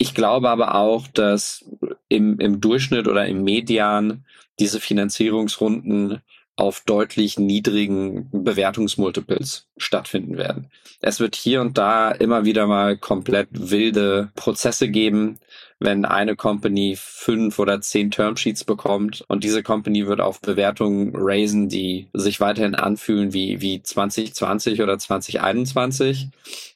Ich 0.03 0.15
glaube 0.15 0.51
aber 0.51 0.75
auch, 0.75 1.07
dass 1.07 1.65
im, 2.09 2.41
im 2.41 2.61
Durchschnitt 2.61 3.07
oder 3.07 3.25
im 3.27 3.45
Median 3.45 4.25
diese 4.59 4.81
Finanzierungsrunden 4.81 6.21
auf 6.57 6.83
deutlich 6.85 7.39
niedrigen 7.39 8.29
Bewertungsmultiples 8.31 9.67
stattfinden 9.77 10.37
werden. 10.37 10.71
Es 11.01 11.19
wird 11.19 11.35
hier 11.35 11.61
und 11.61 11.79
da 11.79 12.11
immer 12.11 12.45
wieder 12.45 12.67
mal 12.67 12.97
komplett 12.97 13.49
wilde 13.53 14.31
Prozesse 14.35 14.89
geben, 14.89 15.39
wenn 15.81 16.05
eine 16.05 16.37
Company 16.37 16.97
fünf 16.97 17.59
oder 17.59 17.81
zehn 17.81 18.11
Termsheets 18.11 18.65
bekommt 18.65 19.25
und 19.29 19.43
diese 19.43 19.63
Company 19.63 20.07
wird 20.07 20.21
auf 20.21 20.41
Bewertungen 20.41 21.13
raisen, 21.15 21.69
die 21.69 22.09
sich 22.13 22.41
weiterhin 22.41 22.75
anfühlen 22.75 23.33
wie, 23.33 23.61
wie 23.61 23.83
2020 23.83 24.81
oder 24.81 24.99
2021. 24.99 26.29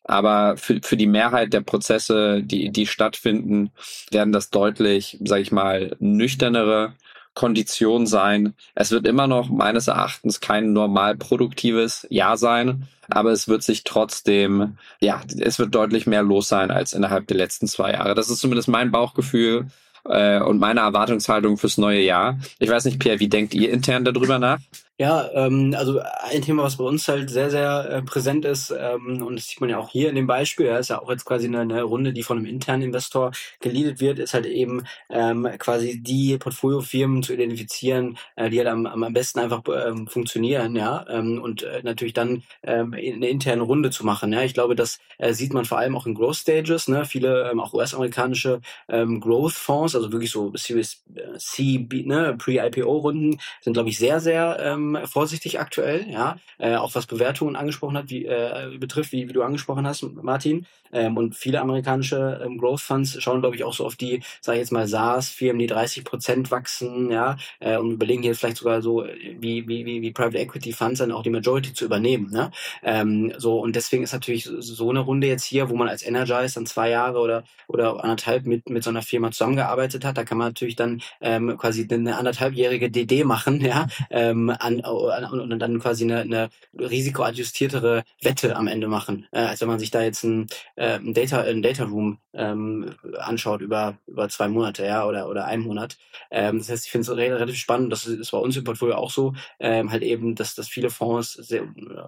Aber 0.04 0.56
für, 0.56 0.80
für 0.82 0.96
die 0.96 1.06
Mehrheit 1.06 1.52
der 1.52 1.60
Prozesse, 1.60 2.42
die, 2.42 2.70
die 2.70 2.86
stattfinden, 2.86 3.70
werden 4.10 4.32
das 4.32 4.50
deutlich, 4.50 5.18
sage 5.24 5.42
ich 5.42 5.52
mal, 5.52 5.96
nüchternere 5.98 6.94
Kondition 7.36 8.06
sein. 8.06 8.54
Es 8.74 8.90
wird 8.90 9.06
immer 9.06 9.28
noch 9.28 9.48
meines 9.50 9.86
Erachtens 9.86 10.40
kein 10.40 10.72
normal 10.72 11.16
produktives 11.16 12.06
Jahr 12.10 12.36
sein, 12.36 12.88
aber 13.08 13.30
es 13.30 13.46
wird 13.46 13.62
sich 13.62 13.84
trotzdem, 13.84 14.78
ja, 15.00 15.20
es 15.38 15.60
wird 15.60 15.74
deutlich 15.74 16.06
mehr 16.06 16.22
los 16.22 16.48
sein 16.48 16.72
als 16.72 16.94
innerhalb 16.94 17.28
der 17.28 17.36
letzten 17.36 17.68
zwei 17.68 17.92
Jahre. 17.92 18.14
Das 18.14 18.30
ist 18.30 18.40
zumindest 18.40 18.68
mein 18.68 18.90
Bauchgefühl 18.90 19.66
äh, 20.06 20.40
und 20.40 20.58
meine 20.58 20.80
Erwartungshaltung 20.80 21.58
fürs 21.58 21.78
neue 21.78 22.00
Jahr. 22.00 22.38
Ich 22.58 22.70
weiß 22.70 22.86
nicht, 22.86 22.98
Pierre, 22.98 23.20
wie 23.20 23.28
denkt 23.28 23.54
ihr 23.54 23.70
intern 23.70 24.04
darüber 24.04 24.38
nach? 24.38 24.58
Ja, 24.98 25.28
ähm, 25.34 25.74
also 25.76 26.00
ein 26.22 26.40
Thema, 26.40 26.62
was 26.62 26.78
bei 26.78 26.84
uns 26.84 27.06
halt 27.06 27.28
sehr, 27.28 27.50
sehr 27.50 27.84
äh, 27.90 28.02
präsent 28.02 28.46
ist, 28.46 28.70
ähm, 28.70 29.22
und 29.22 29.36
das 29.36 29.46
sieht 29.46 29.60
man 29.60 29.68
ja 29.68 29.76
auch 29.78 29.90
hier 29.90 30.08
in 30.08 30.14
dem 30.14 30.26
Beispiel, 30.26 30.64
ja, 30.66 30.78
ist 30.78 30.88
ja 30.88 31.02
auch 31.02 31.10
jetzt 31.10 31.26
quasi 31.26 31.46
eine, 31.48 31.60
eine 31.60 31.82
Runde, 31.82 32.14
die 32.14 32.22
von 32.22 32.38
einem 32.38 32.46
internen 32.46 32.82
Investor 32.82 33.32
geleadet 33.60 34.00
wird, 34.00 34.18
ist 34.18 34.32
halt 34.32 34.46
eben 34.46 34.84
ähm, 35.10 35.46
quasi 35.58 36.00
die 36.02 36.38
Portfoliofirmen 36.38 37.22
zu 37.22 37.34
identifizieren, 37.34 38.16
äh, 38.36 38.48
die 38.48 38.56
halt 38.58 38.68
am, 38.68 38.86
am 38.86 39.12
besten 39.12 39.38
einfach 39.40 39.60
ähm, 39.86 40.06
funktionieren, 40.06 40.74
ja, 40.74 41.04
ähm, 41.10 41.42
und 41.42 41.62
äh, 41.62 41.82
natürlich 41.82 42.14
dann 42.14 42.42
ähm, 42.62 42.94
eine 42.94 43.28
interne 43.28 43.62
Runde 43.64 43.90
zu 43.90 44.06
machen. 44.06 44.32
Ja, 44.32 44.44
ich 44.44 44.54
glaube, 44.54 44.76
das 44.76 44.98
äh, 45.18 45.34
sieht 45.34 45.52
man 45.52 45.66
vor 45.66 45.76
allem 45.76 45.94
auch 45.94 46.06
in 46.06 46.14
Growth 46.14 46.36
Stages, 46.36 46.88
ne, 46.88 47.04
viele 47.04 47.50
ähm, 47.50 47.60
auch 47.60 47.74
US-amerikanische 47.74 48.62
ähm, 48.88 49.20
Growth 49.20 49.52
Fonds, 49.52 49.94
also 49.94 50.10
wirklich 50.10 50.30
so 50.30 50.52
Series 50.54 51.02
äh, 51.14 51.36
C, 51.36 51.76
B, 51.78 52.02
ne, 52.04 52.34
Pre-IPO-Runden 52.38 53.38
sind, 53.60 53.74
glaube 53.74 53.90
ich, 53.90 53.98
sehr, 53.98 54.20
sehr 54.20 54.58
ähm, 54.62 54.85
ähm, 54.94 55.06
vorsichtig 55.06 55.58
aktuell, 55.60 56.06
ja, 56.08 56.36
äh, 56.58 56.76
auch 56.76 56.94
was 56.94 57.06
Bewertungen 57.06 57.56
angesprochen 57.56 57.96
hat, 57.96 58.10
wie 58.10 58.26
äh, 58.26 58.76
betrifft, 58.78 59.12
wie, 59.12 59.28
wie 59.28 59.32
du 59.32 59.42
angesprochen 59.42 59.86
hast, 59.86 60.02
Martin. 60.22 60.66
Ähm, 60.92 61.16
und 61.16 61.34
viele 61.34 61.60
amerikanische 61.60 62.40
ähm, 62.44 62.58
Growth 62.58 62.80
Funds 62.80 63.20
schauen, 63.22 63.40
glaube 63.40 63.56
ich, 63.56 63.64
auch 63.64 63.74
so 63.74 63.84
auf 63.84 63.96
die, 63.96 64.22
sage 64.40 64.58
ich 64.58 64.62
jetzt 64.62 64.72
mal, 64.72 64.86
SaaS-Firmen, 64.86 65.58
die 65.58 65.66
30 65.66 66.04
Prozent 66.04 66.50
wachsen, 66.50 67.10
ja, 67.10 67.36
äh, 67.60 67.76
und 67.76 67.92
überlegen 67.92 68.22
hier 68.22 68.34
vielleicht 68.34 68.58
sogar 68.58 68.82
so, 68.82 69.04
wie, 69.38 69.66
wie, 69.68 69.84
wie, 69.84 70.02
wie 70.02 70.12
Private 70.12 70.38
Equity 70.38 70.72
Funds 70.72 70.98
dann 70.98 71.12
auch 71.12 71.22
die 71.22 71.30
Majority 71.30 71.72
zu 71.74 71.84
übernehmen, 71.84 72.30
ne? 72.30 72.50
Ähm, 72.82 73.32
so, 73.36 73.60
und 73.60 73.76
deswegen 73.76 74.04
ist 74.04 74.12
natürlich 74.12 74.44
so 74.44 74.90
eine 74.90 75.00
Runde 75.00 75.26
jetzt 75.26 75.44
hier, 75.44 75.68
wo 75.70 75.76
man 75.76 75.88
als 75.88 76.04
Energize 76.04 76.54
dann 76.54 76.66
zwei 76.66 76.90
Jahre 76.90 77.18
oder, 77.18 77.44
oder 77.68 78.02
anderthalb 78.02 78.46
mit, 78.46 78.68
mit 78.68 78.84
so 78.84 78.90
einer 78.90 79.02
Firma 79.02 79.30
zusammengearbeitet 79.30 80.04
hat, 80.04 80.16
da 80.16 80.24
kann 80.24 80.38
man 80.38 80.48
natürlich 80.48 80.76
dann 80.76 81.02
ähm, 81.20 81.56
quasi 81.58 81.86
eine 81.90 82.16
anderthalbjährige 82.16 82.90
DD 82.90 83.24
machen, 83.24 83.60
ja, 83.60 83.86
ähm, 84.10 84.54
an, 84.58 84.75
und, 84.84 85.52
und 85.52 85.58
dann 85.58 85.80
quasi 85.80 86.04
eine, 86.04 86.20
eine 86.20 86.50
risikoadjustiertere 86.78 88.04
Wette 88.22 88.56
am 88.56 88.66
Ende 88.66 88.88
machen, 88.88 89.26
äh, 89.32 89.40
als 89.40 89.60
wenn 89.60 89.68
man 89.68 89.78
sich 89.78 89.90
da 89.90 90.02
jetzt 90.02 90.24
ein, 90.24 90.46
äh, 90.76 90.98
ein 90.98 91.14
Data, 91.14 91.42
ein 91.42 91.62
Data 91.62 91.84
Room 91.84 92.18
ähm, 92.34 92.94
anschaut 93.18 93.60
über, 93.60 93.98
über 94.06 94.28
zwei 94.28 94.48
Monate, 94.48 94.84
ja, 94.84 95.06
oder, 95.06 95.28
oder 95.28 95.46
einen 95.46 95.62
Monat. 95.62 95.96
Ähm, 96.30 96.58
das 96.58 96.68
heißt, 96.68 96.86
ich 96.86 96.92
finde 96.92 97.10
es 97.10 97.16
relativ 97.16 97.56
spannend, 97.56 97.92
das 97.92 98.06
ist 98.06 98.30
bei 98.30 98.38
uns 98.38 98.56
im 98.56 98.64
Portfolio 98.64 98.96
auch 98.96 99.10
so, 99.10 99.34
ähm, 99.60 99.90
halt 99.90 100.02
eben, 100.02 100.34
dass, 100.34 100.54
dass 100.54 100.68
viele 100.68 100.90
Fonds, 100.90 101.32
sehr, 101.32 101.62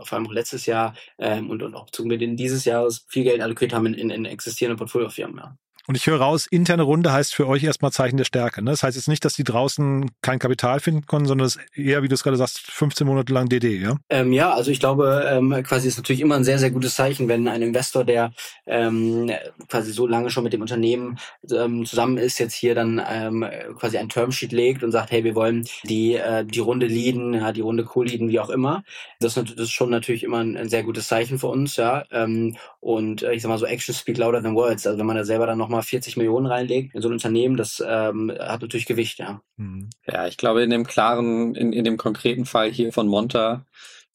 vor 0.05 0.19
allem 0.19 0.27
auch 0.27 0.33
letztes 0.33 0.67
Jahr 0.67 0.95
ähm, 1.19 1.51
und, 1.51 1.63
und 1.63 1.75
auch 1.75 1.91
zu 1.91 2.05
Beginn 2.05 2.37
dieses 2.37 2.65
Jahres 2.65 3.05
viel 3.09 3.25
Geld 3.25 3.41
allokiert 3.43 3.73
haben 3.73 3.87
in, 3.87 3.95
in, 3.95 4.11
in 4.11 4.25
existierende 4.25 4.77
Portfoliofirmen, 4.77 5.39
ja. 5.39 5.57
Und 5.89 5.95
ich 5.95 6.07
höre 6.07 6.21
raus, 6.21 6.47
interne 6.47 6.83
Runde 6.83 7.13
heißt 7.13 7.35
für 7.35 7.49
euch 7.49 7.65
erstmal 7.65 7.91
Zeichen 7.93 8.19
der 8.19 8.27
Stärke. 8.27 8.63
Ne? 8.63 8.73
Das 8.73 8.83
heißt 8.83 8.95
jetzt 8.95 9.09
nicht, 9.09 9.25
dass 9.25 9.33
die 9.33 9.43
draußen 9.43 10.11
kein 10.21 10.39
Kapital 10.39 10.81
finden 10.81 11.07
konnten, 11.07 11.27
sondern 11.27 11.51
eher, 11.75 12.03
wie 12.03 12.09
du 12.09 12.15
es 12.15 12.23
gerade 12.23 12.37
sagst, 12.37 12.61
15 12.61 13.07
Monate 13.07 13.33
lang 13.33 13.49
DD, 13.49 13.81
ja? 13.81 13.97
Ähm, 14.11 14.35
ja, 14.35 14.53
also 14.53 14.71
ich 14.71 14.81
glaube, 14.81 15.27
ähm, 15.27 15.63
quasi 15.63 15.89
ist 15.89 15.97
natürlich 15.97 16.21
immer 16.21 16.35
ein 16.35 16.45
sehr, 16.45 16.59
sehr 16.59 16.71
gutes 16.71 16.95
Zeichen, 16.95 17.27
wenn 17.27 17.49
ein 17.49 17.63
Investor, 17.63 18.05
der 18.05 18.33
ähm, 18.67 19.31
quasi 19.71 19.93
so 19.93 20.07
lange 20.07 20.29
schon 20.29 20.45
mit 20.45 20.53
dem 20.53 20.61
Unternehmen 20.61 21.19
ähm, 21.51 21.87
zusammen 21.87 22.19
ist, 22.19 22.39
jetzt 22.39 22.53
hier 22.53 22.75
dann 22.75 23.01
ähm, 23.11 23.47
quasi 23.79 23.97
ein 23.97 24.11
Termsheet 24.11 24.53
legt 24.53 24.83
und 24.85 24.93
sagt, 24.93 25.11
hey, 25.11 25.25
wir 25.25 25.35
wollen 25.35 25.67
die, 25.85 26.17
äh, 26.17 26.45
die 26.45 26.61
Runde 26.61 26.87
leaden, 26.87 27.33
ja, 27.33 27.51
die 27.53 27.63
Runde 27.63 27.85
co-leaden, 27.85 28.29
wie 28.29 28.41
auch 28.41 28.51
immer. 28.51 28.85
Das, 29.21 29.35
das 29.35 29.53
ist 29.53 29.71
schon 29.71 29.89
natürlich 29.89 30.23
immer 30.23 30.45
ein, 30.45 30.55
ein, 30.55 30.69
sehr 30.69 30.83
gutes 30.83 31.09
Zeichen 31.09 31.39
für 31.39 31.47
uns, 31.47 31.77
ja. 31.77 32.05
Ähm, 32.11 32.59
und 32.81 33.23
äh, 33.23 33.33
ich 33.33 33.41
sag 33.41 33.49
mal 33.49 33.57
so, 33.57 33.65
Action 33.65 33.95
speak 33.95 34.19
louder 34.19 34.43
than 34.43 34.55
words. 34.55 34.87
Also 34.87 34.99
wenn 34.99 35.07
man 35.07 35.17
da 35.17 35.25
selber 35.25 35.47
dann 35.47 35.57
nochmal 35.57 35.78
40 35.83 36.17
Millionen 36.17 36.47
reinlegt 36.47 36.95
in 36.95 37.03
so 37.03 37.09
ein 37.09 37.13
Unternehmen, 37.13 37.57
das 37.57 37.83
ähm, 37.87 38.33
hat 38.39 38.63
natürlich 38.63 38.87
Gewicht, 38.87 39.19
ja. 39.19 39.43
Mhm. 39.57 39.91
Ja, 40.07 40.27
ich 40.27 40.37
glaube, 40.37 40.63
in 40.63 40.71
dem 40.71 40.87
klaren, 40.87 41.55
in, 41.55 41.73
in 41.73 41.85
dem 41.85 41.97
konkreten 41.97 42.47
Fall 42.47 42.71
hier 42.71 42.93
von 42.93 43.09
Monta 43.09 43.67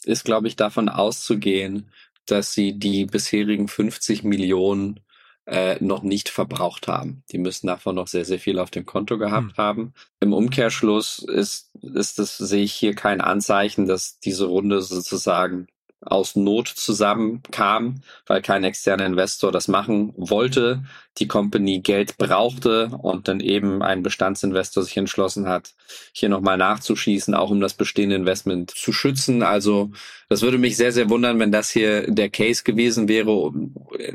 ist, 0.06 0.26
glaube 0.26 0.47
ich, 0.47 0.56
davon 0.56 0.89
auszugehen, 0.89 1.89
dass 2.26 2.54
sie 2.54 2.78
die 2.80 3.06
bisherigen 3.06 3.67
50 3.67 4.23
Millionen 4.23 4.99
äh, 5.45 5.76
noch 5.84 6.04
nicht 6.04 6.30
verbraucht 6.30 6.88
haben. 6.88 7.23
Die 7.32 7.38
müssen 7.38 7.67
davon 7.67 7.95
noch 7.95 8.08
sehr, 8.08 8.26
sehr 8.26 8.39
viel 8.39 8.60
auf 8.60 8.71
dem 8.71 8.86
Konto 8.86 9.17
gehabt 9.17 9.58
hm. 9.58 9.58
haben. 9.58 9.93
Im 10.21 10.34
Umkehrschluss 10.34 11.19
ist, 11.19 11.71
ist 11.82 12.19
das, 12.19 12.38
sehe 12.38 12.63
ich 12.63 12.73
hier 12.73 12.95
kein 12.95 13.19
Anzeichen, 13.19 13.88
dass 13.88 14.19
diese 14.19 14.45
Runde 14.45 14.82
sozusagen 14.82 15.67
aus 16.06 16.36
Not 16.36 16.68
zusammenkam, 16.68 18.02
weil 18.28 18.42
kein 18.42 18.63
externer 18.63 19.06
Investor 19.06 19.52
das 19.52 19.68
machen 19.68 20.13
wollte, 20.18 20.84
die 21.18 21.28
Company 21.28 21.80
Geld 21.80 22.18
brauchte 22.18 22.88
und 23.02 23.28
dann 23.28 23.39
eben 23.39 23.82
ein 23.82 24.04
Bestandsinvestor 24.04 24.84
sich 24.84 24.98
entschlossen 24.98 25.48
hat, 25.48 25.74
hier 26.12 26.30
nochmal 26.30 26.58
nachzuschießen, 26.58 27.36
auch 27.36 27.50
um 27.50 27.62
das 27.62 27.74
bestehende 27.76 28.16
Investment 28.16 28.72
zu 28.72 28.92
schützen. 28.92 29.44
Also 29.44 29.92
das 30.30 30.42
würde 30.42 30.58
mich 30.58 30.78
sehr, 30.78 30.92
sehr 30.92 31.10
wundern, 31.10 31.39
wenn 31.39 31.52
das 31.52 31.70
hier 31.70 32.12
der 32.12 32.30
Case 32.30 32.63
gewesen 32.63 33.08
wäre. 33.08 33.52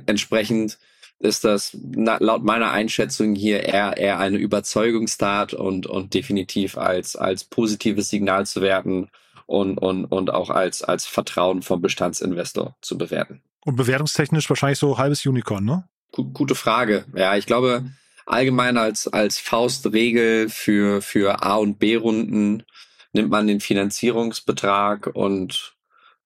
Entsprechend 0.07 0.79
ist 1.20 1.44
das 1.44 1.77
laut 1.92 2.44
meiner 2.44 2.70
Einschätzung 2.70 3.35
hier 3.35 3.64
eher, 3.64 3.96
eher 3.96 4.18
eine 4.18 4.38
Überzeugungstat 4.38 5.53
und, 5.53 5.87
und 5.87 6.14
definitiv 6.14 6.79
als, 6.79 7.16
als 7.16 7.44
positives 7.44 8.09
Signal 8.09 8.46
zu 8.46 8.61
werten 8.61 9.09
und, 9.48 9.78
und, 9.78 10.04
und 10.04 10.30
auch 10.30 10.50
als, 10.50 10.82
als 10.82 11.06
Vertrauen 11.06 11.62
vom 11.62 11.80
Bestandsinvestor 11.80 12.76
zu 12.82 12.98
bewerten. 12.98 13.42
Und 13.64 13.76
bewertungstechnisch 13.76 14.48
wahrscheinlich 14.48 14.78
so 14.78 14.98
halbes 14.98 15.24
Unicorn, 15.24 15.64
ne? 15.64 15.88
Gute 16.12 16.54
Frage. 16.54 17.06
Ja, 17.14 17.34
ich 17.37 17.46
glaube, 17.46 17.90
allgemein 18.26 18.76
als, 18.76 19.08
als 19.08 19.38
Faustregel 19.38 20.50
für, 20.50 21.00
für 21.00 21.42
A- 21.42 21.56
und 21.56 21.78
B-Runden 21.78 22.62
nimmt 23.12 23.30
man 23.30 23.46
den 23.46 23.61
Finanzierungsbetrag 23.61 25.11
und 25.14 25.74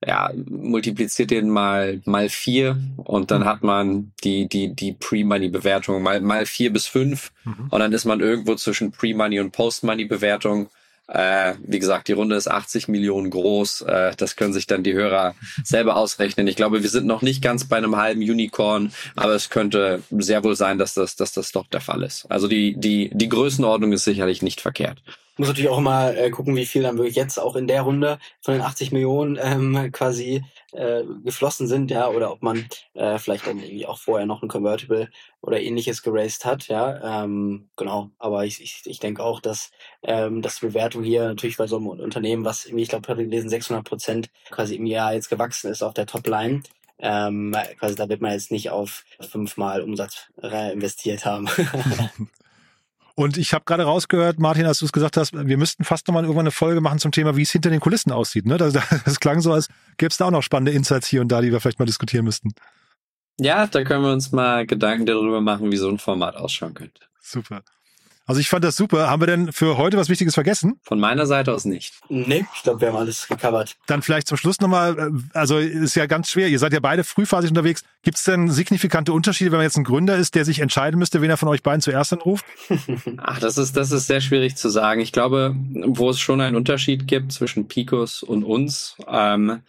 ja, 0.04 0.32
multipliziert 0.34 1.30
den 1.30 1.48
mal, 1.48 2.02
mal 2.04 2.28
vier 2.28 2.76
und 2.96 3.30
dann 3.30 3.42
mhm. 3.42 3.46
hat 3.46 3.62
man 3.62 4.12
die, 4.24 4.48
die, 4.48 4.74
die 4.74 4.94
Pre-Money-Bewertung 4.94 6.02
mal, 6.02 6.20
mal 6.20 6.44
vier 6.44 6.72
bis 6.72 6.86
fünf 6.86 7.30
mhm. 7.44 7.68
und 7.70 7.78
dann 7.78 7.92
ist 7.92 8.04
man 8.04 8.18
irgendwo 8.18 8.56
zwischen 8.56 8.90
Pre-Money 8.90 9.38
und 9.38 9.52
Post-Money-Bewertung 9.52 10.70
äh, 11.12 11.54
wie 11.62 11.78
gesagt, 11.78 12.08
die 12.08 12.12
Runde 12.12 12.36
ist 12.36 12.50
80 12.50 12.88
Millionen 12.88 13.28
groß. 13.28 13.82
Äh, 13.82 14.12
das 14.16 14.36
können 14.36 14.54
sich 14.54 14.66
dann 14.66 14.82
die 14.82 14.94
Hörer 14.94 15.34
selber 15.62 15.96
ausrechnen. 15.96 16.46
Ich 16.46 16.56
glaube, 16.56 16.82
wir 16.82 16.88
sind 16.88 17.06
noch 17.06 17.20
nicht 17.20 17.42
ganz 17.42 17.66
bei 17.66 17.76
einem 17.76 17.96
halben 17.96 18.22
Unicorn, 18.22 18.92
aber 19.14 19.34
es 19.34 19.50
könnte 19.50 20.02
sehr 20.10 20.42
wohl 20.42 20.56
sein, 20.56 20.78
dass 20.78 20.94
das, 20.94 21.14
dass 21.16 21.32
das 21.32 21.52
doch 21.52 21.66
der 21.66 21.82
Fall 21.82 22.02
ist. 22.02 22.24
Also 22.30 22.48
die, 22.48 22.74
die, 22.78 23.10
die 23.12 23.28
Größenordnung 23.28 23.92
ist 23.92 24.04
sicherlich 24.04 24.40
nicht 24.40 24.62
verkehrt. 24.62 25.02
muss 25.36 25.48
natürlich 25.48 25.70
auch 25.70 25.78
immer 25.78 26.16
äh, 26.16 26.30
gucken, 26.30 26.56
wie 26.56 26.66
viel 26.66 26.82
dann 26.82 26.96
wirklich 26.96 27.16
jetzt 27.16 27.38
auch 27.38 27.56
in 27.56 27.66
der 27.66 27.82
Runde 27.82 28.18
von 28.40 28.54
den 28.54 28.62
80 28.62 28.92
Millionen 28.92 29.38
ähm, 29.42 29.92
quasi 29.92 30.42
äh, 30.72 31.04
geflossen 31.24 31.66
sind, 31.66 31.90
ja, 31.90 32.08
oder 32.08 32.32
ob 32.32 32.42
man 32.42 32.66
äh, 32.94 33.18
vielleicht 33.18 33.46
dann 33.46 33.58
irgendwie 33.58 33.86
auch 33.86 33.98
vorher 33.98 34.26
noch 34.26 34.42
ein 34.42 34.48
Convertible 34.48 35.10
oder 35.40 35.60
ähnliches 35.60 36.02
geraced 36.02 36.44
hat, 36.44 36.68
ja, 36.68 37.24
ähm, 37.24 37.68
genau. 37.76 38.10
Aber 38.18 38.44
ich, 38.44 38.62
ich, 38.62 38.82
ich 38.84 38.98
denke 38.98 39.22
auch, 39.22 39.40
dass 39.40 39.70
ähm, 40.02 40.42
dass 40.42 40.60
die 40.60 40.66
Bewertung 40.66 41.02
hier 41.02 41.24
natürlich 41.28 41.56
bei 41.56 41.66
so 41.66 41.76
einem 41.76 41.88
Unternehmen, 41.88 42.44
was 42.44 42.64
irgendwie, 42.64 42.82
ich 42.82 42.88
glaube, 42.88 43.04
ich 43.04 43.10
habe 43.10 43.24
gelesen, 43.24 43.48
600 43.48 43.84
Prozent 43.84 44.30
quasi 44.50 44.76
im 44.76 44.86
Jahr 44.86 45.14
jetzt 45.14 45.28
gewachsen 45.28 45.70
ist 45.70 45.82
auf 45.82 45.94
der 45.94 46.06
Topline, 46.06 46.62
ähm, 46.98 47.54
quasi 47.78 47.94
da 47.94 48.08
wird 48.08 48.20
man 48.20 48.32
jetzt 48.32 48.50
nicht 48.50 48.70
auf 48.70 49.04
fünfmal 49.20 49.82
Umsatz 49.82 50.30
investiert 50.40 51.24
haben. 51.24 51.48
Und 53.14 53.36
ich 53.36 53.52
habe 53.52 53.64
gerade 53.64 53.84
rausgehört, 53.84 54.38
Martin, 54.38 54.66
als 54.66 54.78
du 54.78 54.86
es 54.86 54.92
gesagt 54.92 55.16
hast, 55.16 55.32
wir 55.34 55.58
müssten 55.58 55.84
fast 55.84 56.08
nochmal 56.08 56.24
irgendwann 56.24 56.44
eine 56.44 56.50
Folge 56.50 56.80
machen 56.80 56.98
zum 56.98 57.12
Thema, 57.12 57.36
wie 57.36 57.42
es 57.42 57.50
hinter 57.50 57.70
den 57.70 57.80
Kulissen 57.80 58.12
aussieht. 58.12 58.46
Ne? 58.46 58.56
Das, 58.56 58.72
das 59.04 59.20
klang 59.20 59.40
so, 59.40 59.52
als 59.52 59.68
gäbe 59.98 60.10
es 60.10 60.16
da 60.16 60.26
auch 60.26 60.30
noch 60.30 60.42
spannende 60.42 60.72
Insights 60.72 61.08
hier 61.08 61.20
und 61.20 61.28
da, 61.28 61.40
die 61.40 61.52
wir 61.52 61.60
vielleicht 61.60 61.78
mal 61.78 61.84
diskutieren 61.84 62.24
müssten. 62.24 62.52
Ja, 63.38 63.66
da 63.66 63.84
können 63.84 64.04
wir 64.04 64.12
uns 64.12 64.32
mal 64.32 64.66
Gedanken 64.66 65.06
darüber 65.06 65.40
machen, 65.40 65.72
wie 65.72 65.76
so 65.76 65.88
ein 65.88 65.98
Format 65.98 66.36
ausschauen 66.36 66.74
könnte. 66.74 67.02
Super. 67.20 67.62
Also 68.26 68.40
ich 68.40 68.48
fand 68.48 68.64
das 68.64 68.76
super. 68.76 69.10
Haben 69.10 69.22
wir 69.22 69.26
denn 69.26 69.52
für 69.52 69.76
heute 69.76 69.96
was 69.96 70.08
Wichtiges 70.08 70.34
vergessen? 70.34 70.78
Von 70.82 71.00
meiner 71.00 71.26
Seite 71.26 71.52
aus 71.52 71.64
nicht. 71.64 71.94
Nee, 72.08 72.44
ich 72.54 72.62
glaube, 72.62 72.80
wir 72.80 72.88
haben 72.88 72.96
alles 72.96 73.26
gecovert. 73.28 73.76
Dann 73.86 74.02
vielleicht 74.02 74.28
zum 74.28 74.36
Schluss 74.36 74.60
nochmal, 74.60 74.98
äh, 74.98 75.10
also 75.36 75.58
ist 75.58 75.96
ja 75.96 76.06
ganz 76.06 76.30
schwer, 76.30 76.48
ihr 76.48 76.58
seid 76.58 76.72
ja 76.72 76.80
beide 76.80 77.04
frühphasig 77.04 77.50
unterwegs. 77.50 77.82
Gibt 78.02 78.16
es 78.16 78.24
denn 78.24 78.50
signifikante 78.50 79.12
Unterschiede, 79.12 79.50
wenn 79.50 79.58
man 79.58 79.64
jetzt 79.64 79.76
ein 79.76 79.84
Gründer 79.84 80.16
ist, 80.16 80.34
der 80.34 80.44
sich 80.44 80.60
entscheiden 80.60 80.98
müsste, 80.98 81.20
wen 81.20 81.30
er 81.30 81.36
von 81.36 81.48
euch 81.48 81.62
beiden 81.62 81.80
zuerst 81.80 82.12
anruft? 82.12 82.44
Ach, 83.18 83.40
das 83.40 83.58
ist, 83.58 83.76
das 83.76 83.90
ist 83.90 84.06
sehr 84.06 84.20
schwierig 84.20 84.56
zu 84.56 84.68
sagen. 84.68 85.00
Ich 85.00 85.12
glaube, 85.12 85.56
wo 85.86 86.10
es 86.10 86.20
schon 86.20 86.40
einen 86.40 86.56
Unterschied 86.56 87.08
gibt 87.08 87.32
zwischen 87.32 87.68
Picos 87.68 88.22
und 88.22 88.44
uns, 88.44 88.96
ähm, 89.08 89.62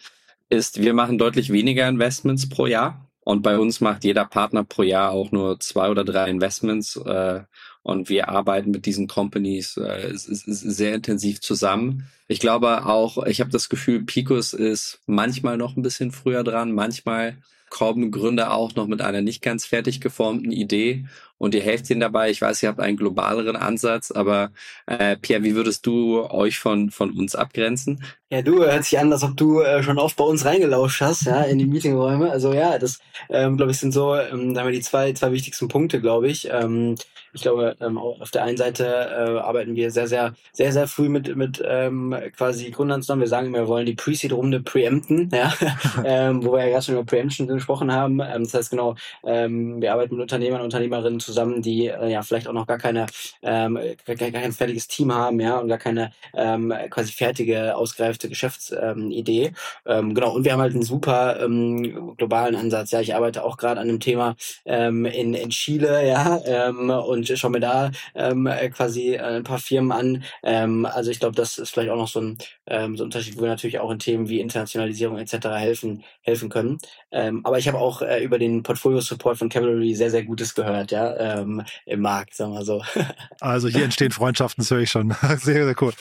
ist, 0.50 0.82
wir 0.82 0.94
machen 0.94 1.18
deutlich 1.18 1.52
weniger 1.52 1.88
Investments 1.88 2.48
pro 2.48 2.68
Jahr. 2.68 3.10
Und 3.22 3.42
bei 3.42 3.58
uns 3.58 3.82
macht 3.82 4.04
jeder 4.04 4.26
Partner 4.26 4.64
pro 4.64 4.84
Jahr 4.84 5.12
auch 5.12 5.32
nur 5.32 5.60
zwei 5.60 5.90
oder 5.90 6.04
drei 6.04 6.30
Investments. 6.30 6.98
Äh, 6.98 7.42
und 7.84 8.10
wir 8.10 8.30
arbeiten 8.30 8.72
mit 8.72 8.86
diesen 8.86 9.08
Companies 9.08 9.78
äh, 9.78 10.12
sehr 10.14 10.96
intensiv 10.96 11.42
zusammen. 11.42 12.08
Ich 12.28 12.40
glaube 12.40 12.86
auch, 12.86 13.26
ich 13.26 13.42
habe 13.42 13.52
das 13.52 13.70
Gefühl, 13.70 14.04
Picos 14.04 14.54
ist 14.54 15.02
manchmal 15.06 15.58
noch 15.58 15.76
ein 15.76 15.84
bisschen 15.84 16.12
früher 16.12 16.44
dran, 16.44 16.72
manchmal 16.72 17.38
kommen 17.70 18.12
Gründer 18.12 18.54
auch 18.54 18.76
noch 18.76 18.88
mit 18.88 19.02
einer 19.02 19.22
nicht 19.22 19.42
ganz 19.42 19.66
fertig 19.66 20.00
geformten 20.00 20.52
Idee 20.52 21.06
und 21.44 21.54
ihr 21.54 21.62
helft 21.62 21.90
ihnen 21.90 22.00
dabei. 22.00 22.30
Ich 22.30 22.42
weiß, 22.42 22.64
ihr 22.64 22.70
habt 22.70 22.80
einen 22.80 22.96
globaleren 22.96 23.58
Ansatz, 23.58 24.12
aber 24.12 24.52
äh, 24.86 25.18
Pierre, 25.18 25.44
wie 25.44 25.56
würdest 25.56 25.86
du 25.86 26.22
euch 26.30 26.58
von, 26.58 26.90
von 26.90 27.12
uns 27.12 27.36
abgrenzen? 27.36 28.02
Ja, 28.30 28.42
du 28.42 28.64
hört 28.64 28.86
sich 28.86 28.98
an, 28.98 29.12
als 29.12 29.24
ob 29.24 29.36
du 29.36 29.60
äh, 29.60 29.84
schon 29.84 30.00
oft 30.00 30.16
bei 30.16 30.24
uns 30.24 30.46
reingelauscht 30.46 31.02
hast, 31.02 31.26
ja, 31.26 31.42
in 31.42 31.60
die 31.60 31.66
Meetingräume. 31.66 32.32
Also 32.32 32.54
ja, 32.54 32.80
das 32.80 33.00
ähm, 33.30 33.58
glaube 33.58 33.74
ich 33.74 33.78
sind 33.78 33.92
so, 33.92 34.16
ähm, 34.16 34.54
da 34.54 34.62
haben 34.62 34.70
wir 34.70 34.74
die 34.74 34.82
zwei, 34.82 35.12
zwei 35.12 35.34
wichtigsten 35.34 35.68
Punkte, 35.68 36.00
glaube 36.00 36.30
ich. 36.30 36.50
Ähm, 36.50 36.96
ich 37.34 37.42
glaube, 37.42 37.76
ähm, 37.82 37.98
auf 37.98 38.30
der 38.32 38.44
einen 38.44 38.58
Seite 38.58 38.86
äh, 38.86 39.40
arbeiten 39.40 39.76
wir 39.76 39.90
sehr, 39.92 40.08
sehr, 40.08 40.36
sehr, 40.52 40.72
sehr 40.72 40.88
früh 40.88 41.10
mit, 41.10 41.36
mit 41.36 41.64
ähm, 41.66 42.16
quasi 42.38 42.70
Gründern 42.70 43.02
zusammen. 43.02 43.22
Wir 43.22 43.28
sagen 43.28 43.48
immer, 43.48 43.60
wir 43.60 43.68
wollen 43.68 43.88
die 43.88 43.96
Pre-Seed-Runde 43.96 44.62
preempten, 44.62 45.30
ja, 45.34 45.52
ähm, 46.06 46.46
wo 46.46 46.54
wir 46.54 46.64
ja 46.64 46.70
gerade 46.70 46.84
schon 46.84 46.96
über 46.96 47.06
Preemption 47.06 47.48
gesprochen 47.48 47.92
haben. 47.92 48.20
Ähm, 48.20 48.44
das 48.44 48.54
heißt 48.54 48.70
genau, 48.70 48.96
ähm, 49.26 49.82
wir 49.82 49.94
arbeiten 49.94 50.16
mit 50.16 50.22
Unternehmern 50.22 50.62
und 50.62 50.66
Unternehmerinnen 50.66 51.20
zusammen, 51.20 51.33
die 51.62 51.88
äh, 51.88 52.12
ja 52.12 52.22
vielleicht 52.24 52.48
auch 52.48 52.54
noch 52.54 52.68
gar 52.68 52.78
keine, 52.78 53.08
ähm, 53.42 53.80
gar, 54.06 54.16
gar 54.16 54.32
kein 54.32 54.52
fertiges 54.52 54.88
Team 54.88 55.14
haben, 55.14 55.40
ja, 55.40 55.58
und 55.58 55.68
gar 55.68 55.78
keine 55.78 56.12
ähm, 56.34 56.74
quasi 56.90 57.12
fertige, 57.12 57.76
ausgereifte 57.76 58.30
Geschäftsidee. 58.30 59.46
Ähm, 59.46 59.54
ähm, 59.86 60.14
genau, 60.14 60.34
und 60.34 60.46
wir 60.46 60.54
haben 60.54 60.62
halt 60.62 60.74
einen 60.74 60.84
super 60.84 61.40
ähm, 61.42 62.16
globalen 62.18 62.56
Ansatz. 62.56 62.92
Ja, 62.92 63.02
ich 63.02 63.16
arbeite 63.16 63.44
auch 63.44 63.58
gerade 63.58 63.80
an 63.80 63.90
einem 63.90 64.00
Thema 64.00 64.36
ähm, 64.66 65.06
in, 65.06 65.34
in 65.34 65.50
Chile, 65.50 66.08
ja, 66.08 66.42
ähm, 66.46 66.90
und 66.90 67.28
schaue 67.28 67.52
mir 67.52 67.60
da 67.60 67.92
ähm, 68.16 68.46
äh, 68.48 68.70
quasi 68.70 69.16
äh, 69.16 69.38
ein 69.38 69.44
paar 69.44 69.60
Firmen 69.60 69.92
an. 69.92 70.24
Ähm, 70.44 70.86
also 70.86 71.12
ich 71.12 71.20
glaube, 71.20 71.36
das 71.36 71.58
ist 71.58 71.72
vielleicht 71.72 71.90
auch 71.90 71.98
noch 71.98 72.08
so 72.08 72.22
ein, 72.22 72.38
ähm, 72.68 72.98
so 72.98 73.04
ein 73.04 73.08
Unterschied, 73.08 73.38
wo 73.38 73.42
wir 73.42 73.50
natürlich 73.50 73.80
auch 73.80 73.92
in 73.92 74.00
Themen 74.00 74.30
wie 74.30 74.40
Internationalisierung 74.40 75.18
etc. 75.18 75.48
helfen 75.50 76.04
helfen 76.22 76.50
können. 76.50 76.78
Ähm, 77.12 77.42
aber 77.46 77.58
ich 77.60 77.68
habe 77.68 77.78
auch 77.78 78.02
äh, 78.02 78.24
über 78.24 78.40
den 78.40 78.64
Portfolio-Support 78.64 79.38
von 79.38 79.50
Cavalry 79.50 79.94
sehr, 79.96 80.10
sehr 80.10 80.24
Gutes 80.24 80.56
gehört, 80.56 80.92
ja, 80.92 81.13
ähm, 81.18 81.64
im 81.86 82.02
Markt, 82.02 82.36
sagen 82.36 82.54
wir 82.54 82.66
so. 82.66 82.84
also 83.40 83.68
hier 83.68 83.84
entstehen 83.84 84.12
Freundschaften, 84.12 84.64
das 84.64 84.72
höre 84.72 84.80
ich 84.80 84.92
schon. 84.92 85.12
sehr, 85.38 85.66
sehr 85.66 85.76
cool. 85.82 85.94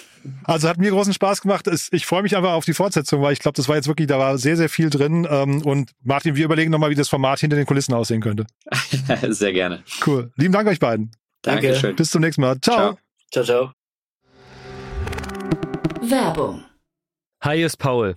Also 0.45 0.69
hat 0.69 0.79
mir 0.79 0.91
großen 0.91 1.13
Spaß 1.13 1.43
gemacht. 1.43 1.69
Ich 1.91 2.07
freue 2.07 2.23
mich 2.23 2.37
einfach 2.37 2.53
auf 2.53 2.65
die 2.65 2.75
Fortsetzung, 2.75 3.23
weil 3.23 3.33
ich 3.33 3.41
glaube, 3.41 3.57
das 3.57 3.69
war 3.69 3.77
jetzt 3.77 3.89
wirklich, 3.89 4.09
da 4.09 4.19
war 4.19 4.39
sehr, 4.39 4.57
sehr 4.57 4.69
viel 4.69 4.91
drin. 4.91 5.27
Ähm, 5.31 5.63
und 5.63 5.93
Martin, 6.03 6.37
wir 6.37 6.45
überlegen 6.45 6.71
nochmal, 6.71 6.91
wie 6.91 6.95
das 6.95 7.09
Format 7.09 7.41
hinter 7.41 7.57
den 7.57 7.67
Kulissen 7.67 7.95
aussehen 7.95 8.21
könnte. 8.21 8.47
sehr 9.29 9.53
gerne. 9.53 9.83
Cool. 10.07 10.33
Lieben 10.37 10.53
Dank 10.53 10.69
euch 10.69 10.81
beiden. 10.81 11.13
Danke. 11.43 11.69
Dankeschön. 11.69 11.97
Bis 11.97 12.11
zum 12.11 12.21
nächsten 12.21 12.41
Mal. 12.41 12.61
Ciao. 12.61 12.99
Ciao, 13.33 13.45
ciao. 13.45 13.73
Werbung. 16.03 16.65
Hi, 17.43 17.63
ist 17.63 17.77
Paul, 17.77 18.17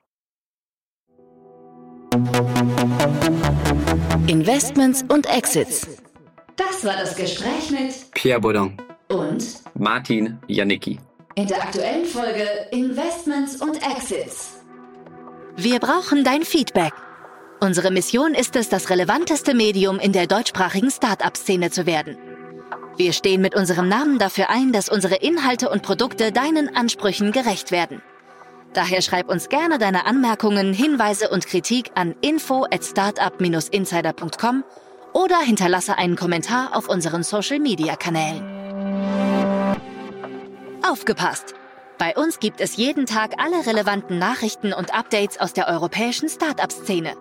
Investments 4.27 5.05
und 5.07 5.33
Exits. 5.33 5.87
Das 6.57 6.83
war 6.83 6.97
das 6.97 7.15
Gespräch 7.15 7.71
mit 7.71 8.11
Pierre 8.13 8.41
Baudin 8.41 8.75
und 9.07 9.45
Martin 9.75 10.37
Janicki. 10.47 10.99
In 11.35 11.47
der 11.47 11.63
aktuellen 11.63 12.03
Folge 12.03 12.43
Investments 12.71 13.61
und 13.61 13.77
Exits. 13.77 14.61
Wir 15.55 15.79
brauchen 15.79 16.25
dein 16.25 16.43
Feedback. 16.43 16.91
Unsere 17.61 17.91
Mission 17.91 18.33
ist 18.33 18.57
es, 18.57 18.67
das 18.67 18.89
relevanteste 18.89 19.53
Medium 19.53 19.97
in 19.97 20.11
der 20.11 20.27
deutschsprachigen 20.27 20.91
Start-up-Szene 20.91 21.71
zu 21.71 21.85
werden. 21.85 22.17
Wir 22.97 23.13
stehen 23.13 23.39
mit 23.39 23.55
unserem 23.55 23.87
Namen 23.87 24.19
dafür 24.19 24.49
ein, 24.49 24.73
dass 24.73 24.89
unsere 24.89 25.15
Inhalte 25.15 25.69
und 25.69 25.81
Produkte 25.81 26.33
deinen 26.33 26.75
Ansprüchen 26.75 27.31
gerecht 27.31 27.71
werden. 27.71 28.01
Daher 28.73 29.01
schreib 29.01 29.29
uns 29.29 29.49
gerne 29.49 29.79
deine 29.79 30.05
Anmerkungen, 30.05 30.73
Hinweise 30.73 31.29
und 31.29 31.45
Kritik 31.45 31.91
an 31.95 32.15
info 32.21 32.63
at 32.63 32.85
startup-insider.com 32.85 34.63
oder 35.13 35.39
hinterlasse 35.39 35.97
einen 35.97 36.15
Kommentar 36.15 36.75
auf 36.75 36.87
unseren 36.87 37.23
Social-Media-Kanälen. 37.23 38.61
Aufgepasst! 40.89 41.53
Bei 41.97 42.15
uns 42.15 42.39
gibt 42.39 42.61
es 42.61 42.77
jeden 42.77 43.05
Tag 43.05 43.33
alle 43.37 43.65
relevanten 43.67 44.17
Nachrichten 44.17 44.73
und 44.73 44.91
Updates 44.91 45.39
aus 45.39 45.53
der 45.53 45.67
europäischen 45.67 46.29
Startup-Szene. 46.29 47.13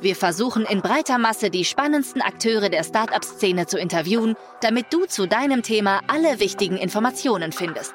Wir 0.00 0.16
versuchen 0.16 0.66
in 0.66 0.82
breiter 0.82 1.18
Masse 1.18 1.50
die 1.50 1.64
spannendsten 1.64 2.20
Akteure 2.20 2.68
der 2.68 2.82
Startup-Szene 2.82 3.66
zu 3.66 3.78
interviewen, 3.78 4.34
damit 4.60 4.92
du 4.92 5.06
zu 5.06 5.26
deinem 5.26 5.62
Thema 5.62 6.00
alle 6.08 6.40
wichtigen 6.40 6.76
Informationen 6.76 7.52
findest. 7.52 7.94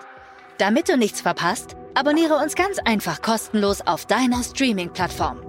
Damit 0.57 0.88
du 0.88 0.97
nichts 0.97 1.20
verpasst, 1.22 1.76
abonniere 1.94 2.36
uns 2.36 2.56
ganz 2.56 2.80
einfach 2.80 3.22
kostenlos 3.22 3.82
auf 3.82 4.06
deiner 4.06 4.44
Streaming-Plattform. 4.44 5.49